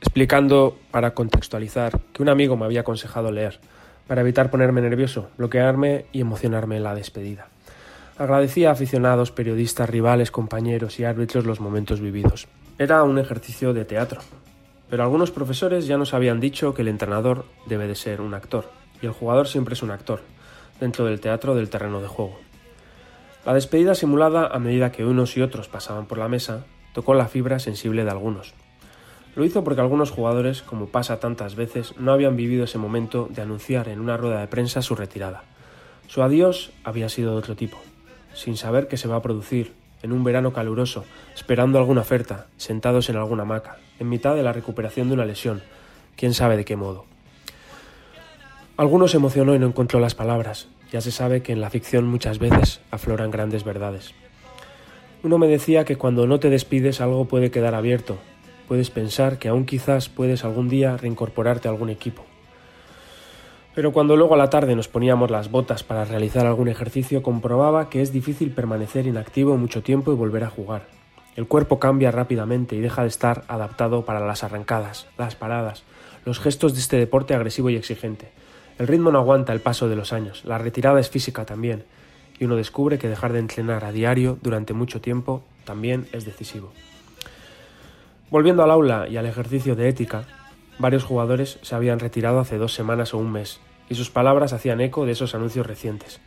explicando, 0.00 0.78
para 0.90 1.12
contextualizar, 1.12 2.00
que 2.14 2.22
un 2.22 2.30
amigo 2.30 2.56
me 2.56 2.64
había 2.64 2.80
aconsejado 2.80 3.30
leer, 3.30 3.60
para 4.06 4.22
evitar 4.22 4.50
ponerme 4.50 4.80
nervioso, 4.80 5.28
bloquearme 5.36 6.06
y 6.12 6.22
emocionarme 6.22 6.78
en 6.78 6.84
la 6.84 6.94
despedida. 6.94 7.48
Agradecía 8.16 8.70
a 8.70 8.72
aficionados, 8.72 9.30
periodistas, 9.30 9.90
rivales, 9.90 10.30
compañeros 10.30 10.98
y 11.00 11.04
árbitros 11.04 11.44
los 11.44 11.60
momentos 11.60 12.00
vividos. 12.00 12.48
Era 12.78 13.02
un 13.02 13.18
ejercicio 13.18 13.74
de 13.74 13.84
teatro, 13.84 14.20
pero 14.94 15.02
algunos 15.02 15.32
profesores 15.32 15.88
ya 15.88 15.98
nos 15.98 16.14
habían 16.14 16.38
dicho 16.38 16.72
que 16.72 16.82
el 16.82 16.86
entrenador 16.86 17.46
debe 17.66 17.88
de 17.88 17.96
ser 17.96 18.20
un 18.20 18.32
actor, 18.32 18.70
y 19.02 19.06
el 19.06 19.12
jugador 19.12 19.48
siempre 19.48 19.74
es 19.74 19.82
un 19.82 19.90
actor, 19.90 20.20
dentro 20.78 21.04
del 21.04 21.18
teatro 21.18 21.56
del 21.56 21.68
terreno 21.68 22.00
de 22.00 22.06
juego. 22.06 22.38
La 23.44 23.54
despedida 23.54 23.96
simulada 23.96 24.46
a 24.46 24.60
medida 24.60 24.92
que 24.92 25.04
unos 25.04 25.36
y 25.36 25.42
otros 25.42 25.66
pasaban 25.66 26.06
por 26.06 26.18
la 26.18 26.28
mesa 26.28 26.64
tocó 26.92 27.14
la 27.14 27.26
fibra 27.26 27.58
sensible 27.58 28.04
de 28.04 28.10
algunos. 28.12 28.54
Lo 29.34 29.44
hizo 29.44 29.64
porque 29.64 29.80
algunos 29.80 30.12
jugadores, 30.12 30.62
como 30.62 30.86
pasa 30.86 31.18
tantas 31.18 31.56
veces, 31.56 31.98
no 31.98 32.12
habían 32.12 32.36
vivido 32.36 32.62
ese 32.62 32.78
momento 32.78 33.26
de 33.28 33.42
anunciar 33.42 33.88
en 33.88 33.98
una 33.98 34.16
rueda 34.16 34.38
de 34.38 34.46
prensa 34.46 34.80
su 34.80 34.94
retirada. 34.94 35.42
Su 36.06 36.22
adiós 36.22 36.70
había 36.84 37.08
sido 37.08 37.32
de 37.32 37.38
otro 37.38 37.56
tipo, 37.56 37.78
sin 38.32 38.56
saber 38.56 38.86
qué 38.86 38.96
se 38.96 39.08
va 39.08 39.16
a 39.16 39.22
producir, 39.22 39.72
en 40.04 40.12
un 40.12 40.22
verano 40.22 40.52
caluroso, 40.52 41.06
esperando 41.34 41.78
alguna 41.78 42.02
oferta, 42.02 42.46
sentados 42.58 43.08
en 43.08 43.16
alguna 43.16 43.44
hamaca, 43.44 43.78
en 43.98 44.10
mitad 44.10 44.34
de 44.34 44.42
la 44.42 44.52
recuperación 44.52 45.08
de 45.08 45.14
una 45.14 45.24
lesión, 45.24 45.62
quién 46.14 46.34
sabe 46.34 46.58
de 46.58 46.66
qué 46.66 46.76
modo. 46.76 47.06
Algunos 48.76 49.12
se 49.12 49.16
emocionó 49.16 49.54
y 49.54 49.58
no 49.58 49.66
encontró 49.66 50.00
las 50.00 50.14
palabras. 50.14 50.68
Ya 50.92 51.00
se 51.00 51.10
sabe 51.10 51.40
que 51.40 51.52
en 51.52 51.62
la 51.62 51.70
ficción 51.70 52.06
muchas 52.06 52.38
veces 52.38 52.82
afloran 52.90 53.30
grandes 53.30 53.64
verdades. 53.64 54.12
Uno 55.22 55.38
me 55.38 55.48
decía 55.48 55.86
que 55.86 55.96
cuando 55.96 56.26
no 56.26 56.38
te 56.38 56.50
despides 56.50 57.00
algo 57.00 57.24
puede 57.24 57.50
quedar 57.50 57.74
abierto. 57.74 58.18
Puedes 58.68 58.90
pensar 58.90 59.38
que 59.38 59.48
aún 59.48 59.64
quizás 59.64 60.10
puedes 60.10 60.44
algún 60.44 60.68
día 60.68 60.98
reincorporarte 60.98 61.66
a 61.66 61.70
algún 61.70 61.88
equipo. 61.88 62.26
Pero 63.74 63.92
cuando 63.92 64.16
luego 64.16 64.34
a 64.34 64.38
la 64.38 64.50
tarde 64.50 64.76
nos 64.76 64.86
poníamos 64.86 65.30
las 65.30 65.50
botas 65.50 65.82
para 65.82 66.04
realizar 66.04 66.46
algún 66.46 66.68
ejercicio, 66.68 67.22
comprobaba 67.22 67.90
que 67.90 68.02
es 68.02 68.12
difícil 68.12 68.52
permanecer 68.52 69.06
inactivo 69.06 69.56
mucho 69.56 69.82
tiempo 69.82 70.12
y 70.12 70.16
volver 70.16 70.44
a 70.44 70.50
jugar. 70.50 70.86
El 71.34 71.48
cuerpo 71.48 71.80
cambia 71.80 72.12
rápidamente 72.12 72.76
y 72.76 72.80
deja 72.80 73.02
de 73.02 73.08
estar 73.08 73.42
adaptado 73.48 74.04
para 74.04 74.24
las 74.24 74.44
arrancadas, 74.44 75.08
las 75.18 75.34
paradas, 75.34 75.82
los 76.24 76.38
gestos 76.38 76.74
de 76.74 76.80
este 76.80 76.96
deporte 76.96 77.34
agresivo 77.34 77.68
y 77.70 77.76
exigente. 77.76 78.30
El 78.78 78.86
ritmo 78.86 79.10
no 79.10 79.18
aguanta 79.18 79.52
el 79.52 79.60
paso 79.60 79.88
de 79.88 79.96
los 79.96 80.12
años, 80.12 80.44
la 80.44 80.58
retirada 80.58 81.00
es 81.00 81.10
física 81.10 81.44
también, 81.44 81.84
y 82.38 82.44
uno 82.44 82.54
descubre 82.54 82.98
que 82.98 83.08
dejar 83.08 83.32
de 83.32 83.40
entrenar 83.40 83.84
a 83.84 83.92
diario 83.92 84.38
durante 84.42 84.72
mucho 84.72 85.00
tiempo 85.00 85.42
también 85.64 86.06
es 86.12 86.24
decisivo. 86.24 86.72
Volviendo 88.30 88.62
al 88.62 88.70
aula 88.70 89.08
y 89.08 89.16
al 89.16 89.26
ejercicio 89.26 89.74
de 89.74 89.88
ética, 89.88 90.26
varios 90.78 91.04
jugadores 91.04 91.58
se 91.62 91.74
habían 91.74 92.00
retirado 92.00 92.40
hace 92.40 92.58
dos 92.58 92.74
semanas 92.74 93.14
o 93.14 93.18
un 93.18 93.32
mes, 93.32 93.60
y 93.88 93.94
sus 93.94 94.10
palabras 94.10 94.52
hacían 94.52 94.80
eco 94.80 95.06
de 95.06 95.12
esos 95.12 95.34
anuncios 95.34 95.66
recientes. 95.66 96.20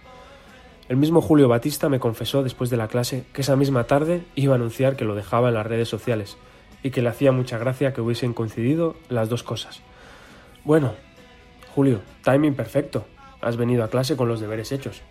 El 0.89 0.97
mismo 0.97 1.21
Julio 1.21 1.49
Batista 1.49 1.89
me 1.89 1.99
confesó 1.99 2.43
después 2.43 2.69
de 2.69 2.77
la 2.77 2.87
clase 2.87 3.25
que 3.33 3.41
esa 3.41 3.55
misma 3.55 3.85
tarde 3.85 4.23
iba 4.35 4.53
a 4.53 4.55
anunciar 4.55 4.95
que 4.95 5.05
lo 5.05 5.15
dejaba 5.15 5.49
en 5.49 5.55
las 5.55 5.65
redes 5.65 5.89
sociales 5.89 6.37
y 6.81 6.91
que 6.91 7.01
le 7.01 7.09
hacía 7.09 7.31
mucha 7.31 7.57
gracia 7.57 7.93
que 7.93 8.01
hubiesen 8.01 8.33
coincidido 8.33 8.95
las 9.09 9.27
dos 9.27 9.43
cosas. 9.43 9.81
Bueno, 10.63 10.93
Julio, 11.75 12.01
timing 12.23 12.55
perfecto. 12.55 13.05
Has 13.41 13.57
venido 13.57 13.83
a 13.83 13.89
clase 13.89 14.15
con 14.15 14.27
los 14.27 14.39
deberes 14.39 14.71
hechos. 14.71 15.01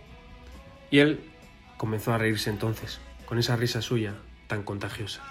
Y 0.90 1.00
él 1.00 1.20
comenzó 1.76 2.12
a 2.12 2.18
reírse 2.18 2.50
entonces, 2.50 3.00
con 3.26 3.38
esa 3.38 3.56
risa 3.56 3.82
suya 3.82 4.14
tan 4.46 4.62
contagiosa. 4.62 5.22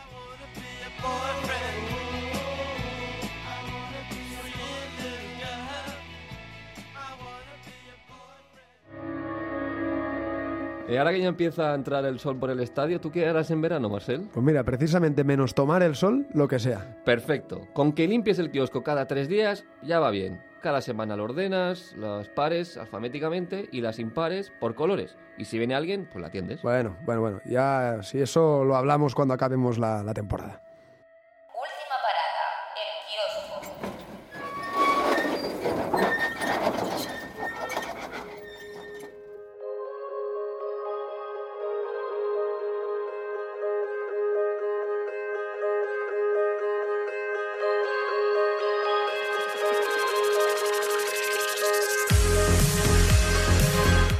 Y 10.87 10.97
ahora 10.97 11.11
que 11.11 11.19
ya 11.19 11.27
empieza 11.27 11.71
a 11.71 11.75
entrar 11.75 12.05
el 12.05 12.19
sol 12.19 12.37
por 12.37 12.51
el 12.51 12.59
estadio, 12.59 13.01
¿tú 13.01 13.11
qué 13.11 13.27
harás 13.27 13.49
en 13.49 13.59
verano, 13.59 13.89
Marcel? 13.89 14.29
Pues 14.31 14.45
mira, 14.45 14.63
precisamente 14.63 15.23
menos 15.23 15.55
tomar 15.55 15.81
el 15.81 15.95
sol, 15.95 16.27
lo 16.31 16.47
que 16.47 16.59
sea. 16.59 16.97
Perfecto. 17.03 17.67
Con 17.73 17.93
que 17.93 18.07
limpies 18.07 18.37
el 18.37 18.51
kiosco 18.51 18.83
cada 18.83 19.07
tres 19.07 19.27
días, 19.27 19.65
ya 19.81 19.99
va 19.99 20.11
bien. 20.11 20.41
Cada 20.61 20.81
semana 20.81 21.15
lo 21.15 21.23
ordenas, 21.23 21.95
las 21.97 22.29
pares 22.29 22.77
alfabéticamente 22.77 23.67
y 23.71 23.81
las 23.81 23.97
impares 23.97 24.51
por 24.59 24.75
colores. 24.75 25.17
Y 25.37 25.45
si 25.45 25.57
viene 25.57 25.73
alguien, 25.73 26.07
pues 26.11 26.21
la 26.21 26.27
atiendes. 26.27 26.61
Bueno, 26.61 26.95
bueno, 27.03 27.21
bueno. 27.21 27.41
Ya, 27.45 27.99
si 28.03 28.21
eso 28.21 28.63
lo 28.63 28.75
hablamos 28.75 29.15
cuando 29.15 29.33
acabemos 29.33 29.79
la, 29.79 30.03
la 30.03 30.13
temporada. 30.13 30.61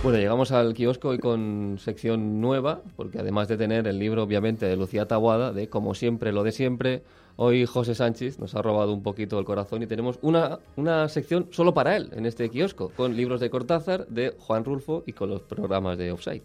Bueno, 0.06 0.20
llegamos 0.20 0.52
al 0.52 0.76
kiosco 0.76 1.10
hoy 1.10 1.18
con 1.18 1.78
sección 1.80 2.40
nueva, 2.40 2.84
porque 2.96 3.18
además 3.18 3.48
de 3.48 3.58
tener 3.58 3.88
el 3.88 3.98
libro, 3.98 4.22
obviamente, 4.22 4.68
de 4.68 4.76
Lucía 4.78 5.08
Tabuada, 5.08 5.52
de 5.52 5.68
Como 5.68 5.96
siempre, 5.96 6.32
lo 6.32 6.44
de 6.44 6.52
siempre, 6.52 7.02
hoy 7.38 7.66
José 7.66 7.96
Sánchez 7.96 8.38
nos 8.38 8.54
ha 8.54 8.62
robado 8.62 8.94
un 8.94 9.02
poquito 9.02 9.40
el 9.40 9.46
corazón 9.46 9.82
y 9.82 9.88
tenemos 9.88 10.20
una, 10.22 10.60
una 10.76 11.10
sección 11.10 11.48
solo 11.50 11.74
para 11.74 11.98
él 11.98 12.12
en 12.14 12.28
este 12.28 12.52
kiosco, 12.52 12.92
con 12.96 13.16
libros 13.16 13.40
de 13.40 13.50
Cortázar, 13.50 14.06
de 14.06 14.36
Juan 14.38 14.64
Rulfo 14.64 15.02
y 15.08 15.14
con 15.14 15.32
los 15.32 15.42
programas 15.42 15.98
de 15.98 16.12
Offside. 16.12 16.44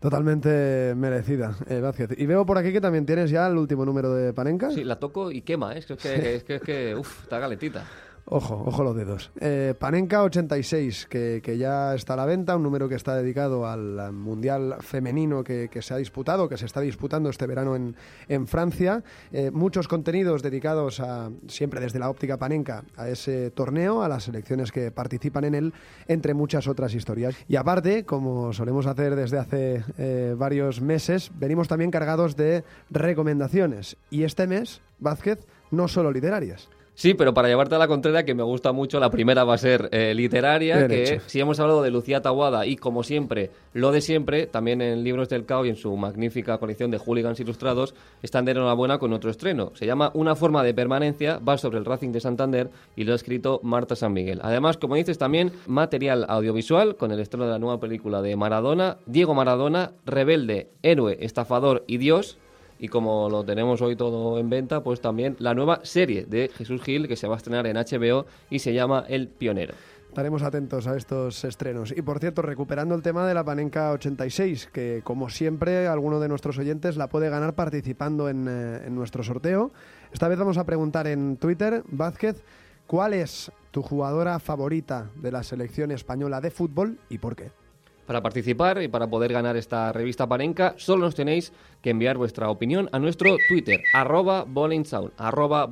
Totalmente 0.00 0.94
merecida, 0.96 1.58
eh, 1.68 1.80
Vázquez. 1.80 2.18
Y 2.18 2.24
veo 2.24 2.46
por 2.46 2.56
aquí 2.56 2.72
que 2.72 2.80
también 2.80 3.04
tienes 3.04 3.28
ya 3.28 3.46
el 3.48 3.58
último 3.58 3.84
número 3.84 4.14
de 4.14 4.32
Panenka. 4.32 4.70
Sí, 4.70 4.82
la 4.82 4.98
toco 4.98 5.30
y 5.30 5.42
quema, 5.42 5.74
¿eh? 5.74 5.80
es 5.80 5.84
que, 5.84 5.92
es 5.92 6.00
que, 6.00 6.34
es 6.36 6.44
que, 6.44 6.54
es 6.54 6.62
que 6.62 6.94
uf, 6.96 7.24
está 7.24 7.38
calentita. 7.38 7.84
Ojo, 8.26 8.62
ojo 8.64 8.82
los 8.82 8.96
dedos. 8.96 9.30
Eh, 9.38 9.74
Panenka 9.78 10.22
86, 10.22 11.06
que, 11.10 11.42
que 11.44 11.58
ya 11.58 11.94
está 11.94 12.14
a 12.14 12.16
la 12.16 12.24
venta, 12.24 12.56
un 12.56 12.62
número 12.62 12.88
que 12.88 12.94
está 12.94 13.14
dedicado 13.16 13.66
al 13.66 14.12
Mundial 14.12 14.76
Femenino 14.80 15.44
que, 15.44 15.68
que 15.70 15.82
se 15.82 15.92
ha 15.92 15.98
disputado, 15.98 16.48
que 16.48 16.56
se 16.56 16.64
está 16.64 16.80
disputando 16.80 17.28
este 17.28 17.46
verano 17.46 17.76
en, 17.76 17.94
en 18.28 18.46
Francia. 18.46 19.02
Eh, 19.30 19.50
muchos 19.50 19.88
contenidos 19.88 20.42
dedicados 20.42 21.00
a, 21.00 21.30
siempre 21.48 21.80
desde 21.80 21.98
la 21.98 22.08
óptica 22.08 22.38
Panenka, 22.38 22.84
a 22.96 23.10
ese 23.10 23.50
torneo, 23.50 24.02
a 24.02 24.08
las 24.08 24.24
selecciones 24.24 24.72
que 24.72 24.90
participan 24.90 25.44
en 25.44 25.54
él, 25.54 25.74
entre 26.08 26.32
muchas 26.32 26.66
otras 26.66 26.94
historias. 26.94 27.36
Y 27.46 27.56
aparte, 27.56 28.04
como 28.04 28.54
solemos 28.54 28.86
hacer 28.86 29.16
desde 29.16 29.38
hace 29.38 29.84
eh, 29.98 30.34
varios 30.36 30.80
meses, 30.80 31.30
venimos 31.38 31.68
también 31.68 31.90
cargados 31.90 32.36
de 32.36 32.64
recomendaciones. 32.90 33.98
Y 34.08 34.22
este 34.22 34.46
mes, 34.46 34.80
Vázquez, 34.98 35.46
no 35.70 35.88
solo 35.88 36.10
literarias. 36.10 36.70
Sí, 36.96 37.14
pero 37.14 37.34
para 37.34 37.48
llevarte 37.48 37.74
a 37.74 37.78
la 37.78 37.88
contraria, 37.88 38.24
que 38.24 38.34
me 38.34 38.44
gusta 38.44 38.70
mucho, 38.72 39.00
la 39.00 39.10
primera 39.10 39.42
va 39.42 39.54
a 39.54 39.58
ser 39.58 39.88
eh, 39.90 40.14
literaria, 40.14 40.76
Bien 40.76 40.88
que 40.88 41.02
hecho. 41.02 41.22
si 41.26 41.40
hemos 41.40 41.58
hablado 41.58 41.82
de 41.82 41.90
Lucía 41.90 42.22
Tabuada 42.22 42.66
y, 42.66 42.76
como 42.76 43.02
siempre, 43.02 43.50
lo 43.72 43.90
de 43.90 44.00
siempre, 44.00 44.46
también 44.46 44.80
en 44.80 45.02
Libros 45.02 45.28
del 45.28 45.44
Cao 45.44 45.66
y 45.66 45.70
en 45.70 45.76
su 45.76 45.96
magnífica 45.96 46.58
colección 46.58 46.92
de 46.92 46.98
hooligans 46.98 47.40
ilustrados, 47.40 47.94
están 48.22 48.44
de 48.44 48.52
enhorabuena 48.52 48.98
con 48.98 49.12
otro 49.12 49.30
estreno. 49.30 49.72
Se 49.74 49.86
llama 49.86 50.12
Una 50.14 50.36
forma 50.36 50.62
de 50.62 50.72
permanencia, 50.72 51.38
va 51.38 51.58
sobre 51.58 51.78
el 51.78 51.84
Racing 51.84 52.12
de 52.12 52.20
Santander 52.20 52.70
y 52.94 53.02
lo 53.02 53.12
ha 53.12 53.16
escrito 53.16 53.60
Marta 53.64 53.96
San 53.96 54.12
Miguel. 54.12 54.38
Además, 54.42 54.76
como 54.76 54.94
dices, 54.94 55.18
también 55.18 55.52
material 55.66 56.24
audiovisual 56.28 56.96
con 56.96 57.10
el 57.10 57.18
estreno 57.18 57.46
de 57.46 57.50
la 57.50 57.58
nueva 57.58 57.80
película 57.80 58.22
de 58.22 58.36
Maradona, 58.36 58.98
Diego 59.06 59.34
Maradona, 59.34 59.92
rebelde, 60.06 60.70
héroe, 60.82 61.18
estafador 61.20 61.82
y 61.88 61.98
dios, 61.98 62.38
y 62.84 62.88
como 62.88 63.30
lo 63.30 63.44
tenemos 63.44 63.80
hoy 63.80 63.96
todo 63.96 64.38
en 64.38 64.50
venta, 64.50 64.82
pues 64.82 65.00
también 65.00 65.36
la 65.38 65.54
nueva 65.54 65.80
serie 65.84 66.26
de 66.26 66.50
Jesús 66.54 66.82
Gil 66.82 67.08
que 67.08 67.16
se 67.16 67.26
va 67.26 67.32
a 67.32 67.36
estrenar 67.38 67.66
en 67.66 67.76
HBO 67.78 68.26
y 68.50 68.58
se 68.58 68.74
llama 68.74 69.06
El 69.08 69.28
Pionero. 69.28 69.72
Estaremos 70.06 70.42
atentos 70.42 70.86
a 70.86 70.94
estos 70.94 71.42
estrenos. 71.44 71.94
Y 71.96 72.02
por 72.02 72.18
cierto, 72.18 72.42
recuperando 72.42 72.94
el 72.94 73.00
tema 73.00 73.26
de 73.26 73.32
la 73.32 73.42
Panenka 73.42 73.90
86, 73.92 74.68
que 74.70 75.00
como 75.02 75.30
siempre, 75.30 75.86
alguno 75.86 76.20
de 76.20 76.28
nuestros 76.28 76.58
oyentes 76.58 76.98
la 76.98 77.08
puede 77.08 77.30
ganar 77.30 77.54
participando 77.54 78.28
en, 78.28 78.46
eh, 78.46 78.82
en 78.86 78.94
nuestro 78.94 79.22
sorteo. 79.22 79.72
Esta 80.12 80.28
vez 80.28 80.38
vamos 80.38 80.58
a 80.58 80.64
preguntar 80.64 81.06
en 81.06 81.38
Twitter, 81.38 81.84
Vázquez, 81.86 82.44
¿cuál 82.86 83.14
es 83.14 83.50
tu 83.70 83.80
jugadora 83.80 84.38
favorita 84.40 85.10
de 85.16 85.32
la 85.32 85.42
selección 85.42 85.90
española 85.90 86.42
de 86.42 86.50
fútbol 86.50 86.98
y 87.08 87.16
por 87.16 87.34
qué? 87.34 87.63
Para 88.06 88.22
participar 88.22 88.82
y 88.82 88.88
para 88.88 89.08
poder 89.08 89.32
ganar 89.32 89.56
esta 89.56 89.90
revista 89.92 90.26
Panenka, 90.28 90.74
solo 90.76 91.06
nos 91.06 91.14
tenéis 91.14 91.52
que 91.80 91.90
enviar 91.90 92.18
vuestra 92.18 92.50
opinión 92.50 92.88
a 92.92 92.98
nuestro 92.98 93.36
Twitter, 93.48 93.82
arroba 93.94 94.44
bowlingsound, 94.44 95.12
arroba. 95.16 95.68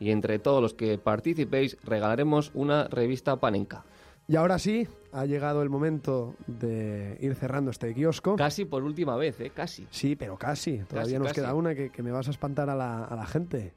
Y 0.00 0.10
entre 0.10 0.38
todos 0.38 0.60
los 0.60 0.74
que 0.74 0.98
participéis, 0.98 1.76
regalaremos 1.84 2.50
una 2.54 2.88
revista 2.88 3.36
Panenka. 3.36 3.84
Y 4.28 4.34
ahora 4.34 4.58
sí, 4.58 4.88
ha 5.12 5.24
llegado 5.24 5.62
el 5.62 5.70
momento 5.70 6.34
de 6.48 7.16
ir 7.20 7.36
cerrando 7.36 7.70
este 7.70 7.94
kiosco. 7.94 8.34
Casi 8.34 8.64
por 8.64 8.82
última 8.82 9.16
vez, 9.16 9.40
¿eh? 9.40 9.52
Casi. 9.54 9.86
Sí, 9.90 10.16
pero 10.16 10.36
casi. 10.36 10.78
Todavía 10.78 11.02
Casi, 11.02 11.18
nos 11.18 11.28
casi. 11.28 11.40
queda 11.40 11.54
una 11.54 11.76
que, 11.76 11.90
que 11.90 12.02
me 12.02 12.10
vas 12.10 12.26
a 12.26 12.32
espantar 12.32 12.68
a 12.68 12.74
la, 12.74 13.04
a 13.04 13.14
la 13.14 13.26
gente. 13.26 13.72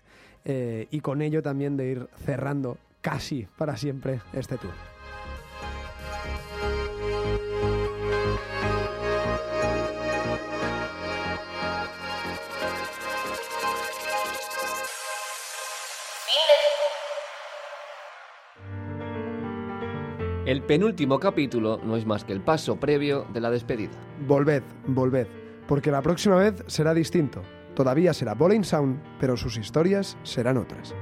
Eh, 0.46 0.88
y 0.90 1.02
con 1.02 1.22
ello 1.22 1.44
también 1.44 1.78
de 1.78 1.92
ir 1.92 2.08
cerrando 2.26 2.78
casi 3.02 3.48
para 3.58 3.78
siempre 3.78 4.22
este 4.34 4.58
tour. 4.58 4.72
El 20.50 20.64
penúltimo 20.64 21.20
capítulo 21.20 21.80
no 21.84 21.96
es 21.96 22.08
más 22.08 22.26
que 22.26 22.34
el 22.34 22.42
paso 22.42 22.80
previo 22.80 23.24
de 23.32 23.40
la 23.40 23.52
despedida. 23.52 23.92
Volved, 24.26 24.64
volved, 24.88 25.28
porque 25.68 25.92
la 25.92 26.02
próxima 26.02 26.38
vez 26.38 26.64
será 26.66 26.96
distinto. 26.96 27.44
Todavía 27.76 28.14
será 28.14 28.34
Bowling 28.34 28.64
Sound, 28.64 29.00
pero 29.20 29.38
sus 29.38 29.58
historias 29.58 30.18
serán 30.24 30.58
otras. 30.58 30.96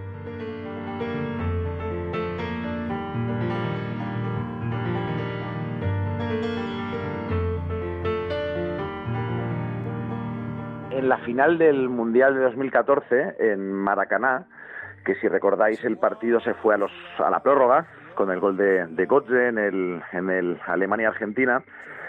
En 10.92 11.08
la 11.08 11.20
final 11.20 11.58
del 11.58 11.88
Mundial 11.88 12.34
de 12.34 12.42
2014 12.42 13.36
en 13.40 13.72
Maracaná, 13.72 14.46
que 15.06 15.16
si 15.16 15.30
recordáis 15.30 15.82
el 15.86 15.98
partido 15.98 16.42
se 16.42 16.54
fue 16.56 16.76
a, 16.76 16.78
los, 16.78 16.92
a 17.18 17.30
la 17.30 17.42
prórroga 17.42 17.88
con 18.18 18.32
el 18.32 18.40
gol 18.42 18.58
de, 18.58 18.88
de 18.88 19.06
Götze 19.06 19.48
en 19.48 19.58
el, 19.60 20.02
en 20.12 20.30
el 20.30 20.60
Alemania-Argentina, 20.66 21.62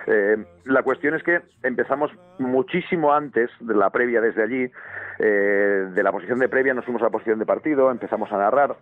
eh, 0.06 0.38
la 0.64 0.82
cuestión 0.82 1.14
es 1.14 1.22
que 1.22 1.42
empezamos 1.62 2.10
muchísimo 2.38 3.12
antes 3.12 3.50
de 3.60 3.74
la 3.74 3.90
previa 3.90 4.22
desde 4.22 4.42
allí, 4.42 4.70
eh, 5.18 5.86
de 5.94 6.02
la 6.02 6.10
posición 6.10 6.38
de 6.38 6.48
previa 6.48 6.72
nos 6.72 6.84
fuimos 6.86 7.02
a 7.02 7.06
la 7.06 7.10
posición 7.10 7.38
de 7.38 7.44
partido, 7.46 7.90
empezamos 7.90 8.32
a 8.32 8.38
narrar. 8.38 8.74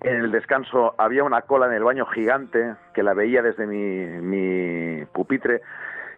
En 0.00 0.16
el 0.16 0.32
descanso 0.32 0.94
había 0.98 1.22
una 1.24 1.42
cola 1.42 1.66
en 1.66 1.74
el 1.74 1.84
baño 1.84 2.06
gigante 2.06 2.74
que 2.94 3.02
la 3.02 3.12
veía 3.14 3.42
desde 3.42 3.66
mi, 3.66 4.06
mi 4.20 5.04
pupitre 5.12 5.60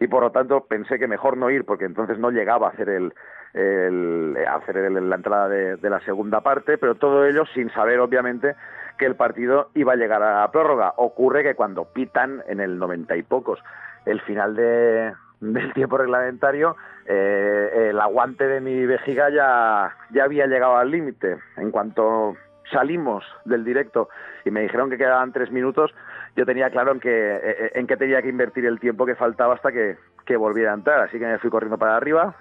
y 0.00 0.06
por 0.06 0.22
lo 0.22 0.30
tanto 0.30 0.64
pensé 0.66 0.98
que 0.98 1.08
mejor 1.08 1.36
no 1.36 1.50
ir 1.50 1.64
porque 1.64 1.84
entonces 1.84 2.18
no 2.18 2.30
llegaba 2.30 2.68
a 2.68 2.70
hacer 2.70 2.88
el, 2.88 3.12
el 3.54 4.36
hacer 4.48 4.76
el- 4.76 5.10
la 5.10 5.16
entrada 5.16 5.48
de, 5.48 5.76
de 5.76 5.90
la 5.90 6.00
segunda 6.00 6.40
parte, 6.40 6.78
pero 6.78 6.94
todo 6.94 7.26
ello 7.26 7.44
sin 7.54 7.68
saber 7.70 7.98
obviamente 7.98 8.54
que 8.98 9.06
el 9.06 9.14
partido 9.14 9.70
iba 9.74 9.92
a 9.92 9.96
llegar 9.96 10.22
a 10.22 10.40
la 10.40 10.50
prórroga. 10.50 10.92
Ocurre 10.96 11.42
que 11.42 11.54
cuando 11.54 11.84
pitan 11.86 12.42
en 12.48 12.60
el 12.60 12.78
noventa 12.78 13.16
y 13.16 13.22
pocos 13.22 13.62
el 14.04 14.20
final 14.22 14.54
de, 14.56 15.12
del 15.40 15.72
tiempo 15.72 15.98
reglamentario, 15.98 16.76
eh, 17.06 17.88
el 17.90 18.00
aguante 18.00 18.46
de 18.46 18.60
mi 18.60 18.84
vejiga 18.86 19.30
ya, 19.30 19.96
ya 20.10 20.24
había 20.24 20.46
llegado 20.46 20.76
al 20.76 20.90
límite. 20.90 21.38
En 21.56 21.70
cuanto 21.70 22.36
salimos 22.70 23.24
del 23.44 23.64
directo 23.64 24.08
y 24.44 24.50
me 24.50 24.62
dijeron 24.62 24.90
que 24.90 24.98
quedaban 24.98 25.32
tres 25.32 25.50
minutos, 25.50 25.94
yo 26.36 26.44
tenía 26.44 26.70
claro 26.70 26.92
en 26.92 27.00
que, 27.00 27.36
eh, 27.42 27.70
en 27.74 27.86
que 27.86 27.96
tenía 27.96 28.20
que 28.20 28.28
invertir 28.28 28.66
el 28.66 28.78
tiempo 28.78 29.06
que 29.06 29.14
faltaba 29.14 29.54
hasta 29.54 29.72
que, 29.72 29.96
que 30.26 30.36
volviera 30.36 30.72
a 30.72 30.74
entrar. 30.74 31.00
Así 31.00 31.18
que 31.18 31.26
me 31.26 31.38
fui 31.38 31.50
corriendo 31.50 31.78
para 31.78 31.96
arriba 31.96 32.34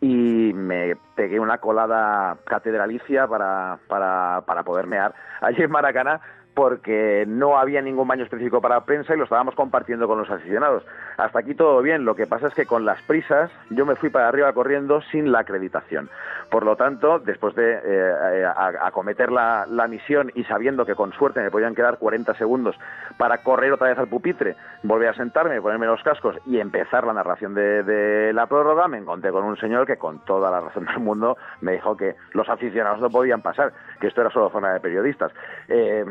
y 0.00 0.52
me 0.54 0.96
pegué 1.16 1.40
una 1.40 1.58
colada 1.58 2.36
catedralicia 2.44 3.26
para, 3.26 3.78
para, 3.88 4.42
para 4.46 4.62
poder 4.62 4.86
mear 4.86 5.14
allí 5.40 5.62
en 5.62 5.70
Maracaná 5.70 6.20
porque 6.58 7.24
no 7.28 7.56
había 7.56 7.80
ningún 7.80 8.08
baño 8.08 8.24
específico 8.24 8.60
para 8.60 8.80
prensa 8.80 9.14
y 9.14 9.16
lo 9.16 9.22
estábamos 9.22 9.54
compartiendo 9.54 10.08
con 10.08 10.18
los 10.18 10.28
aficionados. 10.28 10.82
Hasta 11.16 11.38
aquí 11.38 11.54
todo 11.54 11.80
bien, 11.82 12.04
lo 12.04 12.16
que 12.16 12.26
pasa 12.26 12.48
es 12.48 12.54
que 12.54 12.66
con 12.66 12.84
las 12.84 13.00
prisas 13.02 13.48
yo 13.70 13.86
me 13.86 13.94
fui 13.94 14.10
para 14.10 14.26
arriba 14.26 14.52
corriendo 14.52 15.00
sin 15.02 15.30
la 15.30 15.38
acreditación. 15.38 16.10
Por 16.50 16.64
lo 16.64 16.74
tanto, 16.74 17.20
después 17.20 17.54
de 17.54 17.74
eh, 17.74 17.80
eh, 17.84 18.46
acometer 18.82 19.30
la, 19.30 19.66
la 19.70 19.86
misión 19.86 20.32
y 20.34 20.42
sabiendo 20.44 20.84
que 20.84 20.96
con 20.96 21.12
suerte 21.12 21.40
me 21.40 21.52
podían 21.52 21.76
quedar 21.76 21.98
40 21.98 22.34
segundos 22.34 22.74
para 23.18 23.38
correr 23.38 23.72
otra 23.72 23.90
vez 23.90 23.98
al 23.98 24.08
pupitre, 24.08 24.56
volver 24.82 25.10
a 25.10 25.14
sentarme, 25.14 25.62
ponerme 25.62 25.86
los 25.86 26.02
cascos 26.02 26.34
y 26.44 26.58
empezar 26.58 27.06
la 27.06 27.12
narración 27.12 27.54
de, 27.54 27.84
de 27.84 28.32
la 28.32 28.46
prórroga, 28.46 28.88
me 28.88 28.98
encontré 28.98 29.30
con 29.30 29.44
un 29.44 29.56
señor 29.58 29.86
que 29.86 29.96
con 29.96 30.24
toda 30.24 30.50
la 30.50 30.60
razón 30.60 30.86
del 30.86 30.98
mundo 30.98 31.36
me 31.60 31.74
dijo 31.74 31.96
que 31.96 32.16
los 32.32 32.48
aficionados 32.48 33.00
no 33.00 33.10
podían 33.10 33.42
pasar, 33.42 33.72
que 34.00 34.08
esto 34.08 34.20
era 34.20 34.30
solo 34.30 34.50
zona 34.50 34.72
de 34.72 34.80
periodistas. 34.80 35.32
Eh, 35.68 36.04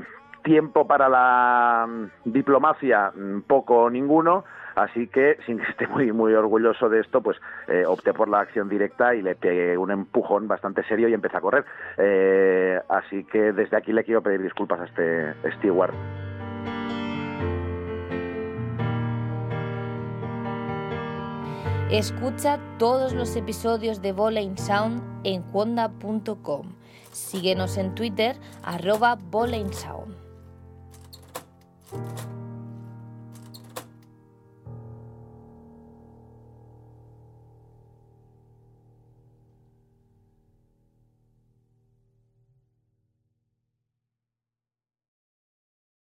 tiempo 0.43 0.87
para 0.87 1.09
la 1.09 1.85
mm, 1.87 2.31
diplomacia, 2.31 3.11
mm, 3.13 3.41
poco 3.41 3.83
o 3.83 3.89
ninguno, 3.89 4.45
así 4.75 5.07
que 5.07 5.37
sin 5.45 5.57
que 5.57 5.69
esté 5.69 5.87
muy, 5.87 6.11
muy 6.13 6.33
orgulloso 6.33 6.87
de 6.89 7.01
esto, 7.01 7.21
pues 7.21 7.37
eh, 7.67 7.85
opté 7.85 8.13
por 8.13 8.29
la 8.29 8.39
acción 8.39 8.69
directa 8.69 9.13
y 9.13 9.21
le 9.21 9.35
pegué 9.35 9.77
un 9.77 9.91
empujón 9.91 10.47
bastante 10.47 10.83
serio 10.83 11.09
y 11.09 11.13
empecé 11.13 11.37
a 11.37 11.41
correr. 11.41 11.65
Eh, 11.97 12.79
así 12.87 13.25
que 13.25 13.51
desde 13.51 13.77
aquí 13.77 13.91
le 13.91 14.03
quiero 14.03 14.21
pedir 14.21 14.41
disculpas 14.41 14.79
a 14.79 14.85
este 14.85 15.33
steward. 15.57 15.93
Escucha 21.89 22.59
todos 22.77 23.13
los 23.13 23.35
episodios 23.37 24.01
de 24.01 24.11
Bowling 24.11 24.57
Sound 24.57 25.01
en 25.23 25.41
cuonda.com. 25.41 26.76
Síguenos 27.17 27.77
en 27.77 27.95
Twitter 27.95 28.37
arroba 28.63 29.15
Bola 29.15 29.57